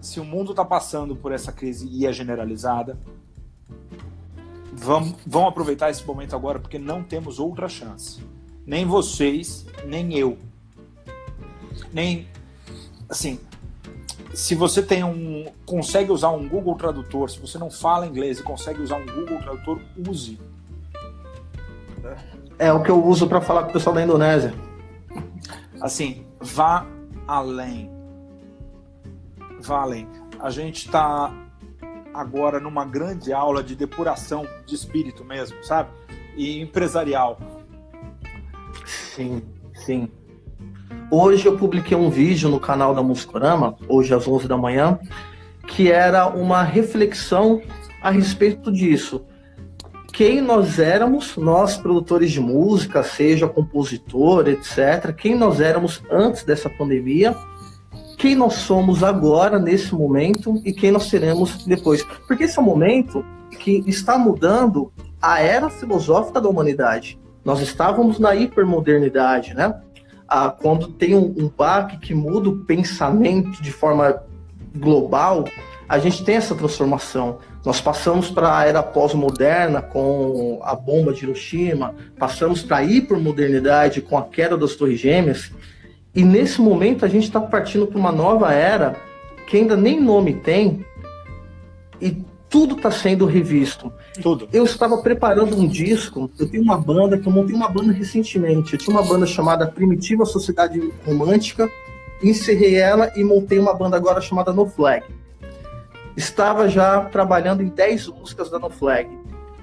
se 0.00 0.18
o 0.18 0.24
mundo 0.24 0.54
tá 0.54 0.64
passando 0.64 1.14
por 1.14 1.32
essa 1.32 1.52
crise 1.52 1.88
e 1.90 2.06
é 2.06 2.12
generalizada, 2.12 2.98
vamos, 4.72 5.16
vamos 5.26 5.48
aproveitar 5.48 5.90
esse 5.90 6.04
momento 6.04 6.34
agora 6.34 6.58
porque 6.58 6.78
não 6.78 7.02
temos 7.02 7.38
outra 7.38 7.68
chance. 7.68 8.22
Nem 8.66 8.86
vocês, 8.86 9.66
nem 9.86 10.16
eu. 10.16 10.38
Nem 11.92 12.26
assim, 13.08 13.40
se 14.34 14.54
você 14.54 14.82
tem 14.82 15.04
um 15.04 15.46
consegue 15.66 16.12
usar 16.12 16.30
um 16.30 16.48
Google 16.48 16.74
Tradutor, 16.76 17.30
se 17.30 17.38
você 17.38 17.58
não 17.58 17.70
fala 17.70 18.06
inglês 18.06 18.40
e 18.40 18.42
consegue 18.42 18.80
usar 18.80 18.96
um 18.96 19.06
Google 19.06 19.38
Tradutor, 19.38 19.80
use 20.08 20.38
é 22.60 22.70
o 22.70 22.82
que 22.82 22.90
eu 22.90 23.02
uso 23.02 23.26
para 23.26 23.40
falar 23.40 23.64
com 23.64 23.70
o 23.70 23.72
pessoal 23.72 23.94
da 23.94 24.02
Indonésia. 24.02 24.54
Assim, 25.80 26.26
vá 26.38 26.86
além. 27.26 27.90
Vá 29.60 29.80
além. 29.80 30.06
A 30.38 30.50
gente 30.50 30.84
está 30.84 31.32
agora 32.12 32.60
numa 32.60 32.84
grande 32.84 33.32
aula 33.32 33.62
de 33.62 33.74
depuração 33.74 34.46
de 34.66 34.74
espírito 34.74 35.24
mesmo, 35.24 35.56
sabe? 35.64 35.90
E 36.36 36.60
empresarial. 36.60 37.38
Sim, 38.84 39.42
sim. 39.72 40.10
Hoje 41.10 41.46
eu 41.46 41.56
publiquei 41.56 41.96
um 41.96 42.10
vídeo 42.10 42.48
no 42.48 42.60
canal 42.60 42.94
da 42.94 43.02
Muscorama, 43.02 43.76
hoje 43.88 44.14
às 44.14 44.26
11 44.26 44.46
da 44.46 44.56
manhã, 44.56 44.98
que 45.66 45.90
era 45.90 46.26
uma 46.28 46.62
reflexão 46.62 47.60
a 48.02 48.10
respeito 48.10 48.72
disso 48.72 49.24
quem 50.20 50.42
nós 50.42 50.78
éramos, 50.78 51.34
nós 51.38 51.78
produtores 51.78 52.30
de 52.30 52.40
música, 52.40 53.02
seja 53.02 53.48
compositor, 53.48 54.48
etc., 54.48 55.14
quem 55.16 55.34
nós 55.34 55.60
éramos 55.60 56.02
antes 56.10 56.44
dessa 56.44 56.68
pandemia, 56.68 57.34
quem 58.18 58.34
nós 58.34 58.52
somos 58.52 59.02
agora, 59.02 59.58
nesse 59.58 59.94
momento, 59.94 60.60
e 60.62 60.74
quem 60.74 60.90
nós 60.90 61.04
seremos 61.04 61.64
depois. 61.64 62.04
Porque 62.26 62.44
esse 62.44 62.58
é 62.58 62.60
um 62.60 62.66
momento 62.66 63.24
que 63.58 63.82
está 63.86 64.18
mudando 64.18 64.92
a 65.22 65.40
era 65.40 65.70
filosófica 65.70 66.38
da 66.38 66.50
humanidade. 66.50 67.18
Nós 67.42 67.62
estávamos 67.62 68.18
na 68.18 68.34
hipermodernidade, 68.34 69.54
né? 69.54 69.80
Ah, 70.32 70.48
quando 70.48 70.86
tem 70.86 71.16
um, 71.16 71.34
um 71.36 71.48
baque 71.48 71.98
que 71.98 72.14
muda 72.14 72.48
o 72.48 72.64
pensamento 72.64 73.60
de 73.60 73.72
forma 73.72 74.22
global, 74.76 75.44
a 75.88 75.98
gente 75.98 76.24
tem 76.24 76.36
essa 76.36 76.54
transformação. 76.54 77.38
Nós 77.64 77.80
passamos 77.80 78.30
para 78.30 78.56
a 78.56 78.64
era 78.64 78.80
pós-moderna 78.80 79.82
com 79.82 80.60
a 80.62 80.72
bomba 80.76 81.12
de 81.12 81.24
Hiroshima, 81.24 81.96
passamos 82.16 82.62
para 82.62 82.76
a 82.76 82.84
hipermodernidade 82.84 84.00
com 84.00 84.16
a 84.16 84.22
queda 84.22 84.56
das 84.56 84.76
Torres 84.76 85.00
Gêmeas, 85.00 85.50
e 86.14 86.24
nesse 86.24 86.60
momento 86.60 87.04
a 87.04 87.08
gente 87.08 87.24
está 87.24 87.40
partindo 87.40 87.88
para 87.88 87.98
uma 87.98 88.12
nova 88.12 88.52
era 88.52 88.94
que 89.48 89.56
ainda 89.56 89.76
nem 89.76 90.00
nome 90.00 90.34
tem 90.34 90.86
e 92.00 92.24
tudo 92.50 92.76
está 92.76 92.90
sendo 92.90 93.24
revisto. 93.24 93.90
Tudo. 94.20 94.48
Eu 94.52 94.64
estava 94.64 94.98
preparando 94.98 95.56
um 95.56 95.66
disco, 95.66 96.30
eu 96.38 96.50
tenho 96.50 96.62
uma 96.62 96.76
banda 96.76 97.16
que 97.16 97.26
eu 97.26 97.32
montei 97.32 97.54
uma 97.54 97.68
banda 97.68 97.92
recentemente. 97.92 98.74
Eu 98.74 98.78
tinha 98.78 98.94
uma 98.94 99.06
banda 99.06 99.24
chamada 99.24 99.66
Primitiva 99.66 100.26
Sociedade 100.26 100.92
Romântica, 101.06 101.70
encerrei 102.22 102.74
ela 102.74 103.10
e 103.16 103.24
montei 103.24 103.58
uma 103.58 103.72
banda 103.72 103.96
agora 103.96 104.20
chamada 104.20 104.52
No 104.52 104.66
Flag 104.66 105.04
estava 106.20 106.68
já 106.68 107.04
trabalhando 107.06 107.62
em 107.62 107.68
10 107.68 108.08
músicas 108.08 108.50
da 108.50 108.58
No 108.58 108.70
Flag. 108.70 109.08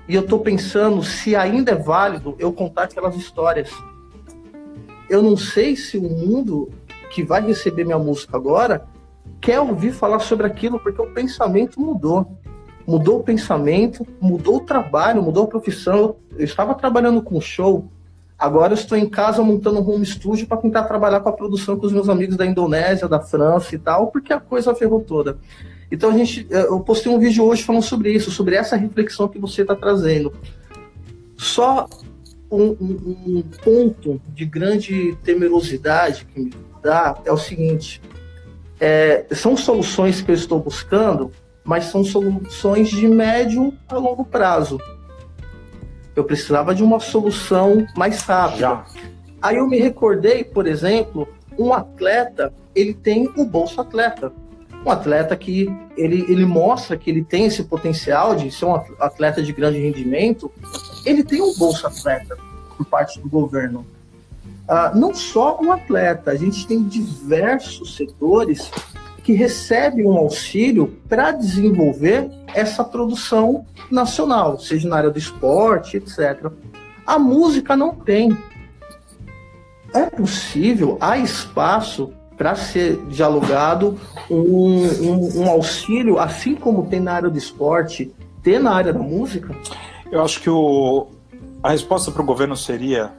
E 0.07 0.15
eu 0.15 0.21
estou 0.21 0.39
pensando 0.39 1.03
se 1.03 1.35
ainda 1.35 1.71
é 1.71 1.75
válido 1.75 2.35
eu 2.39 2.51
contar 2.53 2.83
aquelas 2.83 3.15
histórias. 3.15 3.69
Eu 5.09 5.21
não 5.21 5.37
sei 5.37 5.75
se 5.75 5.97
o 5.97 6.03
mundo 6.03 6.69
que 7.09 7.23
vai 7.23 7.45
receber 7.45 7.83
minha 7.83 7.99
música 7.99 8.35
agora 8.35 8.87
quer 9.39 9.59
ouvir 9.59 9.91
falar 9.91 10.19
sobre 10.19 10.47
aquilo, 10.47 10.79
porque 10.79 11.01
o 11.01 11.13
pensamento 11.13 11.79
mudou. 11.79 12.37
Mudou 12.87 13.19
o 13.19 13.23
pensamento, 13.23 14.07
mudou 14.21 14.57
o 14.57 14.61
trabalho, 14.61 15.21
mudou 15.21 15.43
a 15.43 15.47
profissão. 15.47 16.15
Eu 16.37 16.45
estava 16.45 16.73
trabalhando 16.73 17.21
com 17.21 17.41
show, 17.41 17.91
agora 18.39 18.73
estou 18.73 18.97
em 18.97 19.09
casa 19.09 19.43
montando 19.43 19.81
um 19.81 19.89
home 19.89 20.05
studio 20.05 20.47
para 20.47 20.57
tentar 20.57 20.83
trabalhar 20.83 21.19
com 21.19 21.27
a 21.27 21.33
produção 21.33 21.77
com 21.77 21.85
os 21.85 21.91
meus 21.91 22.07
amigos 22.07 22.37
da 22.37 22.45
Indonésia, 22.45 23.07
da 23.07 23.19
França 23.19 23.75
e 23.75 23.77
tal, 23.77 24.07
porque 24.07 24.31
a 24.31 24.39
coisa 24.39 24.73
ferrou 24.73 25.01
toda. 25.01 25.37
Então 25.91 26.11
a 26.11 26.17
gente, 26.17 26.47
eh, 26.49 26.65
eu 26.67 26.79
postei 26.79 27.11
um 27.11 27.19
vídeo 27.19 27.43
hoje 27.43 27.63
falando 27.63 27.83
sobre 27.83 28.13
isso, 28.13 28.31
sobre 28.31 28.55
essa 28.55 28.75
reflexão 28.75 29.27
que 29.27 29.39
você 29.39 29.63
está 29.63 29.75
trazendo. 29.75 30.33
Só 31.37 31.87
um, 32.49 32.63
um, 32.63 33.25
um, 33.27 33.43
ponto 33.63 34.21
de 34.33 34.45
grande 34.45 35.17
temerosidade 35.23 36.25
que 36.25 36.39
me 36.39 36.53
dá 36.81 37.17
é 37.25 37.31
o 37.31 37.37
seguinte: 37.37 38.01
é, 38.79 39.25
são 39.31 39.55
soluções 39.55 40.21
que 40.21 40.31
eu 40.31 40.35
estou 40.35 40.59
buscando, 40.59 41.31
mas 41.67 41.85
são 41.85 42.03
soluções 42.03 42.89
de 42.89 43.07
médio 43.07 43.71
a 43.87 43.97
longo 43.97 44.25
prazo. 44.25 44.79
Eu 46.15 46.23
precisava 46.23 46.73
de 46.73 46.81
uma 46.81 46.99
solução 46.99 47.85
mais 47.95 48.21
rápida. 48.23 48.59
Já. 48.59 48.85
Aí 49.39 49.57
eu 49.57 49.67
me 49.67 49.77
recordei, 49.77 50.43
por 50.43 50.65
exemplo, 50.65 51.27
um 51.59 51.71
atleta, 51.73 52.51
ele 52.73 52.95
tem 52.95 53.31
o 53.37 53.45
bolso 53.45 53.79
atleta 53.79 54.33
um 54.87 54.91
atleta 54.91 55.35
que 55.35 55.67
ele, 55.97 56.25
ele 56.29 56.45
mostra 56.45 56.95
que 56.95 57.09
ele 57.09 57.21
tem 57.21 57.45
esse 57.45 57.63
potencial 57.63 58.35
de 58.35 58.49
ser 58.49 58.65
um 58.65 58.75
atleta 58.99 59.43
de 59.43 59.51
grande 59.51 59.79
rendimento, 59.79 60.49
ele 61.05 61.23
tem 61.23 61.41
um 61.41 61.53
bolsa 61.55 61.87
atleta 61.87 62.37
por 62.77 62.85
parte 62.85 63.19
do 63.19 63.27
governo. 63.27 63.85
Ah, 64.65 64.91
não 64.95 65.13
só 65.13 65.59
um 65.61 65.73
atleta, 65.73 66.31
a 66.31 66.35
gente 66.35 66.65
tem 66.65 66.83
diversos 66.83 67.95
setores 67.95 68.71
que 69.27 69.33
recebem 69.33 70.05
um 70.05 70.17
auxílio 70.17 70.97
para 71.09 71.33
desenvolver 71.33 72.31
essa 72.55 72.81
produção 72.81 73.65
nacional, 73.91 74.57
seja 74.57 74.87
na 74.87 74.95
área 74.95 75.09
do 75.09 75.19
esporte, 75.19 75.97
etc. 75.97 76.49
A 77.05 77.19
música 77.19 77.75
não 77.75 77.93
tem. 77.93 78.37
É 79.93 80.05
possível, 80.05 80.97
há 81.01 81.17
espaço 81.17 82.13
para 82.37 82.55
ser 82.55 83.05
dialogado 83.07 83.99
um, 84.31 84.85
um, 84.85 85.41
um, 85.41 85.49
auxílio, 85.49 86.19
assim 86.19 86.55
como 86.55 86.85
tem 86.85 87.01
na 87.01 87.11
área 87.11 87.29
do 87.29 87.37
esporte, 87.37 88.15
ter 88.41 88.61
na 88.61 88.73
área 88.73 88.93
da 88.93 89.01
música? 89.01 89.53
Eu 90.09 90.23
acho 90.23 90.39
que 90.39 90.49
o, 90.49 91.07
a 91.61 91.71
resposta 91.71 92.11
para 92.11 92.21
o 92.21 92.25
governo 92.25 92.55
seria 92.55 93.11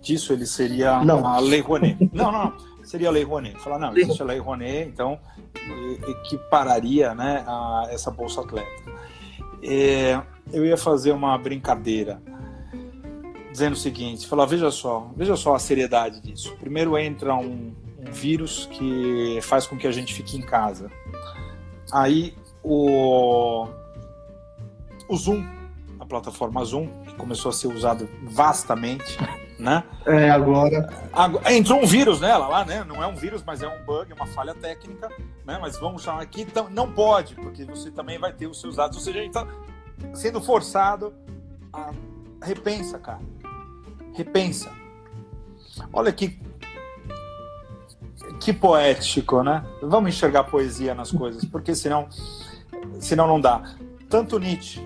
disso 0.00 0.32
ele 0.32 0.46
seria 0.46 1.04
não. 1.04 1.26
a 1.26 1.38
Lei 1.38 1.60
Rouanet. 1.60 2.10
não, 2.10 2.32
não, 2.32 2.52
seria 2.92 3.08
a 3.08 3.10
Lei 3.10 3.24
Rouanet. 3.24 3.58
Falar, 3.58 3.78
não, 3.78 3.96
existe 3.96 4.20
a 4.20 4.24
Lei 4.26 4.38
Rouanet, 4.38 4.88
então 4.88 5.18
equipararia 6.06 7.14
né, 7.14 7.42
a 7.46 7.88
essa 7.90 8.10
Bolsa 8.10 8.42
Atleta. 8.42 8.70
É, 9.62 10.20
eu 10.52 10.66
ia 10.66 10.76
fazer 10.76 11.12
uma 11.12 11.36
brincadeira 11.38 12.20
dizendo 13.50 13.74
o 13.74 13.76
seguinte, 13.76 14.26
falar, 14.26 14.46
veja 14.46 14.70
só, 14.70 15.10
veja 15.16 15.36
só 15.36 15.54
a 15.54 15.58
seriedade 15.58 16.20
disso. 16.20 16.54
Primeiro 16.58 16.96
entra 16.98 17.34
um, 17.34 17.74
um 17.98 18.10
vírus 18.10 18.66
que 18.72 19.38
faz 19.42 19.66
com 19.66 19.76
que 19.76 19.86
a 19.86 19.92
gente 19.92 20.12
fique 20.12 20.36
em 20.36 20.42
casa. 20.42 20.90
Aí 21.92 22.34
o, 22.62 23.66
o 25.08 25.16
Zoom, 25.16 25.44
plataforma 26.12 26.62
Zoom, 26.62 26.88
que 27.06 27.14
começou 27.14 27.48
a 27.48 27.52
ser 27.54 27.68
usado 27.68 28.06
vastamente, 28.22 29.16
né? 29.58 29.84
É, 30.06 30.30
agora. 30.30 30.88
agora. 31.12 31.52
Entrou 31.52 31.82
um 31.82 31.86
vírus 31.86 32.20
nela 32.20 32.48
lá, 32.48 32.64
né? 32.64 32.84
Não 32.84 33.02
é 33.02 33.06
um 33.06 33.14
vírus, 33.14 33.42
mas 33.44 33.62
é 33.62 33.68
um 33.68 33.84
bug, 33.84 34.12
uma 34.12 34.26
falha 34.26 34.54
técnica, 34.54 35.08
né? 35.44 35.58
Mas 35.60 35.78
vamos 35.78 36.02
chamar 36.02 36.22
aqui, 36.22 36.42
então, 36.42 36.68
não 36.70 36.90
pode, 36.90 37.34
porque 37.36 37.64
você 37.64 37.90
também 37.90 38.18
vai 38.18 38.32
ter 38.32 38.46
os 38.46 38.60
seus 38.60 38.76
dados. 38.76 38.96
Ou 38.96 39.02
seja, 39.02 39.18
a 39.18 39.22
gente 39.22 39.36
está 39.36 39.46
sendo 40.14 40.40
forçado 40.40 41.12
a 41.72 41.92
repensa, 42.42 42.98
cara. 42.98 43.20
Repensa. 44.14 44.70
Olha 45.92 46.12
que 46.12 46.40
que 48.40 48.52
poético, 48.52 49.42
né? 49.44 49.64
Vamos 49.80 50.10
enxergar 50.10 50.44
poesia 50.44 50.94
nas 50.94 51.12
coisas, 51.12 51.44
porque 51.44 51.76
senão, 51.76 52.08
senão 52.98 53.26
não 53.26 53.40
dá. 53.40 53.76
Tanto 54.08 54.38
Nietzsche 54.38 54.80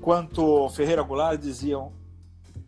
quanto 0.00 0.68
Ferreira 0.70 1.02
Goulart 1.02 1.40
diziam 1.40 1.92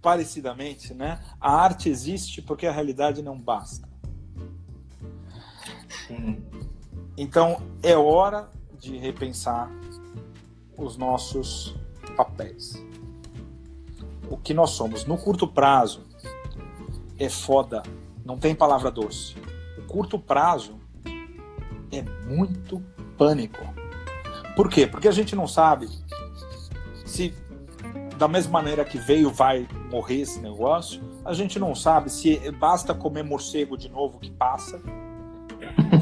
parecidamente, 0.02 0.92
né? 0.92 1.22
A 1.40 1.54
arte 1.54 1.88
existe 1.88 2.42
porque 2.42 2.66
a 2.66 2.72
realidade 2.72 3.22
não 3.22 3.38
basta. 3.38 3.88
Sim. 6.06 6.42
Então 7.16 7.62
é 7.82 7.96
hora 7.96 8.50
de 8.78 8.98
repensar 8.98 9.70
os 10.76 10.96
nossos 10.96 11.74
papéis. 12.16 12.84
O 14.28 14.36
que 14.36 14.52
nós 14.52 14.70
somos 14.70 15.04
no 15.04 15.16
curto 15.16 15.46
prazo 15.46 16.02
é 17.18 17.28
foda, 17.28 17.82
não 18.24 18.36
tem 18.36 18.54
palavra 18.54 18.90
doce 18.90 19.36
curto 19.92 20.18
prazo 20.18 20.80
é 21.92 22.02
muito 22.26 22.82
pânico. 23.18 23.62
Por 24.56 24.70
quê? 24.70 24.86
Porque 24.86 25.06
a 25.06 25.12
gente 25.12 25.36
não 25.36 25.46
sabe 25.46 25.86
se 27.04 27.34
da 28.16 28.28
mesma 28.28 28.52
maneira 28.52 28.84
que 28.84 28.98
veio 28.98 29.30
vai 29.30 29.66
morrer 29.90 30.20
esse 30.20 30.40
negócio, 30.40 31.02
a 31.24 31.32
gente 31.32 31.58
não 31.58 31.74
sabe 31.74 32.10
se 32.10 32.50
basta 32.52 32.94
comer 32.94 33.22
morcego 33.22 33.76
de 33.76 33.88
novo 33.88 34.18
que 34.18 34.30
passa 34.30 34.80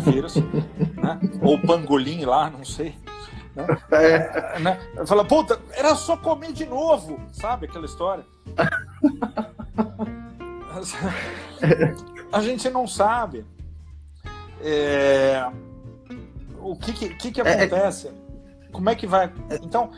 vírus, 0.05 0.37
né? 0.37 1.21
ou 1.43 1.61
pangolim 1.61 2.25
lá, 2.25 2.51
não 2.51 2.65
sei. 2.65 2.95
Né? 3.55 3.67
É. 3.91 4.59
Né? 4.59 4.81
Fala, 5.07 5.25
puta, 5.25 5.61
era 5.73 5.95
só 5.95 6.17
comer 6.17 6.53
de 6.53 6.67
novo, 6.67 7.21
sabe 7.33 7.67
aquela 7.67 7.87
história? 7.87 8.25
a 12.33 12.41
gente 12.41 12.71
não 12.71 12.87
sabe. 12.87 13.45
É... 14.63 15.51
O 16.59 16.77
que 16.77 16.93
que, 16.93 17.09
que, 17.15 17.33
que 17.33 17.41
é, 17.41 17.45
é 17.45 17.65
acontece? 17.65 18.09
É... 18.09 18.13
Como 18.71 18.89
é 18.89 18.95
que 18.95 19.07
vai? 19.07 19.33
Então, 19.63 19.91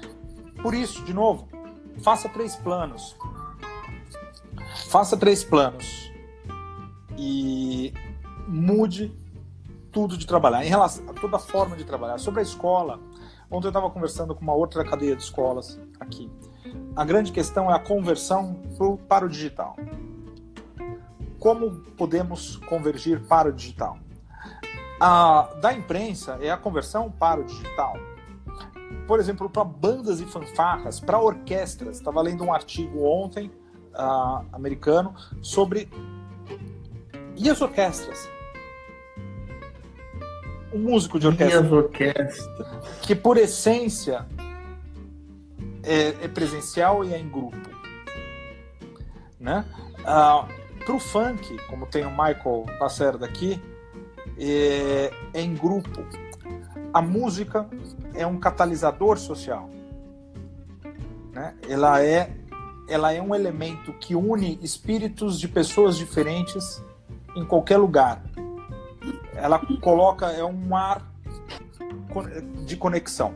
por 0.62 0.74
isso, 0.74 1.04
de 1.04 1.12
novo, 1.12 1.48
faça 2.00 2.28
três 2.28 2.56
planos. 2.56 3.16
Faça 4.88 5.16
três 5.16 5.44
planos 5.44 6.10
e 7.18 7.92
mude 8.48 9.14
tudo 9.90 10.16
de 10.16 10.26
trabalhar, 10.26 10.64
em 10.64 10.68
relação 10.68 11.04
a 11.08 11.12
toda 11.12 11.38
forma 11.38 11.76
de 11.76 11.84
trabalhar. 11.84 12.18
Sobre 12.18 12.40
a 12.40 12.42
escola, 12.42 12.98
ontem 13.50 13.66
eu 13.66 13.70
estava 13.70 13.90
conversando 13.90 14.34
com 14.34 14.42
uma 14.42 14.54
outra 14.54 14.84
cadeia 14.84 15.14
de 15.14 15.22
escolas 15.22 15.78
aqui. 16.00 16.30
A 16.96 17.04
grande 17.04 17.32
questão 17.32 17.70
é 17.70 17.74
a 17.74 17.78
conversão 17.78 18.54
pro, 18.76 18.96
para 18.96 19.26
o 19.26 19.28
digital. 19.28 19.76
Como 21.38 21.80
podemos 21.96 22.56
convergir 22.56 23.20
para 23.26 23.48
o 23.48 23.52
digital? 23.52 23.98
a, 25.02 25.48
da 25.60 25.72
imprensa 25.72 26.38
é 26.40 26.48
a 26.48 26.56
conversão 26.56 27.10
para 27.10 27.40
o 27.40 27.44
digital. 27.44 27.96
Por 29.06 29.18
exemplo, 29.20 29.48
para 29.50 29.64
bandas 29.64 30.20
e 30.20 30.26
fanfarras, 30.26 31.00
para 31.00 31.18
orquestras. 31.18 31.96
Estava 31.96 32.20
lendo 32.22 32.44
um 32.44 32.52
artigo 32.52 33.04
ontem, 33.04 33.50
uh, 33.94 34.44
americano, 34.52 35.14
sobre. 35.40 35.88
E 37.36 37.48
as 37.50 37.60
orquestras? 37.60 38.28
Um 40.72 40.78
músico 40.78 41.18
de 41.18 41.26
orquestra. 41.26 41.60
E 41.60 41.64
as 41.66 41.72
orquestras? 41.72 42.48
Que, 43.02 43.14
por 43.14 43.36
essência, 43.36 44.26
é, 45.82 46.08
é 46.24 46.28
presencial 46.28 47.04
e 47.04 47.12
é 47.12 47.18
em 47.18 47.28
grupo. 47.28 47.56
Né? 49.38 49.64
Uh, 50.00 50.62
para 50.84 50.94
o 50.94 50.98
funk, 50.98 51.58
como 51.68 51.86
tem 51.86 52.04
o 52.04 52.10
Michael 52.10 52.66
Lacerda 52.80 53.26
aqui, 53.26 53.60
é, 54.38 55.12
é 55.34 55.40
em 55.40 55.54
grupo. 55.54 56.04
A 56.92 57.00
música 57.00 57.66
é 58.14 58.26
um 58.26 58.38
catalisador 58.38 59.18
social. 59.18 59.68
Né? 61.32 61.54
Ela, 61.68 62.02
é, 62.02 62.30
ela 62.88 63.12
é 63.12 63.22
um 63.22 63.34
elemento 63.34 63.92
que 63.94 64.14
une 64.14 64.58
espíritos 64.62 65.40
de 65.40 65.48
pessoas 65.48 65.96
diferentes 65.96 66.82
em 67.34 67.44
qualquer 67.44 67.78
lugar. 67.78 68.22
Ela 69.34 69.58
coloca, 69.80 70.26
é 70.26 70.44
um 70.44 70.52
mar 70.52 71.10
de 72.66 72.76
conexão. 72.76 73.34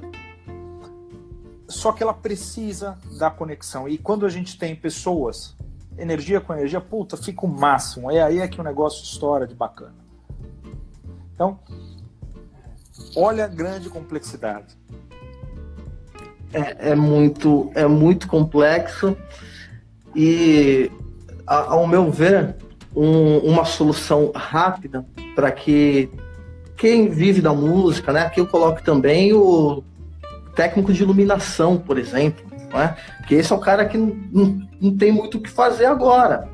Só 1.66 1.92
que 1.92 2.02
ela 2.02 2.14
precisa 2.14 2.98
da 3.18 3.30
conexão. 3.30 3.88
E 3.88 3.98
quando 3.98 4.26
a 4.26 4.28
gente 4.28 4.58
tem 4.58 4.76
pessoas, 4.76 5.56
energia 5.98 6.40
com 6.40 6.52
energia, 6.52 6.80
puta, 6.80 7.16
fica 7.16 7.44
o 7.44 7.48
máximo. 7.48 8.10
É 8.10 8.22
aí 8.22 8.38
é 8.38 8.46
que 8.48 8.60
o 8.60 8.64
negócio 8.64 9.02
estoura 9.02 9.46
de 9.46 9.54
bacana. 9.54 9.94
Então, 11.32 11.58
olha 13.14 13.44
a 13.44 13.48
grande 13.48 13.88
complexidade. 13.88 14.76
É, 16.52 16.90
é 16.90 16.94
muito, 16.94 17.70
é 17.74 17.86
muito 17.86 18.28
complexo 18.28 19.16
e, 20.14 20.90
ao 21.46 21.86
meu 21.86 22.10
ver, 22.10 22.56
um, 22.94 23.38
uma 23.38 23.64
solução 23.64 24.32
rápida 24.34 25.04
para 25.34 25.50
que 25.50 26.08
quem 26.76 27.08
vive 27.08 27.40
da 27.40 27.52
música, 27.52 28.12
né? 28.12 28.22
Aqui 28.22 28.40
eu 28.40 28.46
coloco 28.46 28.82
também 28.82 29.32
o 29.32 29.82
técnico 30.54 30.92
de 30.92 31.02
iluminação, 31.02 31.76
por 31.76 31.98
exemplo, 31.98 32.44
né? 32.72 32.96
Porque 33.18 33.34
esse 33.34 33.52
é 33.52 33.56
o 33.56 33.60
cara 33.60 33.84
que 33.84 33.98
não, 33.98 34.66
não 34.80 34.96
tem 34.96 35.12
muito 35.12 35.38
o 35.38 35.40
que 35.40 35.50
fazer 35.50 35.86
agora. 35.86 36.48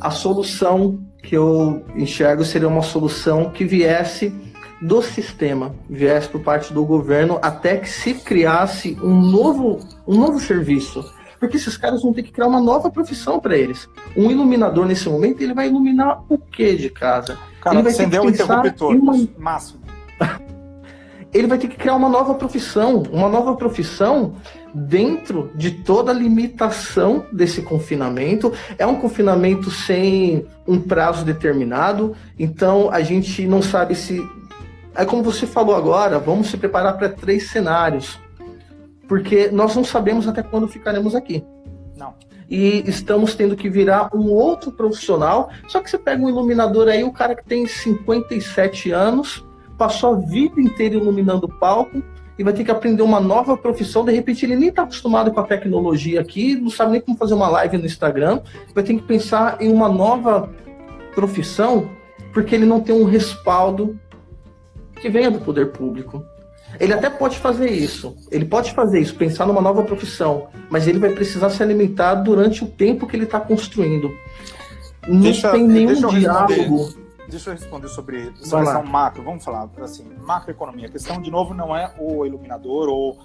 A 0.00 0.10
solução 0.10 1.00
que 1.22 1.36
eu 1.36 1.84
enxergo 1.94 2.44
seria 2.44 2.68
uma 2.68 2.82
solução 2.82 3.50
que 3.50 3.64
viesse 3.64 4.34
do 4.80 5.00
sistema, 5.02 5.74
viesse 5.88 6.28
por 6.28 6.40
parte 6.40 6.72
do 6.72 6.84
governo, 6.84 7.38
até 7.40 7.76
que 7.76 7.88
se 7.88 8.14
criasse 8.14 8.96
um 9.02 9.14
novo, 9.20 9.80
um 10.06 10.18
novo 10.18 10.38
serviço. 10.40 11.04
Porque 11.38 11.56
esses 11.56 11.76
caras 11.76 12.02
vão 12.02 12.12
ter 12.12 12.22
que 12.22 12.32
criar 12.32 12.46
uma 12.46 12.60
nova 12.60 12.90
profissão 12.90 13.38
para 13.38 13.56
eles. 13.56 13.88
Um 14.16 14.30
iluminador, 14.30 14.86
nesse 14.86 15.08
momento, 15.08 15.42
ele 15.42 15.52
vai 15.52 15.68
iluminar 15.68 16.22
o 16.28 16.38
que 16.38 16.74
de 16.76 16.88
casa? 16.88 17.38
Cara, 17.60 17.76
ele 17.76 17.82
vai 17.82 17.92
acendeu 17.92 18.24
o 18.24 18.30
interruptor, 18.30 18.92
uma... 18.92 19.28
máximo. 19.38 19.80
ele 21.32 21.46
vai 21.46 21.58
ter 21.58 21.68
que 21.68 21.76
criar 21.76 21.94
uma 21.94 22.08
nova 22.08 22.34
profissão, 22.34 23.02
uma 23.12 23.28
nova 23.28 23.54
profissão 23.54 24.34
dentro 24.74 25.50
de 25.54 25.70
toda 25.70 26.10
a 26.10 26.14
limitação 26.14 27.26
desse 27.32 27.62
confinamento. 27.62 28.52
É 28.78 28.86
um 28.86 28.96
confinamento 28.96 29.70
sem 29.70 30.46
um 30.66 30.80
prazo 30.80 31.24
determinado, 31.24 32.14
então 32.38 32.90
a 32.90 33.00
gente 33.00 33.46
não 33.46 33.62
sabe 33.62 33.94
se. 33.94 34.22
É 34.96 35.04
como 35.04 35.22
você 35.22 35.46
falou 35.46 35.74
agora, 35.74 36.18
vamos 36.18 36.48
se 36.48 36.56
preparar 36.56 36.96
para 36.96 37.08
três 37.08 37.50
cenários, 37.50 38.18
porque 39.06 39.48
nós 39.48 39.76
não 39.76 39.84
sabemos 39.84 40.26
até 40.26 40.42
quando 40.42 40.66
ficaremos 40.66 41.14
aqui. 41.14 41.44
Não. 41.96 42.14
E 42.48 42.84
estamos 42.86 43.34
tendo 43.34 43.56
que 43.56 43.68
virar 43.68 44.10
um 44.14 44.30
outro 44.30 44.70
profissional. 44.72 45.50
Só 45.66 45.80
que 45.80 45.90
você 45.90 45.98
pega 45.98 46.22
um 46.22 46.28
iluminador 46.28 46.88
aí, 46.88 47.02
o 47.02 47.12
cara 47.12 47.34
que 47.34 47.44
tem 47.44 47.66
57 47.66 48.90
anos, 48.90 49.44
passou 49.76 50.14
a 50.14 50.16
vida 50.16 50.60
inteira 50.60 50.94
iluminando 50.94 51.46
o 51.46 51.58
palco, 51.58 52.02
e 52.38 52.44
vai 52.44 52.52
ter 52.52 52.64
que 52.64 52.70
aprender 52.70 53.02
uma 53.02 53.20
nova 53.20 53.56
profissão. 53.56 54.04
De 54.04 54.12
repente, 54.12 54.44
ele 54.44 54.56
nem 54.56 54.68
está 54.68 54.82
acostumado 54.82 55.32
com 55.32 55.40
a 55.40 55.44
tecnologia 55.44 56.20
aqui, 56.20 56.54
não 56.54 56.70
sabe 56.70 56.92
nem 56.92 57.00
como 57.00 57.16
fazer 57.16 57.34
uma 57.34 57.48
live 57.48 57.78
no 57.78 57.86
Instagram, 57.86 58.40
vai 58.74 58.84
ter 58.84 58.94
que 58.94 59.02
pensar 59.02 59.56
em 59.60 59.72
uma 59.72 59.88
nova 59.88 60.50
profissão, 61.14 61.90
porque 62.32 62.54
ele 62.54 62.66
não 62.66 62.80
tem 62.80 62.94
um 62.94 63.04
respaldo 63.04 63.98
que 65.00 65.08
venha 65.08 65.30
do 65.30 65.40
poder 65.40 65.72
público. 65.72 66.24
Ele 66.78 66.92
até 66.92 67.08
pode 67.08 67.38
fazer 67.38 67.70
isso, 67.70 68.16
ele 68.30 68.44
pode 68.44 68.72
fazer 68.72 69.00
isso, 69.00 69.14
pensar 69.14 69.46
numa 69.46 69.62
nova 69.62 69.82
profissão, 69.82 70.48
mas 70.68 70.86
ele 70.86 70.98
vai 70.98 71.10
precisar 71.10 71.48
se 71.48 71.62
alimentar 71.62 72.16
durante 72.16 72.64
o 72.64 72.66
tempo 72.66 73.06
que 73.06 73.16
ele 73.16 73.24
está 73.24 73.40
construindo. 73.40 74.10
Não 75.06 75.20
deixa, 75.20 75.52
tem 75.52 75.66
nenhum 75.66 76.08
diálogo 76.08 77.06
deixa 77.28 77.50
eu 77.50 77.54
responder 77.54 77.88
sobre 77.88 78.32
essa 78.40 78.58
questão 78.58 78.84
macro. 78.84 79.22
Vamos 79.22 79.44
falar 79.44 79.68
assim, 79.80 80.04
macroeconomia. 80.20 80.86
A 80.86 80.90
questão, 80.90 81.20
de 81.20 81.30
novo, 81.30 81.54
não 81.54 81.76
é 81.76 81.92
o 81.98 82.24
iluminador 82.24 82.88
ou 82.88 83.18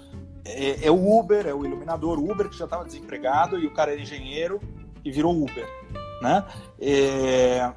é, 0.44 0.86
é 0.86 0.90
o 0.90 1.18
Uber, 1.18 1.46
é 1.46 1.54
o 1.54 1.64
iluminador. 1.64 2.18
O 2.18 2.30
Uber 2.30 2.48
que 2.48 2.56
já 2.56 2.64
estava 2.64 2.84
desempregado 2.84 3.58
e 3.58 3.66
o 3.66 3.72
cara 3.72 3.92
era 3.92 4.00
engenheiro 4.00 4.60
e 5.04 5.10
virou 5.10 5.34
Uber, 5.34 5.66
né? 6.20 6.44
É, 6.80 7.72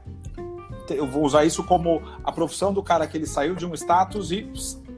eu 0.89 1.07
vou 1.07 1.23
usar 1.23 1.45
isso 1.45 1.63
como 1.63 2.01
a 2.23 2.31
profissão 2.31 2.73
do 2.73 2.83
cara 2.83 3.07
que 3.07 3.17
ele 3.17 3.25
saiu 3.25 3.55
de 3.55 3.65
um 3.65 3.73
status 3.73 4.31
e 4.31 4.51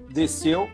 desceu 0.09 0.69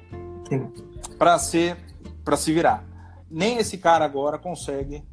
para 1.17 1.37
ser 1.37 1.77
para 2.23 2.37
se 2.37 2.53
virar. 2.53 2.85
nem 3.29 3.57
esse 3.57 3.77
cara 3.77 4.05
agora 4.05 4.37
consegue 4.37 5.03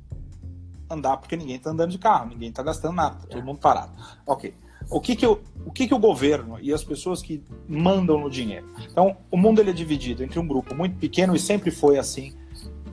andar 0.89 1.17
porque 1.17 1.37
ninguém 1.37 1.57
está 1.57 1.71
andando 1.71 1.91
de 1.91 1.99
carro, 1.99 2.29
ninguém 2.29 2.49
está 2.51 2.63
gastando 2.63 2.95
nada, 2.95 3.17
tá 3.17 3.27
todo 3.29 3.45
mundo 3.45 3.59
parado. 3.59 3.93
Ok. 4.27 4.55
O 4.91 5.01
que 5.01 5.15
que, 5.15 5.27
o, 5.27 5.41
o 5.65 5.71
que 5.71 5.87
que 5.87 5.95
o 5.95 5.99
governo 5.99 6.59
e 6.61 6.73
as 6.73 6.83
pessoas 6.83 7.23
que 7.23 7.45
mandam 7.69 8.19
no 8.19 8.29
dinheiro? 8.29 8.67
Então, 8.91 9.17
o 9.31 9.37
mundo 9.37 9.61
ele 9.61 9.71
é 9.71 9.73
dividido 9.73 10.25
entre 10.25 10.39
um 10.39 10.47
grupo 10.47 10.75
muito 10.75 10.97
pequeno 10.97 11.35
e 11.35 11.39
sempre 11.39 11.71
foi 11.71 11.97
assim, 11.97 12.35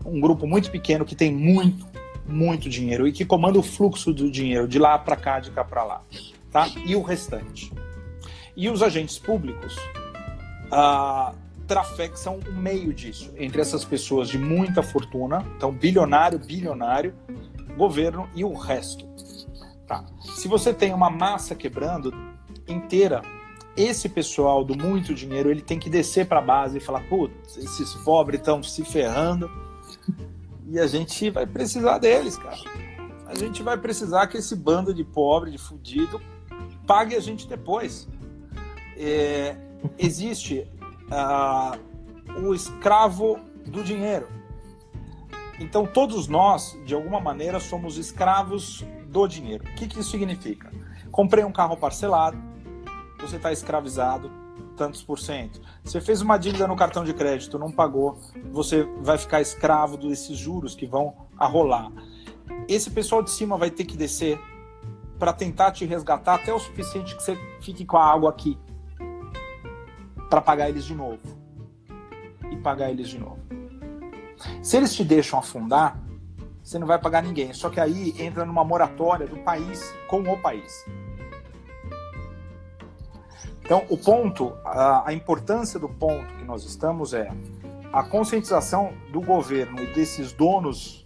um 0.05 0.19
grupo 0.19 0.45
muito 0.45 0.69
pequeno 0.69 1.03
que 1.03 1.15
tem 1.15 1.33
muito, 1.33 1.87
muito 2.27 2.69
dinheiro 2.69 3.07
e 3.07 3.11
que 3.11 3.25
comanda 3.25 3.57
o 3.57 3.63
fluxo 3.63 4.13
do 4.13 4.29
dinheiro 4.29 4.67
de 4.67 4.77
lá 4.77 4.97
para 4.99 5.15
cá, 5.15 5.39
de 5.39 5.49
cá 5.49 5.63
para 5.63 5.83
lá, 5.83 6.03
tá? 6.57 6.67
E 6.83 6.95
o 6.95 7.03
restante. 7.03 7.71
E 8.55 8.67
os 8.67 8.81
agentes 8.81 9.19
públicos 9.19 9.75
ah, 10.71 11.35
trafexam 11.67 12.39
o 12.49 12.51
meio 12.51 12.91
disso, 12.91 13.31
entre 13.37 13.61
essas 13.61 13.85
pessoas 13.85 14.27
de 14.27 14.39
muita 14.39 14.81
fortuna, 14.81 15.45
então 15.55 15.71
bilionário, 15.71 16.39
bilionário, 16.39 17.13
governo 17.77 18.27
e 18.33 18.43
o 18.43 18.53
resto. 18.53 19.05
Tá. 19.85 20.03
Se 20.35 20.47
você 20.47 20.73
tem 20.73 20.93
uma 20.93 21.11
massa 21.11 21.53
quebrando 21.53 22.11
inteira, 22.67 23.21
esse 23.75 24.09
pessoal 24.09 24.65
do 24.65 24.75
muito 24.75 25.13
dinheiro 25.13 25.51
ele 25.51 25.61
tem 25.61 25.77
que 25.77 25.91
descer 25.91 26.25
para 26.25 26.39
a 26.39 26.41
base 26.41 26.79
e 26.79 26.81
falar: 26.81 27.07
putz, 27.07 27.55
esses 27.57 27.93
pobres 28.03 28.39
estão 28.39 28.63
se 28.63 28.83
ferrando 28.83 29.47
e 30.67 30.79
a 30.79 30.87
gente 30.87 31.29
vai 31.29 31.45
precisar 31.45 31.99
deles, 31.99 32.35
cara. 32.35 32.57
A 33.27 33.35
gente 33.35 33.61
vai 33.61 33.77
precisar 33.77 34.25
que 34.25 34.37
esse 34.37 34.55
bando 34.55 34.93
de 34.93 35.03
pobre, 35.03 35.51
de 35.51 35.57
fudido, 35.57 36.19
pague 36.87 37.15
a 37.15 37.19
gente 37.19 37.47
depois. 37.47 38.07
É, 38.95 39.55
existe 39.99 40.67
uh, 41.11 42.41
o 42.41 42.55
escravo 42.55 43.39
do 43.65 43.83
dinheiro. 43.83 44.27
Então, 45.59 45.85
todos 45.85 46.27
nós, 46.27 46.79
de 46.85 46.95
alguma 46.95 47.19
maneira, 47.19 47.59
somos 47.59 47.97
escravos 47.97 48.85
do 49.07 49.27
dinheiro. 49.27 49.63
O 49.63 49.75
que, 49.75 49.87
que 49.87 49.99
isso 49.99 50.11
significa? 50.11 50.71
Comprei 51.11 51.43
um 51.43 51.51
carro 51.51 51.75
parcelado, 51.75 52.37
você 53.19 53.37
está 53.37 53.51
escravizado, 53.51 54.31
tantos 54.75 55.01
por 55.01 55.19
cento. 55.19 55.59
Você 55.83 55.99
fez 55.99 56.21
uma 56.21 56.37
dívida 56.37 56.67
no 56.67 56.75
cartão 56.75 57.03
de 57.03 57.13
crédito, 57.13 57.57
não 57.57 57.71
pagou, 57.71 58.19
você 58.51 58.83
vai 59.01 59.17
ficar 59.17 59.41
escravo 59.41 59.97
desses 59.97 60.37
juros 60.37 60.75
que 60.75 60.85
vão 60.85 61.27
arrolar. 61.37 61.91
Esse 62.67 62.91
pessoal 62.91 63.23
de 63.23 63.31
cima 63.31 63.57
vai 63.57 63.71
ter 63.71 63.85
que 63.85 63.97
descer 63.97 64.39
para 65.17 65.33
tentar 65.33 65.71
te 65.71 65.85
resgatar 65.85 66.35
até 66.35 66.53
o 66.53 66.59
suficiente 66.59 67.15
que 67.15 67.23
você 67.23 67.37
fique 67.61 67.85
com 67.85 67.97
a 67.97 68.05
água 68.05 68.29
aqui 68.29 68.57
para 70.29 70.41
pagar 70.41 70.69
eles 70.69 70.85
de 70.85 70.93
novo. 70.93 71.19
E 72.51 72.57
pagar 72.57 72.89
eles 72.89 73.09
de 73.09 73.19
novo. 73.19 73.39
Se 74.61 74.77
eles 74.77 74.93
te 74.93 75.03
deixam 75.03 75.39
afundar, 75.39 75.99
você 76.63 76.77
não 76.77 76.87
vai 76.87 76.99
pagar 76.99 77.23
ninguém. 77.23 77.53
Só 77.53 77.69
que 77.69 77.79
aí 77.79 78.13
entra 78.19 78.45
numa 78.45 78.63
moratória 78.63 79.25
do 79.25 79.37
país 79.37 79.93
com 80.07 80.21
o 80.21 80.37
país. 80.39 80.85
Então, 83.61 83.85
o 83.89 83.97
ponto, 83.97 84.53
a, 84.63 85.09
a 85.09 85.13
importância 85.13 85.79
do 85.79 85.89
ponto 85.89 86.25
que 86.35 86.45
nós 86.45 86.63
estamos 86.63 87.13
é 87.13 87.29
a 87.91 88.03
conscientização 88.03 88.93
do 89.11 89.19
governo 89.19 89.81
e 89.81 89.87
desses 89.93 90.31
donos 90.31 91.05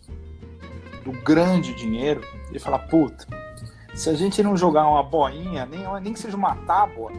do 1.03 1.12
grande 1.24 1.74
dinheiro 1.74 2.22
e 2.51 2.59
falar, 2.59 2.80
puta, 2.80 3.26
se 3.94 4.10
a 4.10 4.14
gente 4.14 4.42
não 4.42 4.56
jogar 4.56 4.88
uma 4.88 5.04
boinha, 5.04 5.66
nem, 5.66 5.82
nem 6.02 6.14
que 6.14 6.20
seja 6.20 6.38
uma 6.38 6.56
tábua, 6.56 7.12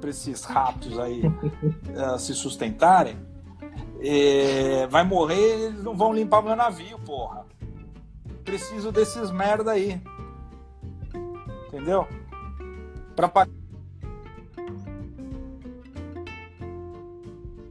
para 0.00 0.10
esses 0.10 0.44
ratos 0.44 0.98
aí 0.98 1.22
uh, 1.26 2.18
se 2.20 2.34
sustentarem, 2.34 3.16
é, 4.00 4.86
vai 4.88 5.02
morrer, 5.02 5.64
eles 5.66 5.82
não 5.82 5.96
vão 5.96 6.12
limpar 6.12 6.42
meu 6.42 6.54
navio, 6.54 6.98
porra. 6.98 7.46
Preciso 8.44 8.92
desses 8.92 9.30
merda 9.30 9.72
aí. 9.72 9.98
Entendeu? 11.68 12.06
Para 13.16 13.28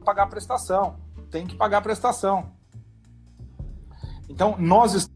pagar 0.04 0.24
a 0.24 0.26
prestação. 0.26 0.96
Tem 1.30 1.46
que 1.46 1.54
pagar 1.54 1.78
a 1.78 1.82
prestação. 1.82 2.50
Então, 4.28 4.56
nós 4.58 5.08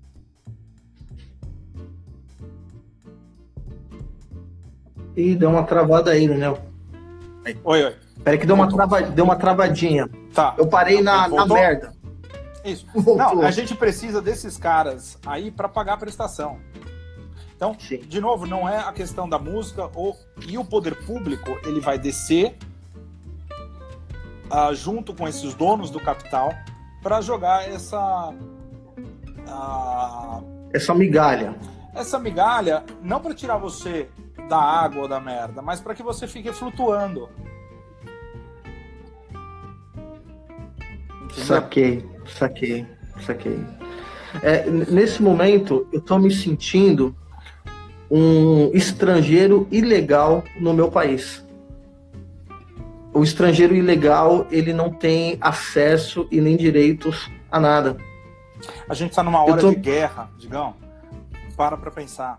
E 5.18 5.34
deu 5.34 5.50
uma 5.50 5.64
travada 5.64 6.12
aí, 6.12 6.28
né? 6.28 6.48
Oi, 7.64 7.84
oi. 7.84 7.96
Peraí 8.22 8.38
que 8.38 8.46
deu 8.46 8.54
uma, 8.54 8.68
trava, 8.68 9.02
deu 9.02 9.24
uma 9.24 9.34
travadinha. 9.34 10.08
Tá. 10.32 10.54
Eu 10.56 10.68
parei 10.68 11.02
na, 11.02 11.26
na 11.26 11.44
merda. 11.44 11.92
Isso. 12.64 12.86
Não, 12.94 13.42
a 13.42 13.50
gente 13.50 13.74
precisa 13.74 14.22
desses 14.22 14.56
caras 14.56 15.18
aí 15.26 15.50
para 15.50 15.68
pagar 15.68 15.94
a 15.94 15.96
prestação. 15.96 16.60
Então, 17.56 17.76
Sim. 17.80 17.98
de 17.98 18.20
novo, 18.20 18.46
não 18.46 18.68
é 18.68 18.78
a 18.78 18.92
questão 18.92 19.28
da 19.28 19.40
música 19.40 19.90
ou 19.92 20.16
e 20.46 20.56
o 20.56 20.64
poder 20.64 20.94
público 21.04 21.58
ele 21.64 21.80
vai 21.80 21.98
descer 21.98 22.56
uh, 23.50 24.72
junto 24.72 25.12
com 25.12 25.26
esses 25.26 25.52
donos 25.52 25.90
do 25.90 25.98
capital 25.98 26.54
para 27.02 27.20
jogar 27.20 27.68
essa 27.68 28.32
uh, 29.48 30.44
essa 30.72 30.94
migalha. 30.94 31.56
Essa 31.92 32.20
migalha 32.20 32.84
não 33.02 33.18
para 33.18 33.34
tirar 33.34 33.56
você 33.56 34.08
da 34.48 34.58
água 34.58 35.02
ou 35.02 35.08
da 35.08 35.20
merda, 35.20 35.60
mas 35.60 35.80
para 35.80 35.94
que 35.94 36.02
você 36.02 36.26
fique 36.26 36.52
flutuando. 36.52 37.28
Entendeu? 41.24 41.44
Saquei, 41.44 42.08
saquei, 42.26 42.86
saquei. 43.24 43.64
É, 44.42 44.68
nesse 44.70 45.22
momento, 45.22 45.86
eu 45.92 45.98
estou 46.00 46.18
me 46.18 46.30
sentindo 46.30 47.14
um 48.10 48.70
estrangeiro 48.72 49.68
ilegal 49.70 50.42
no 50.58 50.72
meu 50.72 50.90
país. 50.90 51.44
O 53.12 53.22
estrangeiro 53.22 53.74
ilegal, 53.74 54.46
ele 54.50 54.72
não 54.72 54.90
tem 54.90 55.36
acesso 55.40 56.26
e 56.30 56.40
nem 56.40 56.56
direitos 56.56 57.30
a 57.50 57.58
nada. 57.58 57.96
A 58.88 58.94
gente 58.94 59.10
está 59.10 59.22
numa 59.22 59.42
hora 59.42 59.60
tô... 59.60 59.70
de 59.70 59.76
guerra, 59.76 60.30
digão. 60.38 60.74
Para 61.56 61.76
para 61.76 61.90
pensar. 61.90 62.38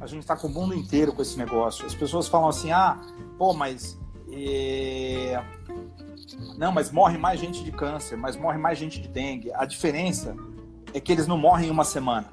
A 0.00 0.06
gente 0.06 0.20
está 0.20 0.34
com 0.34 0.46
o 0.46 0.50
mundo 0.50 0.74
inteiro 0.74 1.12
com 1.12 1.20
esse 1.20 1.36
negócio. 1.36 1.84
As 1.86 1.94
pessoas 1.94 2.26
falam 2.26 2.48
assim: 2.48 2.72
ah, 2.72 2.98
pô, 3.36 3.52
mas. 3.52 3.98
É... 4.32 5.42
Não, 6.56 6.72
mas 6.72 6.90
morre 6.90 7.18
mais 7.18 7.38
gente 7.38 7.62
de 7.62 7.70
câncer, 7.70 8.16
mas 8.16 8.36
morre 8.36 8.56
mais 8.56 8.78
gente 8.78 9.00
de 9.00 9.08
dengue. 9.08 9.52
A 9.54 9.64
diferença 9.64 10.34
é 10.94 11.00
que 11.00 11.12
eles 11.12 11.26
não 11.26 11.36
morrem 11.36 11.68
em 11.68 11.70
uma 11.70 11.84
semana. 11.84 12.28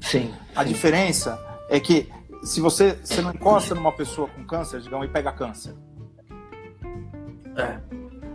Sim. 0.00 0.34
A 0.54 0.62
sim. 0.62 0.68
diferença 0.68 1.40
é 1.68 1.78
que 1.78 2.10
se 2.42 2.60
você, 2.60 2.98
você 3.02 3.20
não 3.22 3.32
encosta 3.32 3.74
numa 3.74 3.92
pessoa 3.92 4.28
com 4.28 4.44
câncer, 4.44 4.80
digamos, 4.80 5.06
e 5.06 5.10
pega 5.10 5.32
câncer. 5.32 5.74
É. 7.56 7.78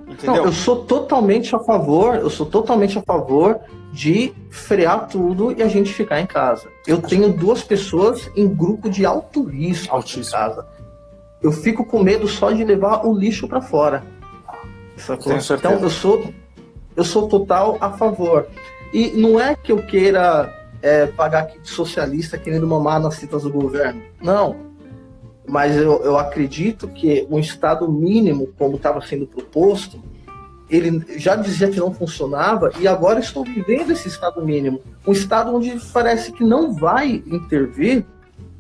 Entendeu? 0.08 0.36
Não, 0.36 0.46
eu 0.46 0.52
sou 0.52 0.86
totalmente 0.86 1.56
a 1.56 1.60
favor, 1.60 2.16
eu 2.16 2.30
sou 2.30 2.46
totalmente 2.46 2.98
a 2.98 3.02
favor 3.02 3.60
de 3.92 4.34
frear 4.50 5.08
tudo 5.08 5.52
e 5.52 5.64
a 5.64 5.68
gente 5.68 5.92
ficar 5.92 6.22
em 6.22 6.26
casa. 6.28 6.70
Eu 6.88 7.02
tenho 7.02 7.34
duas 7.34 7.64
pessoas 7.64 8.30
em 8.36 8.48
grupo 8.48 8.90
de 8.90 9.06
alto 9.06 9.44
risco 9.44 9.96
Altíssimo. 9.96 10.26
em 10.26 10.32
casa. 10.32 10.68
Eu 11.42 11.52
fico 11.52 11.86
com 11.86 12.04
medo 12.04 12.28
só 12.28 12.52
de 12.52 12.64
levar 12.64 13.06
o 13.06 13.18
lixo 13.18 13.48
para 13.48 13.62
fora. 13.62 14.04
Então 15.60 15.74
eu 15.82 15.90
sou 15.90 16.24
eu 16.96 17.04
sou 17.04 17.28
total 17.28 17.78
a 17.82 17.92
favor. 17.92 18.48
E 18.94 19.10
não 19.10 19.40
é 19.40 19.56
que 19.56 19.72
eu 19.72 19.86
queira 19.86 20.54
é, 20.82 21.08
pagar 21.08 21.52
socialista 21.64 22.38
querendo 22.38 22.66
mamar 22.66 23.02
nas 23.02 23.16
citas 23.16 23.44
do 23.44 23.52
governo. 23.52 24.02
Não. 24.22 24.56
Mas 25.48 25.76
eu, 25.76 26.02
eu 26.04 26.18
acredito 26.18 26.88
que 26.88 27.28
um 27.30 27.38
Estado 27.38 27.92
mínimo, 27.92 28.48
como 28.58 28.78
estava 28.78 29.02
sendo 29.02 29.28
proposto, 29.28 30.02
ele 30.70 31.06
já 31.20 31.36
dizia 31.36 31.70
que 31.70 31.80
não 31.80 31.94
funcionava 31.94 32.72
e 32.80 32.88
agora 32.88 33.20
estou 33.20 33.44
vivendo 33.44 33.92
esse 33.92 34.08
estado 34.08 34.44
mínimo. 34.44 34.82
Um 35.06 35.12
estado 35.12 35.56
onde 35.56 35.80
parece 35.92 36.32
que 36.32 36.44
não 36.44 36.74
vai 36.74 37.24
intervir 37.28 38.06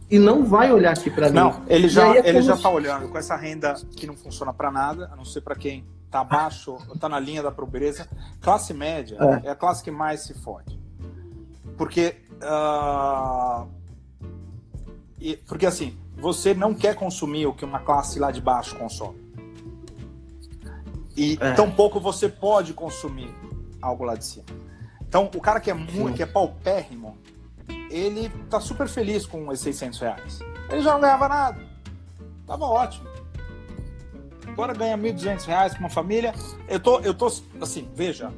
e 0.09 0.19
não 0.19 0.45
vai 0.45 0.71
olhar 0.71 0.91
aqui 0.91 1.09
para 1.09 1.29
mim. 1.29 1.35
Não, 1.35 1.63
ele 1.67 1.89
já 1.89 2.15
é 2.15 2.29
ele 2.29 2.41
já 2.41 2.53
está 2.53 2.69
olhando 2.69 3.07
com 3.09 3.17
essa 3.17 3.35
renda 3.35 3.73
que 3.95 4.05
não 4.05 4.15
funciona 4.15 4.53
para 4.53 4.71
nada, 4.71 5.09
a 5.11 5.15
não 5.15 5.25
ser 5.25 5.41
para 5.41 5.55
quem 5.55 5.83
está 6.05 6.19
abaixo, 6.19 6.77
está 6.93 7.09
na 7.09 7.19
linha 7.19 7.41
da 7.41 7.51
pobreza. 7.51 8.07
Classe 8.39 8.73
média 8.73 9.17
é. 9.43 9.47
é. 9.47 9.51
a 9.51 9.55
classe 9.55 9.83
que 9.83 9.91
mais 9.91 10.21
se 10.21 10.33
fode. 10.35 10.79
Porque 11.75 12.15
uh, 12.35 13.67
porque 15.47 15.65
assim, 15.65 15.97
você 16.15 16.53
não 16.53 16.73
quer 16.73 16.95
consumir 16.95 17.47
o 17.47 17.53
que 17.53 17.65
uma 17.65 17.79
classe 17.79 18.19
lá 18.19 18.29
de 18.29 18.41
baixo 18.41 18.75
consome. 18.75 19.24
E 21.15 21.37
é. 21.39 21.53
tampouco 21.53 21.99
você 21.99 22.27
pode 22.27 22.73
consumir 22.73 23.33
algo 23.81 24.03
lá 24.03 24.15
de 24.15 24.25
cima. 24.25 24.45
Então, 25.07 25.29
o 25.33 25.39
cara 25.39 25.59
que 25.59 25.71
é 25.71 25.73
muito, 25.73 26.09
Sim. 26.09 26.13
que 26.13 26.23
é 26.23 26.25
paupérrimo, 26.25 27.17
ele 27.89 28.29
tá 28.49 28.59
super 28.59 28.87
feliz 28.87 29.25
com 29.25 29.47
os 29.47 29.59
600 29.59 29.99
reais. 29.99 30.39
Ele 30.69 30.81
já 30.81 30.93
não 30.93 30.99
ganhava 30.99 31.29
nada. 31.29 31.61
Tava 32.45 32.65
ótimo. 32.65 33.07
Agora 34.47 34.73
ganha 34.73 34.97
1.200 34.97 35.45
reais 35.45 35.73
com 35.73 35.79
uma 35.79 35.89
família. 35.89 36.33
Eu 36.67 36.79
tô, 36.79 36.99
eu 36.99 37.13
tô, 37.13 37.31
assim, 37.61 37.89
veja, 37.95 38.31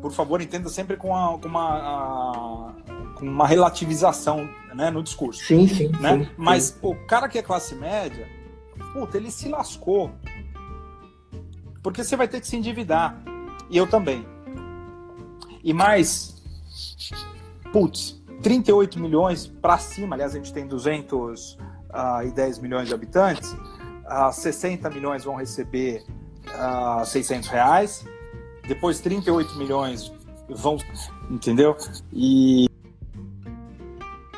por 0.00 0.12
favor, 0.12 0.40
entenda 0.40 0.68
sempre 0.68 0.96
com, 0.96 1.14
a, 1.14 1.38
com 1.38 1.48
uma, 1.48 1.76
a, 1.76 2.72
com 3.14 3.26
uma 3.26 3.46
relativização 3.46 4.48
né, 4.74 4.90
no 4.90 5.02
discurso. 5.02 5.44
Sim, 5.44 5.66
sim. 5.66 5.88
Né? 6.00 6.24
sim 6.24 6.30
Mas 6.36 6.64
sim. 6.64 6.78
o 6.82 6.94
cara 7.06 7.28
que 7.28 7.38
é 7.38 7.42
classe 7.42 7.74
média, 7.74 8.28
puta, 8.92 9.16
ele 9.16 9.30
se 9.30 9.48
lascou. 9.48 10.10
Porque 11.86 12.02
você 12.02 12.16
vai 12.16 12.26
ter 12.26 12.40
que 12.40 12.48
se 12.48 12.56
endividar. 12.56 13.16
E 13.70 13.76
eu 13.76 13.86
também. 13.86 14.26
E 15.62 15.72
mais, 15.72 16.34
putz, 17.72 18.20
38 18.42 18.98
milhões 18.98 19.46
para 19.46 19.78
cima, 19.78 20.16
aliás, 20.16 20.34
a 20.34 20.38
gente 20.38 20.52
tem 20.52 20.66
210 20.66 22.58
milhões 22.58 22.88
de 22.88 22.94
habitantes, 22.94 23.52
uh, 23.52 24.32
60 24.32 24.90
milhões 24.90 25.22
vão 25.22 25.36
receber 25.36 26.04
uh, 26.48 27.06
600 27.06 27.48
reais, 27.50 28.04
depois 28.66 28.98
38 28.98 29.54
milhões 29.56 30.12
vão, 30.48 30.78
entendeu? 31.30 31.76
E, 32.12 32.68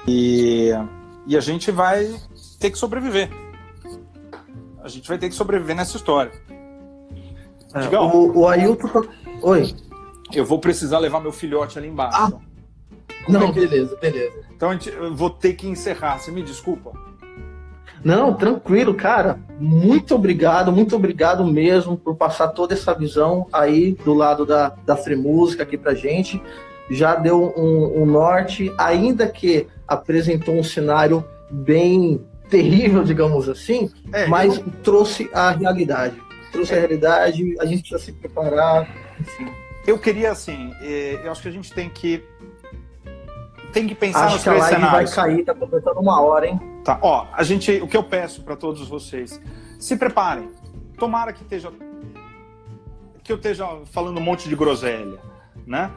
e, 0.06 0.68
e 1.26 1.34
a 1.34 1.40
gente 1.40 1.70
vai 1.70 2.14
ter 2.60 2.70
que 2.70 2.76
sobreviver. 2.76 3.30
A 4.82 4.88
gente 4.88 5.08
vai 5.08 5.16
ter 5.16 5.30
que 5.30 5.34
sobreviver 5.34 5.74
nessa 5.74 5.96
história. 5.96 6.46
É, 7.74 7.98
o, 7.98 8.38
o 8.38 8.46
Ailton. 8.48 8.88
tá- 8.88 9.02
Oi. 9.42 9.74
Eu 10.32 10.44
vou 10.44 10.58
precisar 10.58 10.98
levar 10.98 11.20
meu 11.20 11.32
filhote 11.32 11.78
ali 11.78 11.88
embaixo. 11.88 12.18
Ah. 12.20 12.32
Não, 13.28 13.52
beleza, 13.52 13.96
beleza. 14.00 14.36
Então 14.54 14.70
a 14.70 14.72
gente, 14.72 14.88
eu 14.90 15.14
vou 15.14 15.30
ter 15.30 15.52
que 15.54 15.68
encerrar. 15.68 16.18
Você 16.18 16.30
me 16.30 16.42
desculpa. 16.42 16.92
Não, 18.04 18.32
tranquilo, 18.34 18.94
cara. 18.94 19.38
Muito 19.58 20.14
obrigado, 20.14 20.70
muito 20.72 20.94
obrigado 20.96 21.44
mesmo 21.44 21.96
por 21.96 22.14
passar 22.16 22.48
toda 22.48 22.72
essa 22.74 22.94
visão 22.94 23.46
aí 23.52 23.92
do 24.04 24.14
lado 24.14 24.46
da, 24.46 24.70
da 24.86 24.96
Free 24.96 25.16
Música 25.16 25.62
aqui 25.64 25.76
pra 25.76 25.94
gente. 25.94 26.40
Já 26.90 27.16
deu 27.16 27.52
um, 27.56 28.02
um 28.02 28.06
norte, 28.06 28.72
ainda 28.78 29.26
que 29.26 29.66
apresentou 29.86 30.54
um 30.54 30.62
cenário 30.62 31.24
bem 31.50 32.20
terrível, 32.48 33.02
digamos 33.04 33.48
assim, 33.48 33.90
É, 34.12 34.26
mas 34.26 34.56
eu- 34.56 34.64
trouxe 34.82 35.28
a 35.34 35.50
realidade. 35.50 36.14
Trouxe 36.52 36.74
a 36.74 36.76
realidade, 36.78 37.56
a 37.60 37.66
gente 37.66 37.80
precisa 37.80 37.98
se 37.98 38.12
preparar, 38.12 38.88
enfim. 39.20 39.52
Eu 39.86 39.98
queria, 39.98 40.32
assim, 40.32 40.72
eh, 40.80 41.20
eu 41.24 41.30
acho 41.30 41.42
que 41.42 41.48
a 41.48 41.52
gente 41.52 41.72
tem 41.72 41.88
que. 41.88 42.24
Tem 43.72 43.86
que 43.86 43.94
pensar 43.94 44.26
Acho 44.26 44.34
nos 44.34 44.42
que 44.42 44.48
a 44.48 44.52
live 44.52 44.80
vai 44.80 45.06
cenários. 45.06 45.14
cair, 45.14 45.44
tá 45.44 45.54
completando 45.54 46.00
uma 46.00 46.20
hora, 46.22 46.46
hein? 46.46 46.58
Tá, 46.84 46.98
ó, 47.02 47.26
a 47.32 47.42
gente, 47.42 47.70
o 47.82 47.86
que 47.86 47.96
eu 47.96 48.02
peço 48.02 48.42
para 48.42 48.56
todos 48.56 48.88
vocês, 48.88 49.40
se 49.78 49.96
preparem. 49.96 50.50
Tomara 50.98 51.32
que 51.32 51.42
esteja 51.42 51.70
que 53.28 53.32
eu 53.32 53.36
esteja 53.36 53.66
falando 53.92 54.16
um 54.16 54.22
monte 54.22 54.48
de 54.48 54.56
groselha, 54.56 55.18
né? 55.66 55.90